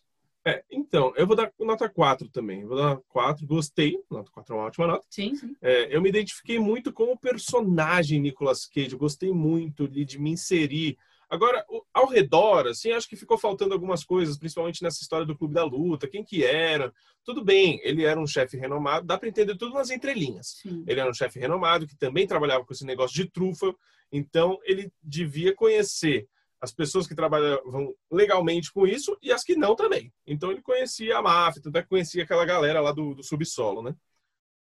[0.46, 2.66] É, então, eu vou dar nota 4 também.
[2.66, 3.98] Vou dar 4, gostei.
[4.12, 5.06] Nota 4 é uma ótima nota.
[5.10, 5.56] Sim, sim.
[5.62, 8.92] É, eu me identifiquei muito com o personagem Nicolas Cage.
[8.92, 10.98] Eu gostei muito de, me inserir.
[11.30, 15.54] Agora, ao redor, assim, acho que ficou faltando algumas coisas, principalmente nessa história do Clube
[15.54, 16.08] da Luta.
[16.10, 16.94] Quem que era?
[17.24, 19.08] Tudo bem, ele era um chefe renomado.
[19.08, 20.60] Dá para entender tudo nas entrelinhas.
[20.62, 20.84] sim.
[20.86, 23.74] Ele era um chefe renomado que também trabalhava com esse negócio de trufa.
[24.12, 26.28] Então, ele devia conhecer
[26.64, 30.14] as pessoas que trabalhavam legalmente com isso e as que não também.
[30.26, 33.94] Então, ele conhecia a máfia, é que conhecia aquela galera lá do, do subsolo, né?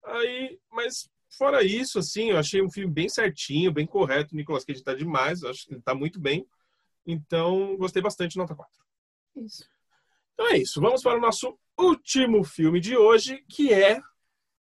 [0.03, 1.07] Aí, mas
[1.37, 4.33] fora isso, assim, eu achei um filme bem certinho, bem correto.
[4.33, 6.47] O Nicolas Cage tá demais, acho que ele tá muito bem.
[7.05, 8.73] Então, gostei bastante, nota 4.
[9.35, 9.69] Isso.
[10.33, 10.81] Então é isso.
[10.81, 14.01] Vamos para o nosso último filme de hoje, que é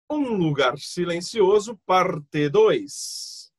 [0.08, 3.52] Um Lugar Silencioso, parte 2.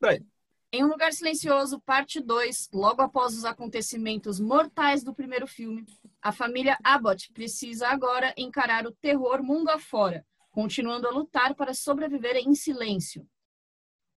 [0.00, 0.24] Daí.
[0.70, 5.86] Em Um Lugar Silencioso, parte 2, logo após os acontecimentos mortais do primeiro filme,
[6.20, 12.36] a família Abbott precisa agora encarar o terror mundo afora, continuando a lutar para sobreviver
[12.36, 13.26] em silêncio.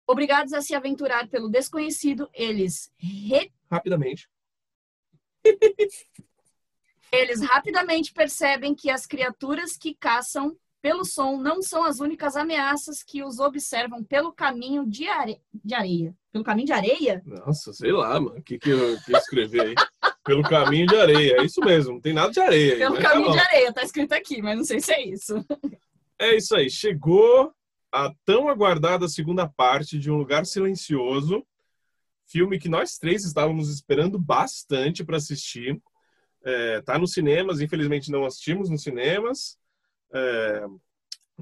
[0.08, 4.28] Obrigados a se aventurar pelo desconhecido, eles, re- Rapidamente.
[7.12, 13.04] eles rapidamente percebem que as criaturas que caçam pelo som não são as únicas ameaças
[13.04, 16.16] que os observam pelo caminho de, are- de areia.
[16.32, 17.22] Pelo caminho de areia?
[17.26, 18.38] Nossa, sei lá, mano.
[18.40, 19.76] O que, que eu que escrevi aí?
[20.24, 21.38] Pelo caminho de areia.
[21.40, 22.80] É isso mesmo, não tem nada de areia aí.
[22.80, 23.34] Pelo mas tá caminho bom.
[23.34, 25.46] de areia, tá escrito aqui, mas não sei se é isso.
[26.20, 26.70] É isso aí.
[26.70, 27.52] Chegou
[27.92, 31.46] a tão aguardada segunda parte de Um Lugar Silencioso.
[32.26, 35.82] Filme que nós três estávamos esperando bastante para assistir.
[36.44, 39.58] É, tá nos cinemas, infelizmente não assistimos nos cinemas.
[40.12, 40.66] É,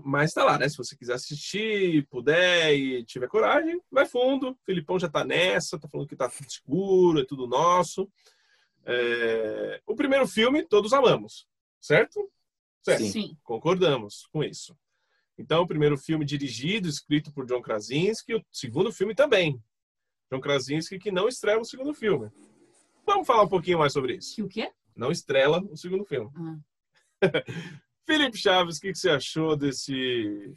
[0.04, 0.70] mas tá lá, né?
[0.70, 4.52] Se você quiser assistir, puder e tiver coragem, vai fundo.
[4.52, 8.10] O Filipão já tá nessa, tá falando que tá tudo seguro, é tudo nosso.
[8.86, 11.48] É, o primeiro filme todos amamos,
[11.80, 12.30] certo?
[12.84, 13.04] Certo.
[13.04, 13.38] Sim.
[13.44, 14.78] Concordamos com isso.
[15.38, 19.62] Então, o primeiro filme dirigido, escrito por John Krasinski, o segundo filme também.
[20.32, 22.30] John Krasinski que não estrela o segundo filme.
[23.06, 24.36] Vamos falar um pouquinho mais sobre isso.
[24.36, 24.72] Que o quê?
[24.96, 26.32] Não estrela o segundo filme.
[26.36, 26.58] Ah.
[28.08, 30.56] Felipe Chaves, o que que você achou desse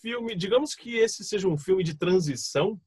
[0.00, 0.36] filme?
[0.36, 2.74] Digamos que esse seja um filme de transição.
[2.74, 2.80] O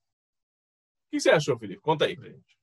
[1.11, 1.81] que você achou, Felipe?
[1.81, 2.57] Conta aí pra gente.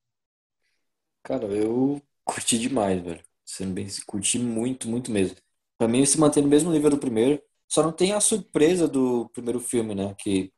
[1.22, 3.22] Cara, eu curti demais, velho.
[3.44, 5.36] Sendo bem, curti muito, muito mesmo.
[5.76, 7.42] Pra mim, se mantém no mesmo nível do primeiro.
[7.68, 10.14] Só não tem a surpresa do primeiro filme, né?
[10.18, 10.50] Que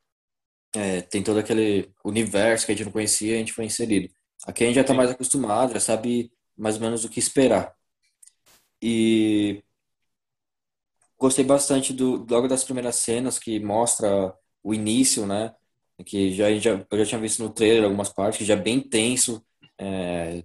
[0.74, 4.14] é, tem todo aquele universo que a gente não conhecia e a gente foi inserido.
[4.47, 7.74] Aqui a gente já tá mais acostumado, já sabe mais ou menos o que esperar.
[8.80, 9.62] E
[11.23, 15.55] gostei bastante do logo das primeiras cenas que mostra o início, né?
[16.07, 18.81] Que já, já eu já tinha visto no trailer algumas partes, que já é bem
[18.81, 19.44] tenso.
[19.81, 20.44] É,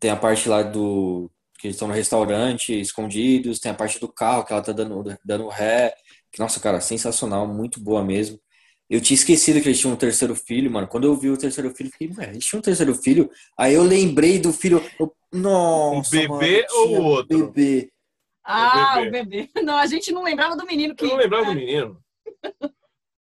[0.00, 4.12] tem a parte lá do que eles estão no restaurante escondidos, tem a parte do
[4.12, 5.94] carro que ela tá dando dando ré.
[6.32, 8.38] Que, nossa, cara, sensacional, muito boa mesmo.
[8.90, 10.88] Eu tinha esquecido que eles tinham um terceiro filho, mano.
[10.88, 13.30] Quando eu vi o terceiro filho, eu fiquei, ué, eles tinham um terceiro filho?
[13.58, 14.80] Aí eu lembrei do filho.
[14.98, 17.38] eu- nossa, Um bebê mano, ou outro?
[17.52, 17.90] Bebê.
[18.50, 19.08] Ah, bebê.
[19.08, 19.50] o bebê.
[19.62, 21.04] Não, a gente não lembrava do menino que.
[21.04, 22.02] Eu não lembrava do menino.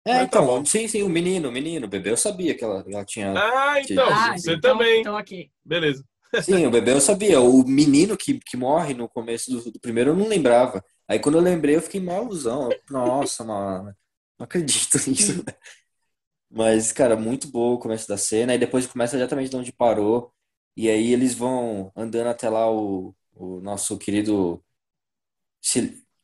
[0.05, 0.65] É, Mas tá então, bom.
[0.65, 3.33] sim, sim, o menino, o menino, o bebê, eu sabia que ela, ela tinha.
[3.37, 4.07] Ah, então.
[4.09, 5.01] Ah, você então, também.
[5.01, 5.51] Então, ok.
[5.65, 6.01] Beleza.
[6.41, 7.41] Sim, o bebê eu sabia.
[7.41, 10.81] O menino que, que morre no começo do, do primeiro eu não lembrava.
[11.09, 12.69] Aí quando eu lembrei, eu fiquei malzão.
[12.89, 13.93] Nossa, mano,
[14.39, 15.43] não acredito nisso.
[16.49, 18.53] Mas, cara, muito bom o começo da cena.
[18.53, 20.31] Aí depois começa exatamente de onde parou.
[20.75, 24.63] E aí eles vão andando até lá o, o nosso querido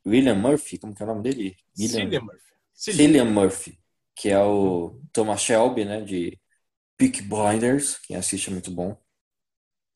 [0.05, 1.55] William Murphy, como que é o nome dele?
[1.76, 2.53] Cillian Murphy.
[2.73, 2.97] Cillian.
[2.97, 3.80] Cillian Murphy,
[4.15, 6.39] que é o Thomas Shelby, né, de
[6.97, 8.97] Peaky Blinders, quem assiste é muito bom.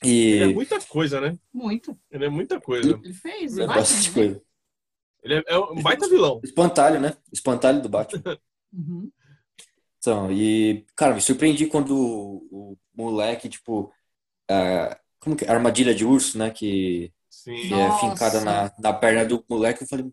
[0.04, 1.38] Ele é E muita coisa, né?
[1.54, 1.98] Muito.
[2.12, 3.00] Ele é muita coisa.
[3.04, 3.58] Ele fez.
[3.58, 4.14] É é bastante né?
[4.14, 4.42] coisa.
[5.24, 6.40] Ele é, é um baita vilão.
[6.46, 7.18] Espantalho, né?
[7.32, 8.22] Espantalho do Batman.
[8.74, 9.10] Uhum.
[9.98, 13.92] Então, e, cara, me surpreendi quando o, o moleque, tipo,
[14.52, 15.50] a, como que é?
[15.50, 17.74] Armadilha de urso, né, que, Sim.
[17.74, 20.06] é fincada na, na perna do moleque, eu falei,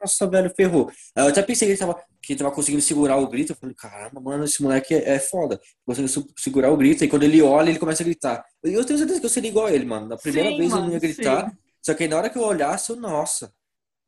[0.00, 0.90] nossa, velho, ferrou.
[1.16, 3.52] Aí eu até pensei que ele tava, que ele tava conseguindo segurar o grito.
[3.52, 5.60] Eu falei, caramba, mano, esse moleque é, é foda.
[5.84, 7.04] Conseguiu su- segurar o grito.
[7.04, 8.44] E quando ele olha, ele começa a gritar.
[8.64, 10.08] E eu tenho certeza que eu seria igual a ele, mano.
[10.08, 11.50] Na primeira Sim, vez eu mano, não ia gritar.
[11.50, 11.58] sim.
[11.82, 13.52] Só que aí na hora que eu olhasse, eu, nossa.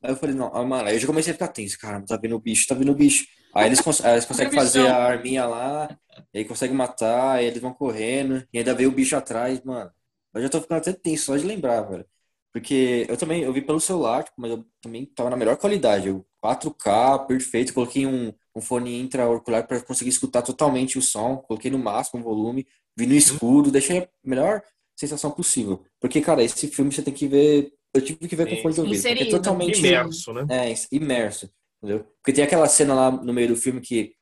[0.03, 1.79] Aí eu falei, não, ah, mano, aí eu já comecei a ficar tenso.
[1.79, 3.25] Caramba, tá vindo o bicho, tá vindo o bicho.
[3.55, 5.89] Aí eles, cons- aí eles conseguem fazer a arminha lá,
[6.35, 9.91] aí conseguem matar, aí eles vão correndo, e ainda veio o bicho atrás, mano.
[10.35, 12.07] Eu já tô ficando até tenso só de lembrar, velho.
[12.53, 16.09] Porque eu também, eu vi pelo celular, tipo, mas eu também tava na melhor qualidade.
[16.09, 17.73] Eu, 4K, perfeito.
[17.73, 21.39] Coloquei um, um fone intra-auricular para conseguir escutar totalmente o som.
[21.39, 22.67] Coloquei no máximo o volume,
[22.97, 24.63] vi no escuro, deixei a melhor
[24.95, 25.83] sensação possível.
[25.99, 27.73] Porque, cara, esse filme você tem que ver.
[27.95, 29.07] Eu tive que ver com fone de ouvido.
[29.09, 29.79] É totalmente.
[29.79, 30.47] Imerso, né?
[30.51, 31.51] É, imerso,
[31.83, 32.05] entendeu?
[32.19, 34.15] Porque tem aquela cena lá no meio do filme que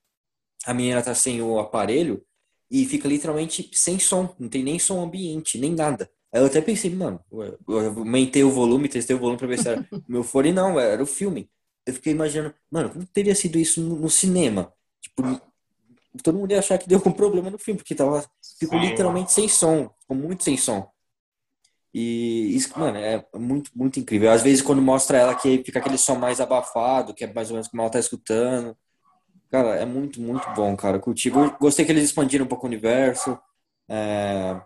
[0.65, 2.23] a menina tá sem o aparelho
[2.71, 6.09] e fica literalmente sem som, não tem nem som ambiente, nem nada.
[6.33, 9.69] Aí eu até pensei, mano, eu aumentei o volume, testei o volume pra ver se
[9.69, 11.51] era meu fone, não, era o filme.
[11.85, 14.73] Eu fiquei imaginando, mano, como teria sido isso no, no cinema?
[15.01, 15.23] Tipo,
[16.23, 18.25] todo mundo ia achar que deu algum problema no filme, porque tava,
[18.59, 20.89] ficou literalmente sem som, ficou muito sem som.
[21.93, 24.31] E isso, mano, é muito, muito incrível.
[24.31, 27.55] Às vezes, quando mostra ela que fica aquele som mais abafado, que é mais ou
[27.55, 28.77] menos como ela tá escutando.
[29.51, 31.01] Cara, é muito, muito bom, cara.
[31.01, 31.31] Curti.
[31.61, 33.37] Gostei que eles expandiram um pouco o universo.
[33.89, 34.61] É...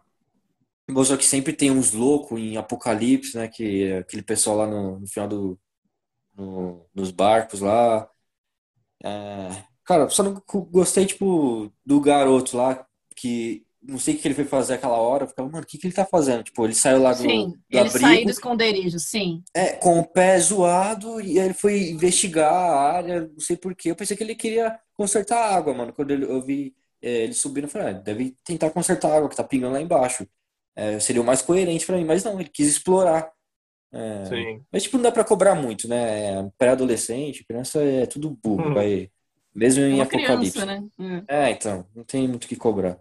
[0.90, 3.48] Mostrou que sempre tem uns loucos em Apocalipse, né?
[3.48, 5.58] Que é aquele pessoal lá no, no final do,
[6.36, 8.08] no- nos barcos lá.
[9.02, 12.86] É, Cara, só não gostei, tipo, do garoto lá,
[13.16, 15.24] que não sei o que ele foi fazer aquela hora.
[15.24, 16.42] Eu ficava, mano, o que que ele tá fazendo?
[16.44, 19.42] Tipo, ele saiu lá do, Sim, do ele saiu abrigo, do esconderijo, sim.
[19.54, 23.74] é, com o pé zoado, e aí ele foi investigar a área, não sei por
[23.74, 23.90] quê.
[23.90, 25.92] Eu pensei que ele queria consertar a água, mano.
[25.92, 29.36] Quando eu vi é, ele subindo, eu falei, ah, deve tentar consertar a água que
[29.36, 30.26] tá pingando lá embaixo.
[30.76, 33.32] É, seria o mais coerente pra mim, mas não, ele quis explorar.
[33.92, 34.64] É, Sim.
[34.72, 36.50] mas, tipo, não dá pra cobrar muito, né?
[36.58, 38.74] Pré-adolescente, criança é tudo burro, Hum.
[38.74, 39.10] vai.
[39.54, 40.58] Mesmo É em uma Apocalipse.
[40.58, 41.24] criança, né?
[41.28, 41.46] É.
[41.46, 42.98] É, então, não tem muito o que cobrar.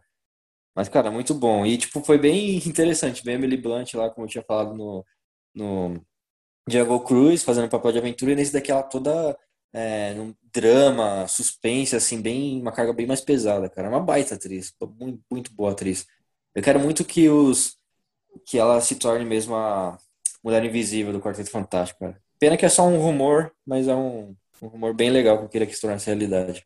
[0.76, 1.66] Mas, cara, muito bom.
[1.66, 5.06] E, tipo, foi bem interessante ver a Emily Blunt lá, como eu tinha falado no,
[5.56, 6.02] no
[6.70, 9.38] Jungle Cruise, fazendo papel de aventura, e nesse daqui ela toda
[9.74, 13.88] é, num drama, suspense, assim, bem, uma carga bem mais pesada, cara.
[13.88, 16.06] É uma baita atriz, muito, muito boa atriz.
[16.56, 17.78] Eu quero muito que os
[18.46, 19.98] que ela se torne mesmo a
[20.44, 22.22] Mulher Invisível do Quarteto Fantástico, cara.
[22.40, 25.50] Pena que é só um rumor, mas é um, um rumor bem legal que eu
[25.50, 26.66] queria que se tornasse realidade.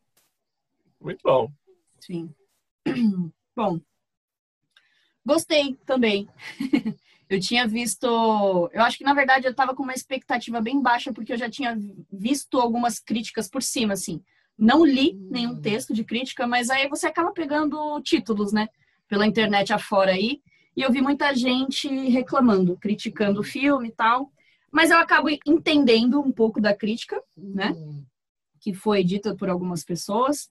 [1.00, 1.52] Muito bom.
[2.00, 2.34] Sim.
[3.56, 3.80] Bom,
[5.26, 6.30] gostei também.
[7.30, 8.06] Eu tinha visto.
[8.72, 11.50] Eu acho que, na verdade, eu estava com uma expectativa bem baixa, porque eu já
[11.50, 11.78] tinha
[12.10, 14.24] visto algumas críticas por cima, assim.
[14.58, 18.70] Não li nenhum texto de crítica, mas aí você acaba pegando títulos, né?
[19.08, 20.42] Pela internet afora aí.
[20.76, 24.32] E eu vi muita gente reclamando, criticando o filme e tal.
[24.72, 27.76] Mas eu acabo entendendo um pouco da crítica, né?
[28.60, 30.50] Que foi dita por algumas pessoas.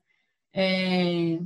[0.53, 1.39] É,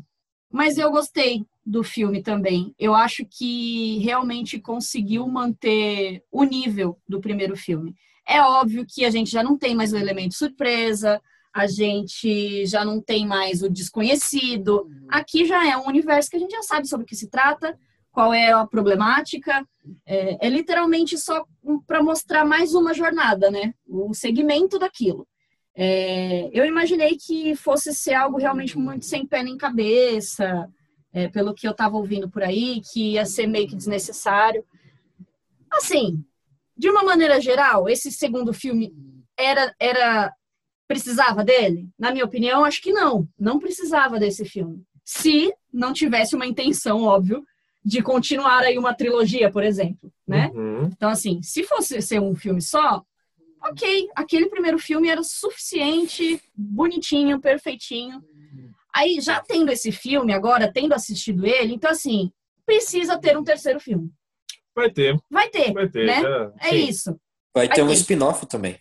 [0.51, 2.75] Mas eu gostei do filme também.
[2.79, 7.95] Eu acho que realmente conseguiu manter o nível do primeiro filme.
[8.27, 11.21] É óbvio que a gente já não tem mais o elemento surpresa,
[11.53, 14.89] a gente já não tem mais o desconhecido.
[15.09, 17.77] Aqui já é um universo que a gente já sabe sobre o que se trata,
[18.13, 19.67] qual é a problemática.
[20.07, 21.45] É, é literalmente só
[21.87, 23.75] para mostrar mais uma jornada, né?
[23.87, 25.27] O segmento daquilo.
[25.75, 30.69] É, eu imaginei que fosse ser algo realmente muito sem pé nem cabeça,
[31.13, 34.65] é, pelo que eu estava ouvindo por aí, que ia ser meio que desnecessário.
[35.71, 36.25] Assim,
[36.77, 38.93] de uma maneira geral, esse segundo filme
[39.37, 40.33] era, era
[40.91, 41.89] precisava dele?
[41.97, 43.29] Na minha opinião, acho que não.
[43.39, 44.83] Não precisava desse filme.
[45.05, 47.45] Se não tivesse uma intenção, óbvio,
[47.85, 50.51] de continuar aí uma trilogia, por exemplo, né?
[50.53, 50.87] Uhum.
[50.87, 53.05] Então, assim, se fosse ser um filme só,
[53.63, 58.21] ok, aquele primeiro filme era suficiente, bonitinho, perfeitinho.
[58.93, 62.33] Aí, já tendo esse filme agora, tendo assistido ele, então, assim,
[62.67, 64.11] precisa ter um terceiro filme.
[64.75, 66.07] Vai ter, Vai ter, vai ter.
[66.07, 66.21] né?
[66.21, 66.89] já- É sim.
[66.89, 67.21] isso.
[67.55, 67.95] Vai ter Vai um ter.
[67.95, 68.77] spin-off também.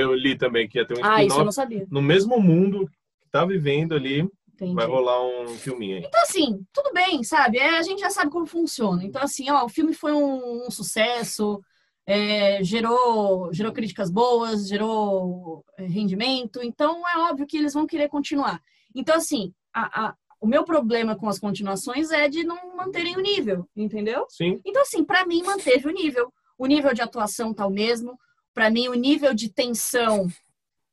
[0.00, 1.86] Eu li também que ia ter um Ah, isso eu não sabia.
[1.90, 2.86] no mesmo mundo
[3.20, 4.28] que tá vivendo ali.
[4.54, 4.74] Entendi.
[4.74, 6.02] Vai rolar um filminho aí.
[6.04, 7.58] Então, assim, tudo bem, sabe?
[7.58, 9.04] É, a gente já sabe como funciona.
[9.04, 11.60] Então, assim, ó, o filme foi um, um sucesso,
[12.04, 16.60] é, gerou, gerou críticas boas, gerou é, rendimento.
[16.62, 18.60] Então, é óbvio que eles vão querer continuar.
[18.94, 23.20] Então, assim, a- a- o meu problema com as continuações é de não manterem o
[23.20, 24.26] nível, entendeu?
[24.28, 26.32] Sim, Então, assim, para mim, manteve o nível.
[26.58, 28.18] O nível de atuação tá o mesmo.
[28.58, 30.26] Para mim, o nível de tensão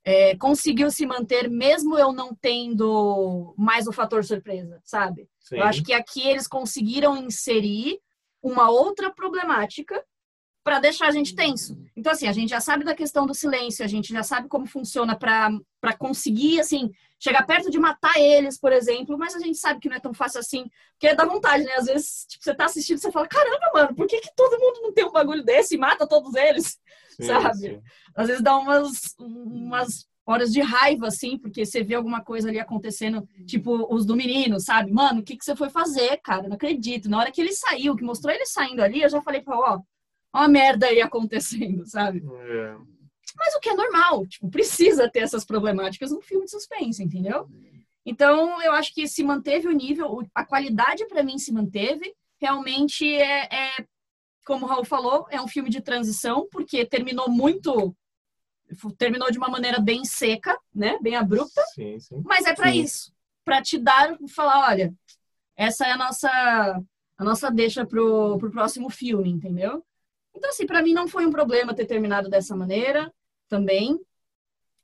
[0.04, 5.28] é, conseguiu se manter, mesmo eu não tendo mais o fator surpresa, sabe?
[5.40, 5.56] sim.
[5.58, 8.00] Eu acho que aqui eles conseguiram inserir
[8.40, 10.00] uma outra problemática
[10.64, 11.76] para deixar a gente tenso.
[11.96, 14.68] Então, assim, a gente já sabe da questão do silêncio, a gente já sabe como
[14.68, 16.92] funciona para conseguir, assim,
[17.26, 20.14] chegar perto de matar eles, por exemplo, mas a gente sabe que não é tão
[20.14, 21.73] fácil assim, porque dá vontade, né?
[21.76, 24.81] Às vezes, tipo, você tá assistindo, você fala, caramba, mano, por que, que todo mundo
[24.84, 26.80] não tem um bagulho desse e mata todos eles?
[27.10, 27.57] Sim, sabe?
[27.57, 27.81] sim.
[28.15, 32.60] Às vezes dá umas, umas horas de raiva, assim, porque você vê alguma coisa ali
[32.60, 34.91] acontecendo, tipo os do menino, sabe?
[34.91, 36.47] Mano, o que, que você foi fazer, cara?
[36.47, 37.10] Não acredito.
[37.10, 39.80] Na hora que ele saiu, que mostrou ele saindo ali, eu já falei pra ó,
[40.34, 42.23] ó a merda aí acontecendo, sabe?
[42.23, 42.94] É.
[43.36, 47.49] Mas o que é normal, tipo, precisa ter essas problemáticas num filme de suspense, entendeu?
[48.06, 52.14] Então, eu acho que se manteve o nível, a qualidade pra mim se manteve.
[52.40, 53.86] Realmente é, é,
[54.45, 57.95] como o Raul falou, é um filme de transição, porque terminou muito,
[58.98, 60.98] terminou de uma maneira bem seca, né?
[61.02, 61.62] Bem abrupta.
[61.74, 62.22] Sim, sim.
[62.24, 63.12] Mas é para isso,
[63.44, 64.94] para te dar, falar, olha,
[65.57, 66.82] essa é a nossa
[67.18, 69.84] a nossa deixa pro, pro próximo filme, entendeu?
[70.36, 73.12] Então assim, para mim não foi um problema ter terminado dessa maneira,
[73.47, 73.99] também.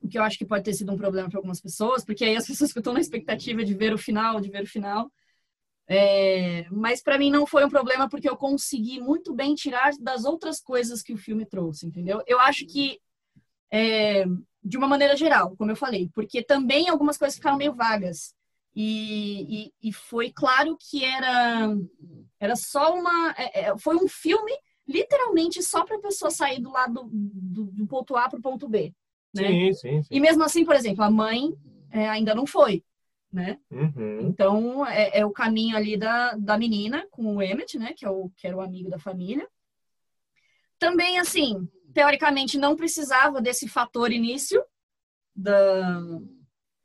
[0.01, 2.35] O que eu acho que pode ter sido um problema para algumas pessoas, porque aí
[2.35, 5.11] as pessoas ficam na expectativa de ver o final, de ver o final.
[5.88, 10.23] É, mas para mim não foi um problema porque eu consegui muito bem tirar das
[10.23, 12.23] outras coisas que o filme trouxe, entendeu?
[12.25, 12.99] Eu acho que
[13.69, 14.25] é,
[14.63, 18.33] de uma maneira geral, como eu falei, porque também algumas coisas ficaram meio vagas.
[18.73, 21.75] E, e, e foi claro que era,
[22.39, 23.33] era só uma.
[23.38, 24.53] é, é, foi um filme
[24.88, 28.68] literalmente só para a pessoa sair do lado do, do ponto A para o ponto
[28.68, 28.94] B.
[29.34, 29.48] Né?
[29.48, 30.10] Sim, sim, sim.
[30.12, 31.53] E mesmo assim, por exemplo, a mãe
[31.91, 32.84] é, ainda não foi.
[33.32, 33.58] Né?
[33.72, 34.20] Uhum.
[34.24, 37.94] Então, é, é o caminho ali da, da menina com o Emmett, né?
[37.95, 39.48] Que, é o, que era o amigo da família.
[40.78, 44.62] Também, assim, teoricamente não precisava desse fator início
[45.34, 46.02] da,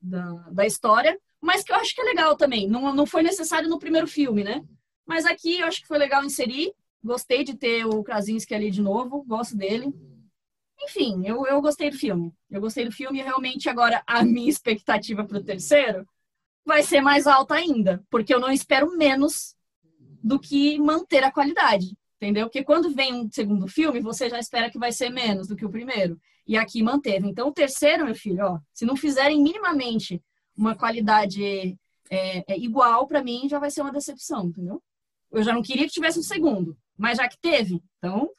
[0.01, 2.69] da, da história, mas que eu acho que é legal também.
[2.69, 4.65] Não, não foi necessário no primeiro filme, né?
[5.05, 6.73] Mas aqui eu acho que foi legal inserir.
[7.03, 9.93] Gostei de ter o Krasinski ali de novo, gosto dele.
[10.83, 12.35] Enfim, eu, eu gostei do filme.
[12.51, 16.07] Eu gostei do filme e realmente agora a minha expectativa para o terceiro
[16.65, 19.55] vai ser mais alta ainda, porque eu não espero menos
[20.23, 22.47] do que manter a qualidade, entendeu?
[22.47, 25.65] Porque quando vem um segundo filme, você já espera que vai ser menos do que
[25.65, 26.21] o primeiro.
[26.47, 27.29] E aqui manteve.
[27.29, 30.21] Então, o terceiro, meu filho, ó, se não fizerem minimamente
[30.57, 31.79] uma qualidade
[32.11, 34.83] é, é, igual, para mim já vai ser uma decepção, entendeu?
[35.31, 38.31] Eu já não queria que tivesse um segundo, mas já que teve, então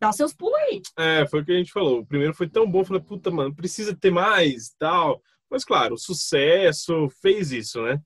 [0.00, 0.82] dá seus pulos aí.
[0.98, 2.00] É, foi o que a gente falou.
[2.00, 5.22] O primeiro foi tão bom, falei, puta, mano, precisa ter mais, tal.
[5.48, 8.00] Mas, claro, o sucesso fez isso, né?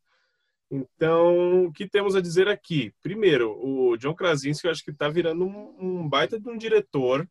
[0.70, 2.92] Então, o que temos a dizer aqui?
[3.02, 7.26] Primeiro, o John Krasinski, eu acho que tá virando um, um baita de um diretor.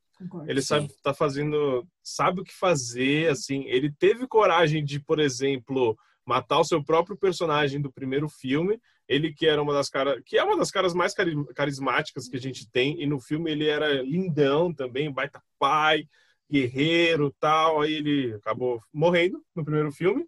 [0.47, 3.65] Ele sabe, tá fazendo, sabe o que fazer, assim.
[3.65, 8.79] Ele teve coragem de, por exemplo, matar o seu próprio personagem do primeiro filme.
[9.07, 12.37] Ele que era uma das caras, que é uma das caras mais cari- carismáticas que
[12.37, 13.01] a gente tem.
[13.01, 16.07] E no filme ele era lindão também, baita pai,
[16.49, 17.81] guerreiro, tal.
[17.81, 20.25] Aí ele acabou morrendo no primeiro filme.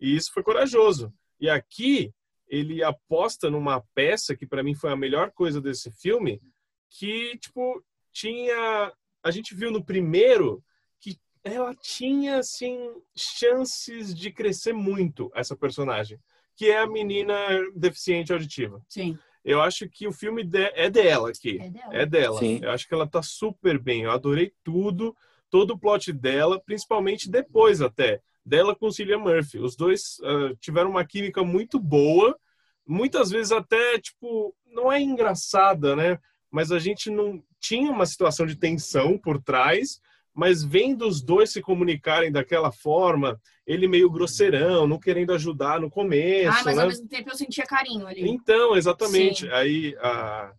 [0.00, 1.12] E isso foi corajoso.
[1.40, 2.12] E aqui
[2.48, 6.40] ele aposta numa peça que para mim foi a melhor coisa desse filme,
[6.88, 7.82] que tipo
[8.12, 10.62] tinha a gente viu no primeiro
[11.00, 16.18] que ela tinha assim chances de crescer muito essa personagem,
[16.56, 17.34] que é a menina
[17.74, 18.82] deficiente auditiva.
[18.88, 21.58] Sim, Eu acho que o filme de- é dela aqui.
[21.60, 21.94] é dela.
[21.94, 22.38] É dela.
[22.40, 22.58] Sim.
[22.62, 24.02] Eu acho que ela tá super bem.
[24.02, 25.14] Eu adorei tudo,
[25.48, 29.58] todo o plot dela, principalmente depois até, dela com Cillian Murphy.
[29.60, 32.36] Os dois ah, tiveram uma química muito boa,
[32.84, 36.18] muitas vezes até, tipo, não é engraçada, né?
[36.50, 40.00] Mas a gente não tinha uma situação de tensão por trás,
[40.36, 45.88] mas vendo os dois se comunicarem daquela forma, ele meio grosseirão, não querendo ajudar no
[45.90, 46.82] começo, Ah, mas né?
[46.82, 48.28] ao mesmo tempo eu sentia carinho ali.
[48.28, 49.46] Então, exatamente.
[49.46, 49.50] Sim.
[49.50, 50.52] Aí a,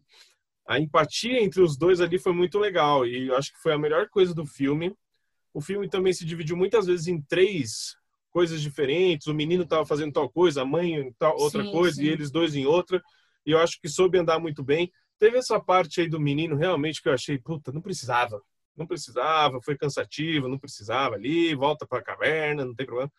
[0.67, 3.77] a empatia entre os dois ali foi muito legal e eu acho que foi a
[3.77, 4.95] melhor coisa do filme.
[5.53, 7.95] O filme também se dividiu muitas vezes em três
[8.31, 9.27] coisas diferentes.
[9.27, 12.05] O menino estava fazendo tal coisa, a mãe tal outra Sim, coisa sim.
[12.05, 12.99] e eles dois em outra.
[13.45, 14.91] E eu acho que soube andar muito bem.
[15.19, 18.41] Teve essa parte aí do menino realmente que eu achei, puta, não precisava.
[18.77, 23.11] Não precisava, foi cansativo, não precisava ali, volta para a caverna, não tem problema.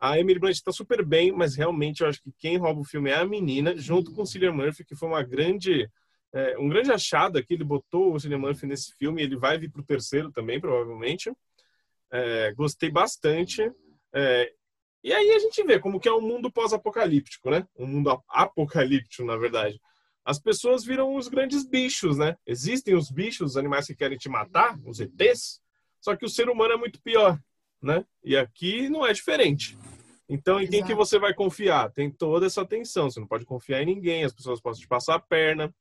[0.00, 3.10] A Emily Blunt está super bem, mas realmente eu acho que quem rouba o filme
[3.10, 5.88] é a menina, junto com o Cillian Murphy, que foi uma grande,
[6.32, 7.54] é, um grande achado aqui.
[7.54, 11.32] Ele botou o Cillian Murphy nesse filme, ele vai vir para o terceiro também, provavelmente.
[12.10, 13.70] É, gostei bastante.
[14.12, 14.52] É,
[15.02, 17.66] e aí a gente vê como que é um mundo pós-apocalíptico, né?
[17.76, 19.80] Um mundo ap- apocalíptico, na verdade.
[20.24, 22.36] As pessoas viram os grandes bichos, né?
[22.46, 25.60] Existem os bichos, os animais que querem te matar, os ETs,
[26.00, 27.38] só que o ser humano é muito pior,
[27.80, 28.04] né?
[28.22, 29.76] E aqui não é diferente.
[30.28, 30.92] Então, em quem Exato.
[30.92, 31.90] que você vai confiar?
[31.90, 33.10] Tem toda essa tensão.
[33.10, 35.74] Você não pode confiar em ninguém, as pessoas podem te passar a perna.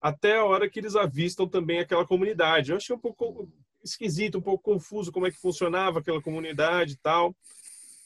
[0.00, 2.70] Até a hora que eles avistam também aquela comunidade.
[2.70, 3.48] Eu achei um pouco.
[3.82, 7.34] esquisito, um pouco confuso como é que funcionava aquela comunidade e tal.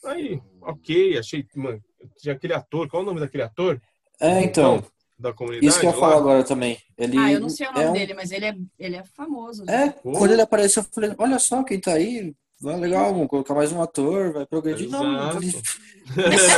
[0.05, 1.47] Aí, ok, achei.
[1.55, 1.83] Mano,
[2.19, 3.81] tinha aquele ator, qual é o nome daquele ator?
[4.21, 4.83] É, então.
[5.19, 5.67] Da comunidade.
[5.67, 6.79] Isso que eu ia falar agora também.
[6.99, 9.05] Ele Ah, eu não sei o nome é um- dele, mas ele é, ele é
[9.05, 9.65] famoso.
[9.71, 10.13] É, Pô.
[10.13, 12.35] quando ele apareceu, eu falei, olha só quem tá aí.
[12.61, 14.89] Vai legal, vamos colocar mais um ator, vai progredir.
[14.89, 15.45] Não, Exato.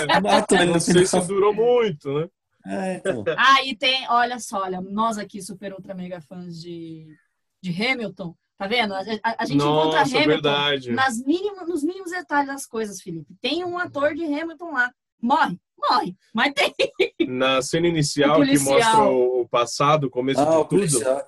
[0.09, 2.29] ele mata ele Não sei se durou muito, né?
[2.67, 3.25] É, então.
[3.37, 7.07] Ah, e tem, olha só, olha, nós aqui, super ultra mega fãs de,
[7.63, 8.95] de Hamilton, tá vendo?
[8.95, 10.93] A, a- a gente encontra Nossa, Hamilton verdade.
[10.93, 13.35] nas mínimo, nos mínimos detalhes das coisas, Felipe.
[13.41, 14.91] Tem um ator de Hamilton lá.
[15.21, 16.75] Morre, morre, mas tem.
[17.29, 21.23] Na cena inicial que mostra o passado, o começo Ah, de tudo, policial.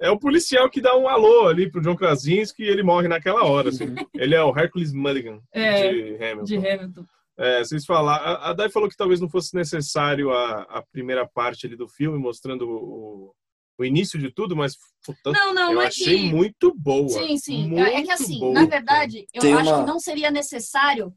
[0.00, 3.44] é o policial que dá um alô ali pro John Krasinski e ele morre naquela
[3.44, 3.68] hora.
[3.68, 3.84] Assim.
[3.84, 3.96] Uhum.
[4.14, 6.44] Ele é o Hercules Mulligan É, de Hamilton.
[6.44, 7.04] De Hamilton.
[7.38, 11.26] É, vocês falaram, a, a Dai falou que talvez não fosse necessário a, a primeira
[11.26, 13.34] parte ali do filme, mostrando o,
[13.78, 16.30] o início de tudo, mas puta, Não, não, eu é achei que.
[16.30, 17.08] muito boa.
[17.08, 17.74] Sim, sim.
[17.80, 18.52] É que assim, boa.
[18.52, 21.12] na verdade, eu Tem acho uma- que não seria necessário.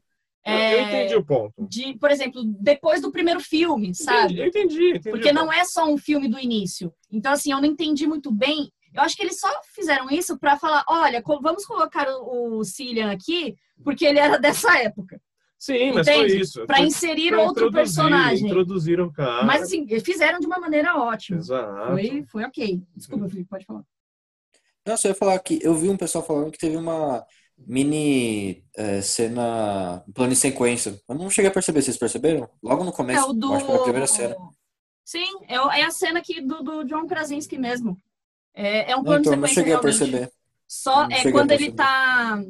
[0.46, 1.52] Eu, é, eu entendi o ponto.
[1.68, 4.34] de, por exemplo, depois do primeiro filme, sabe?
[4.34, 5.58] Entendi, eu entendi, entendi Porque não ponto.
[5.58, 6.92] é só um filme do início.
[7.10, 8.70] Então, assim, eu não entendi muito bem.
[8.94, 13.10] Eu acho que eles só fizeram isso pra falar: olha, vamos colocar o, o Cillian
[13.10, 15.20] aqui, porque ele era dessa época.
[15.58, 16.30] Sim, mas Entende?
[16.30, 16.66] foi isso.
[16.66, 18.46] Pra Foi inserir pra outro personagem.
[18.46, 19.42] Introduzir o cara.
[19.44, 21.38] Mas, assim, eles fizeram de uma maneira ótima.
[21.38, 21.92] Exato.
[21.92, 22.82] Foi, foi ok.
[22.94, 23.82] Desculpa, Felipe, pode falar.
[24.86, 27.24] Não, só ia falar que eu vi um pessoal falando que teve uma
[27.58, 31.00] mini é, cena, plano em sequência.
[31.08, 32.48] Eu não cheguei a perceber, vocês perceberam?
[32.62, 33.52] Logo no É começo, o do.
[33.52, 34.36] acho que foi a primeira cena.
[35.04, 38.00] Sim, é, é a cena aqui do, do John Krasinski mesmo.
[38.54, 39.98] É, é um Não, plano então, eu de não sequência cheguei a realmente.
[39.98, 40.32] perceber.
[40.68, 42.42] Só Não é cheguei a quando ele tá.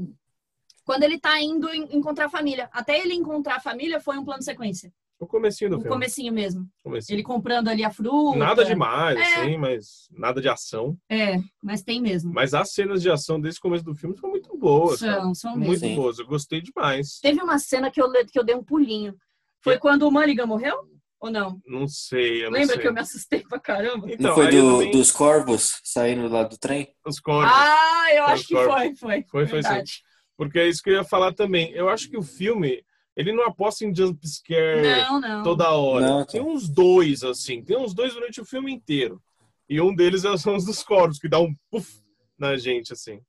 [0.85, 2.69] Quando ele tá indo en- encontrar a família.
[2.73, 4.93] Até ele encontrar a família foi um plano de sequência.
[5.19, 5.93] O comecinho do O filme.
[5.95, 6.69] comecinho mesmo.
[6.85, 7.17] Comecinho.
[7.17, 8.39] Ele comprando ali a fruta.
[8.39, 9.23] Nada demais, É.
[9.37, 10.97] assim, mas nada de ação.
[11.11, 12.33] É, mas tem mesmo.
[12.35, 15.01] Mas as cenas de ação desse começo do filme foram muito boas.
[15.01, 15.23] cara.
[15.23, 15.87] São, são Muito mesmo.
[15.89, 15.95] Sim.
[15.97, 16.19] boas.
[16.19, 17.19] Eu gostei demais.
[17.23, 19.15] Teve uma cena que eu, le- que eu dei um pulinho.
[19.63, 20.77] Foi quando o Mulligan morreu?
[21.19, 21.59] Ou não?
[21.67, 22.83] Não sei, eu não Lembra sei.
[22.83, 24.07] que eu me assustei pra caramba?
[24.13, 26.95] Então, Não foi do, também- dos corvos saindo lá do trem?
[27.07, 27.51] Os corvos.
[27.55, 28.75] Ah, eu Foi acho que corvos.
[28.75, 29.25] foi, foi.
[29.31, 29.69] Foi, foi sim.
[29.69, 29.93] Verdade.
[30.37, 31.73] Porque é isso que eu ia falar também.
[31.73, 32.85] Eu acho que o filme,
[33.17, 35.43] ele não aposta em jump scare Não, não.
[35.43, 36.07] toda hora.
[36.07, 37.63] Não, Tem uns dois, assim.
[37.65, 39.23] Tem uns dois durante o filme inteiro.
[39.69, 42.01] E um deles é- são os dos corvos, que dá um puff
[42.39, 43.21] na gente, assim.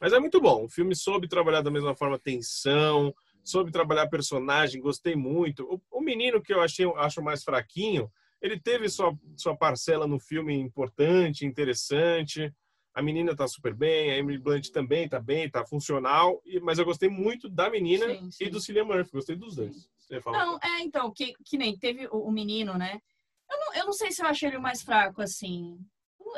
[0.00, 0.64] Mas é muito bom.
[0.64, 5.64] O filme soube trabalhar da mesma forma tensão, soube trabalhar personagem, gostei muito.
[5.64, 8.10] O, o menino que eu achei, acho mais fraquinho,
[8.40, 12.52] ele teve sua, sua parcela no filme importante, interessante.
[12.92, 16.42] A menina tá super bem, a Emily Blunt também tá bem, tá funcional.
[16.44, 18.44] E, mas eu gostei muito da menina Sim, sim.
[18.44, 19.12] e do Cillian Murphy.
[19.12, 19.88] Gostei dos dois.
[20.26, 23.00] Não, é, então, que, que nem teve o, o menino, né?
[23.48, 25.78] Eu não, eu não sei se eu achei ele o mais fraco, assim.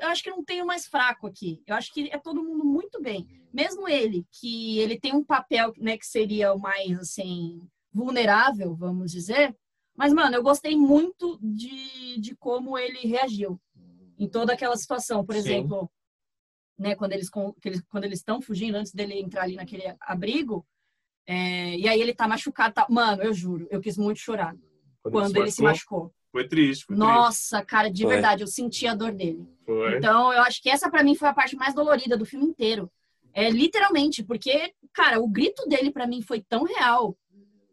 [0.00, 1.62] Eu acho que não tem o mais fraco aqui.
[1.66, 3.26] Eu acho que é todo mundo muito bem.
[3.52, 9.10] Mesmo ele, que ele tem um papel, né, que seria o mais, assim, vulnerável, vamos
[9.10, 9.54] dizer.
[9.94, 13.60] Mas, mano, eu gostei muito de, de como ele reagiu
[14.18, 15.24] em toda aquela situação.
[15.24, 15.40] Por Sim.
[15.40, 15.90] exemplo,
[16.78, 20.66] né, quando eles quando eles estão fugindo, antes dele entrar ali naquele abrigo,
[21.26, 22.74] é, e aí ele tá machucado.
[22.74, 22.86] Tá...
[22.90, 24.56] Mano, eu juro, eu quis muito chorar
[25.02, 26.12] quando ele se machucou.
[26.30, 28.14] Foi triste, foi Nossa, cara, de Foi.
[28.14, 29.36] verdade, eu senti a dor dele.
[29.36, 29.64] triste.
[29.66, 29.98] Foi.
[29.98, 32.90] Então, eu acho que essa pra mim foi a parte mais dolorida do filme inteiro.
[33.34, 37.16] É literalmente, porque, cara, o grito dele pra mim foi tão real.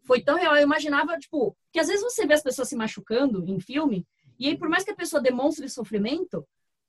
[0.04, 0.56] Foi tão real.
[0.56, 4.06] Eu imaginava, tipo, que às vezes você vê as pessoas se machucando em filme,
[4.38, 6.46] e aí, por mais que a pessoa demonstre sofrimento,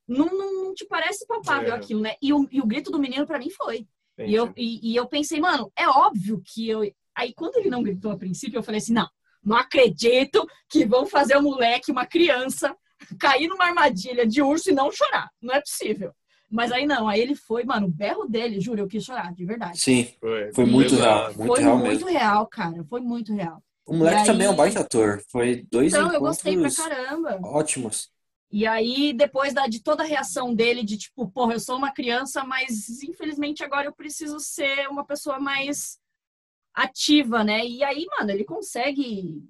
[0.08, 1.76] não, não, não te parece palpável É.
[1.76, 2.16] aquilo, né?
[2.22, 3.88] E o, e o grito do menino pra mim foi.
[4.14, 4.32] Entendi.
[4.32, 6.82] E eu, e, e eu pensei, mano, é óbvio que eu.
[7.16, 9.08] Aí quando ele não gritou a princípio, eu falei assim: não,
[9.44, 12.76] não acredito que vão fazer o moleque, uma criança,
[13.20, 15.30] cair numa armadilha de urso e não chorar.
[15.42, 16.12] Não é possível.
[16.50, 19.46] Mas aí não, aí ele foi, mano, o berro dele, juro, eu quis chorar, de
[19.46, 19.80] verdade.
[19.80, 22.08] Sim, Foi, foi muito real, muito foi real muito mesmo.
[22.10, 22.84] real, cara.
[22.90, 23.64] Foi muito real.
[23.86, 25.24] O moleque aí- também é um baita ator.
[25.32, 27.40] Foi dois Então, eu gostei pra encontros caramba.
[27.42, 28.10] ótimos.
[28.52, 31.94] E aí, depois da, de toda a reação dele, de tipo, porra, eu sou uma
[31.94, 36.00] criança, mas infelizmente agora eu preciso ser uma pessoa mais
[36.74, 37.66] ativa, né?
[37.66, 39.42] E aí, mano, ele consegue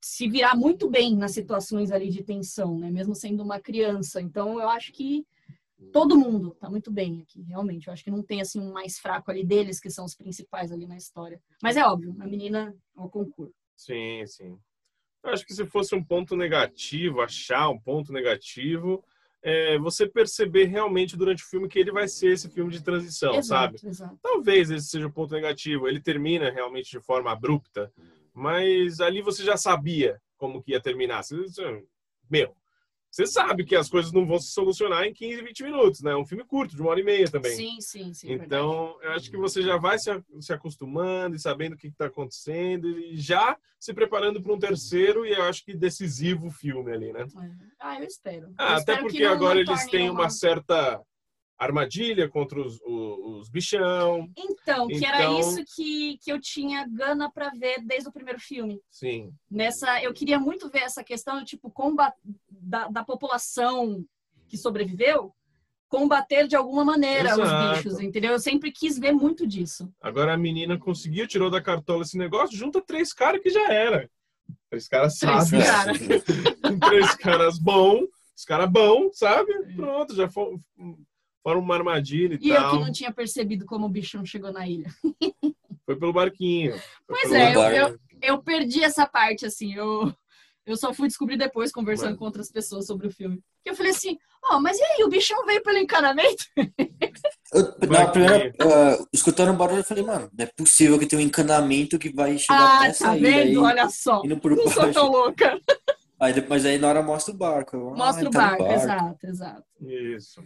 [0.00, 2.90] se virar muito bem nas situações ali de tensão, né?
[2.90, 4.22] Mesmo sendo uma criança.
[4.22, 5.26] Então, eu acho que
[5.92, 7.86] todo mundo tá muito bem aqui, realmente.
[7.86, 10.72] Eu acho que não tem, assim, um mais fraco ali deles, que são os principais
[10.72, 11.40] ali na história.
[11.62, 13.54] Mas é óbvio, a menina ao concurso.
[13.76, 14.58] Sim, sim.
[15.22, 19.04] Eu acho que se fosse um ponto negativo, achar um ponto negativo,
[19.42, 23.42] é você perceber realmente durante o filme que ele vai ser esse filme de transição,
[23.42, 23.76] sabe?
[23.76, 24.18] exato, exato.
[24.22, 25.88] Talvez esse seja o ponto negativo.
[25.88, 27.92] Ele termina realmente de forma abrupta,
[28.34, 31.22] mas ali você já sabia como que ia terminar.
[31.22, 31.84] Você-
[32.30, 32.54] Meu,
[33.10, 36.12] você sabe que as coisas não vão se solucionar em 15, 20 minutos, né?
[36.12, 37.56] É um filme curto, de uma hora e meia também.
[37.56, 38.30] Sim, sim, sim.
[38.30, 40.10] é Então, eu acho que você já vai se,
[40.40, 45.26] se acostumando e sabendo o que está acontecendo e já se preparando para um terceiro
[45.26, 47.24] e eu acho que decisivo filme ali, né?
[47.24, 47.50] verdade.
[47.62, 47.70] É.
[47.80, 48.54] Ah, eu espero.
[48.56, 51.00] Ah, Eu até espero que porque não- agora não eles têm uma- uma certa
[51.60, 54.26] armadilha contra os, os, os bichão.
[54.36, 58.40] Então, que era Então- isso que, que eu tinha gana pra ver desde o primeiro
[58.40, 58.80] filme.
[58.90, 59.30] Sim.
[59.50, 62.14] Nessa, eu queria muito ver essa questão, tipo, combat,
[62.48, 64.04] da, da população
[64.48, 65.32] que sobreviveu
[65.88, 67.42] combater de alguma maneira Exato.
[67.42, 68.30] os bichos, entendeu?
[68.30, 69.92] Eu sempre quis ver muito disso.
[70.00, 74.08] Agora a menina conseguiu, tirou da cartola esse negócio, junta três caras que já era.
[74.70, 75.64] Três caras Três sábios.
[75.64, 75.98] caras.
[76.88, 79.52] três caras bons, os caras bons, sabe?
[79.52, 79.72] É.
[79.74, 80.60] Pronto, já foram,
[81.42, 82.70] foram uma armadilha e, E eu tal.
[82.78, 84.88] que não tinha percebido como o bichão chegou na ilha.
[85.86, 86.72] Foi pelo barquinho.
[86.72, 87.76] Foi Pois pelo é, eu, barco.
[87.78, 89.74] eu, eu perdi essa parte, assim.
[89.74, 90.12] Eu,
[90.66, 92.18] eu só fui descobrir depois, conversando Mano.
[92.18, 93.40] com outras pessoas sobre o filme.
[93.64, 96.44] Que eu falei assim, ó, mas e aí, o bichão veio pelo encanamento?
[97.52, 101.20] Eu, na primeira, ah, escutando o barulho, eu falei, mano, não é possível que tenha
[101.20, 103.64] um encanamento que vai chegar até Ah, essa tá ilha aí, vendo?
[103.64, 104.22] Olha só.
[104.22, 105.60] Não sou tão louca.
[106.20, 107.76] Aí depois aí na hora mostra o barco.
[107.76, 109.64] Eu, Mostra ah, o tá no barco, exato, exato.
[109.80, 110.44] Isso.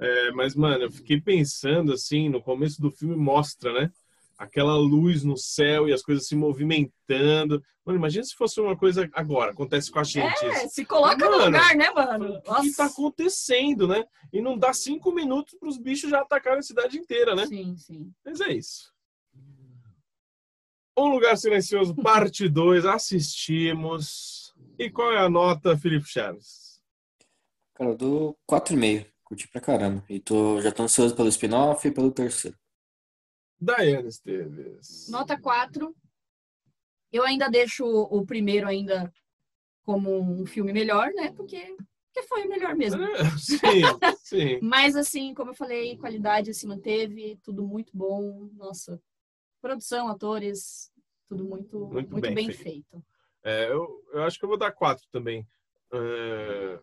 [0.00, 3.90] É, mas, mano, eu fiquei pensando assim, no começo do filme mostra, né?
[4.38, 7.60] Aquela luz no céu e as coisas se movimentando.
[7.84, 10.34] Mano, imagina se fosse uma coisa agora, acontece com a gente.
[10.36, 10.46] isso.
[10.46, 12.40] É, se coloca no Mano, lugar, né, mano?
[12.46, 14.04] O que tá acontecendo, né?
[14.32, 17.46] E não dá cinco minutos para os bichos já atacarem a cidade inteira, né?
[17.46, 18.12] Sim, sim.
[18.24, 18.92] Mas é isso.
[20.96, 24.54] Um Lugar Silencioso, parte 2, assistimos.
[24.78, 26.80] E qual é a nota, Felipe Chaves?
[27.74, 29.06] Cara, eu dou 4,5.
[29.28, 30.02] Curti pra caramba.
[30.08, 32.56] E tô, já tô ansioso pelo spin-off e pelo terceiro.
[33.60, 35.06] Daiane Esteves.
[35.10, 35.94] Nota 4.
[37.12, 39.12] Eu ainda deixo o primeiro ainda
[39.82, 41.30] como um filme melhor, né?
[41.32, 41.76] Porque,
[42.06, 43.02] porque foi o melhor mesmo.
[43.02, 43.58] É, sim,
[44.24, 44.60] sim.
[44.62, 48.48] Mas assim, como eu falei, qualidade se manteve, tudo muito bom.
[48.54, 48.98] Nossa,
[49.60, 50.90] produção, atores,
[51.28, 52.62] tudo muito, Muito muito, bem bem, feito.
[52.62, 53.04] feito.
[53.44, 55.46] É, eu, eu acho que eu vou dar quatro também.
[55.92, 56.80] É,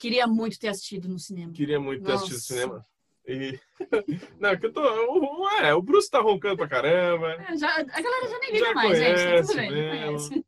[0.00, 1.52] Queria muito ter assistido no cinema.
[1.52, 2.24] queria muito ter Nossa.
[2.24, 2.84] assistido cinema.
[3.28, 3.60] E...
[4.40, 4.80] Não, que eu tô.
[4.82, 7.32] o- É, o Bruce tá roncando pra caramba.
[7.34, 9.16] É, já, a galera já nem liga Já mais, gente.
[9.16, 10.44] Tá conhece tudo bem.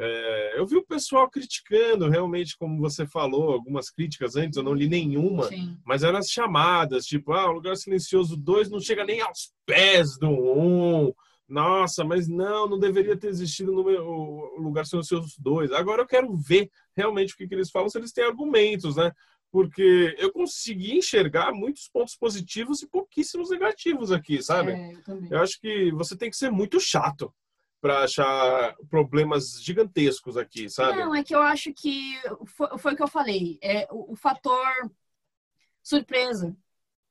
[0.00, 4.72] É, eu vi o pessoal criticando, realmente, como você falou, algumas críticas antes, eu não
[4.72, 5.44] li nenhuma.
[5.48, 5.76] Sim.
[5.84, 10.16] Mas eram as chamadas, tipo, ah, o Lugar Silencioso 2 não chega nem aos pés
[10.18, 11.12] do 1.
[11.48, 15.72] Nossa, mas não, não deveria ter existido no meu- o Lugar Silencioso 2.
[15.72, 19.10] Agora eu quero ver realmente o que, que eles falam, se eles têm argumentos, né?
[19.50, 24.72] Porque eu consegui enxergar muitos pontos positivos e pouquíssimos negativos aqui, sabe?
[24.72, 25.32] É, eu também.
[25.32, 27.34] Eu acho que você tem que ser muito chato
[27.80, 30.98] para achar problemas gigantescos aqui, sabe?
[30.98, 33.58] Não, é que eu acho que foi, foi o que eu falei.
[33.62, 34.66] É o, o fator
[35.82, 36.54] surpresa.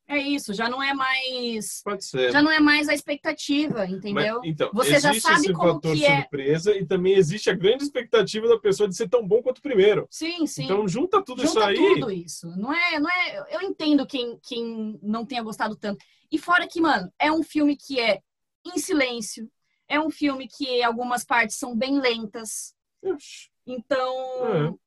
[0.10, 1.82] É isso, já não é mais.
[1.84, 2.32] Pode ser.
[2.32, 4.40] Já não é mais a expectativa, Mas, entendeu?
[4.44, 6.22] então, Você já sabe esse como fator que é.
[6.22, 9.62] surpresa e também existe a grande expectativa da pessoa de ser tão bom quanto o
[9.62, 10.08] primeiro.
[10.10, 10.64] Sim, sim.
[10.64, 11.76] Então junta tudo isso Junta aí.
[11.76, 12.48] tudo isso.
[12.58, 13.48] Não é, não é.
[13.52, 16.04] Eu entendo quem, quem não tenha gostado tanto.
[16.32, 18.22] E fora que, mano, é um filme que é
[18.66, 19.50] em silêncio.
[19.90, 22.74] É um filme que algumas partes são bem lentas.
[23.02, 24.78] Oxi, Então.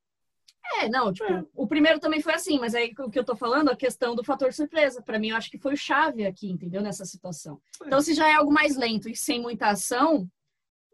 [0.79, 1.45] É, não, tipo, É.
[1.55, 4.25] o primeiro também foi assim, mas aí o que eu tô falando, a questão do
[4.25, 5.03] fator surpresa.
[5.03, 6.81] Pra mim, eu acho que foi o chave aqui, entendeu?
[6.81, 7.61] Nessa situação.
[7.83, 7.87] É.
[7.87, 10.29] Então, se já é algo mais lento e sem muita ação,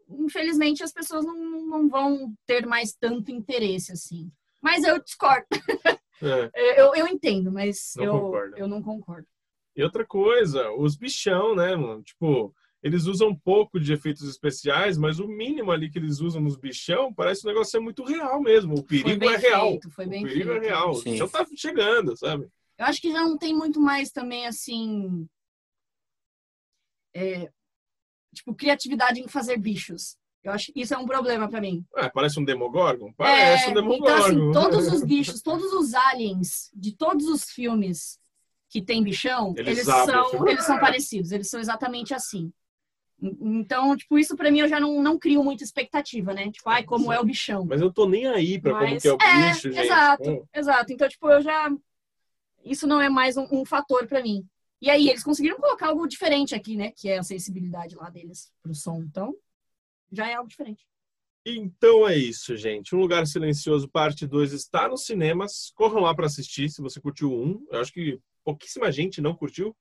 [0.09, 1.35] infelizmente as pessoas não,
[1.67, 4.31] não vão ter mais tanto interesse assim.
[4.61, 5.45] Mas eu discordo.
[5.85, 5.97] é.
[6.81, 8.57] Eu, eu entendo, mas Não eu, concordo.
[8.57, 9.27] eu não concordo.
[9.75, 12.01] E outra coisa, os bichão, né, mano?
[12.01, 12.51] Tipo,
[12.83, 16.55] eles usam um pouco de efeitos especiais, mas o mínimo ali que eles usam nos
[16.57, 18.73] bichão parece um negócio ser muito real mesmo.
[18.73, 19.69] O Foi perigo bem é real.
[19.71, 20.51] feito, foi o perigo feito.
[20.51, 20.93] é real.
[20.93, 21.09] Sim.
[21.09, 22.47] O bichão tá chegando, sabe?
[22.77, 25.27] Eu acho que já não tem muito mais também, assim.
[27.15, 27.49] é,
[28.33, 30.15] tipo, criatividade em fazer bichos.
[30.43, 31.83] Eu acho que isso é um problema pra mim.
[31.95, 33.11] Ah, parece um Demogorgon?
[33.17, 34.05] Parece É, um Demogorgon.
[34.05, 38.19] Então, assim, todos os bichos, todos os aliens de todos os filmes
[38.69, 42.51] que tem bichão, Eles eles, são, eles são parecidos, eles são exatamente assim.
[43.21, 46.51] En- Então, tipo, isso pra mim eu já não, não crio muita expectativa, né?
[46.51, 47.65] Tipo, ai, como é o bichão.
[47.65, 49.79] Mas eu tô nem aí pra como Mas- que é o é, bicho, gente.
[49.85, 50.23] exato.
[50.23, 50.47] Pô.
[50.53, 50.93] Exato.
[50.93, 51.69] Então, tipo, eu já.
[52.63, 54.45] Isso não é mais um, um fator pra mim.
[54.81, 56.91] E aí, eles conseguiram colocar algo diferente aqui, né?
[56.95, 59.01] Que é a sensibilidade lá deles pro som.
[59.01, 59.35] Então,
[60.11, 60.85] já é algo diferente.
[61.45, 62.93] Então é isso, gente.
[62.93, 65.71] Um Lugar Silencioso, parte 2, está nos cinemas.
[65.75, 67.65] Corram lá para assistir, se você curtiu um.
[67.71, 69.75] Eu acho que pouquíssima gente não curtiu,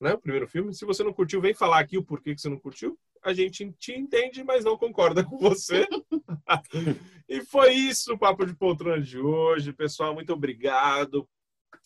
[0.00, 0.12] né?
[0.12, 0.74] O primeiro filme.
[0.74, 2.98] Se você não curtiu, vem falar aqui o porquê que você não curtiu.
[3.22, 5.86] a gente te entende, mas não concorda com você.
[7.28, 9.72] e foi isso o Papo de Poltrona de hoje.
[9.72, 11.28] Pessoal, muito obrigado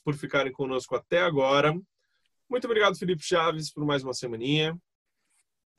[0.04, 1.78] por ficarem conosco até agora.
[2.48, 4.76] Muito obrigado, Felipe Chaves, por mais uma semaninha.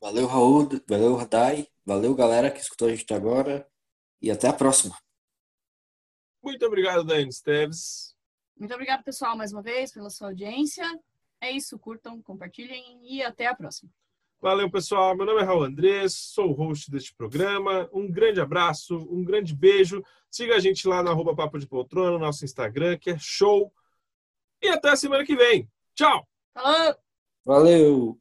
[0.01, 0.69] Valeu, Raul.
[0.88, 1.68] Valeu, Radai.
[1.85, 3.68] Valeu, galera que escutou a gente até agora.
[4.22, 4.97] E até a próxima.
[6.41, 8.15] Muito obrigado, Daiane Esteves.
[8.57, 10.85] Muito obrigado, pessoal, mais uma vez, pela sua audiência.
[11.41, 13.90] É isso, curtam, compartilhem e até a próxima.
[14.41, 15.16] Valeu, pessoal.
[15.16, 17.90] Meu nome é Raul Andrés, sou o host deste programa.
[17.91, 20.02] Um grande abraço, um grande beijo.
[20.32, 23.74] Siga a gente lá no arroba Papo de Poltrona, no nosso Instagram, que é show.
[24.61, 25.70] E até a semana que vem.
[25.94, 26.26] Tchau!
[26.53, 26.95] Falou!
[27.45, 28.20] Valeu!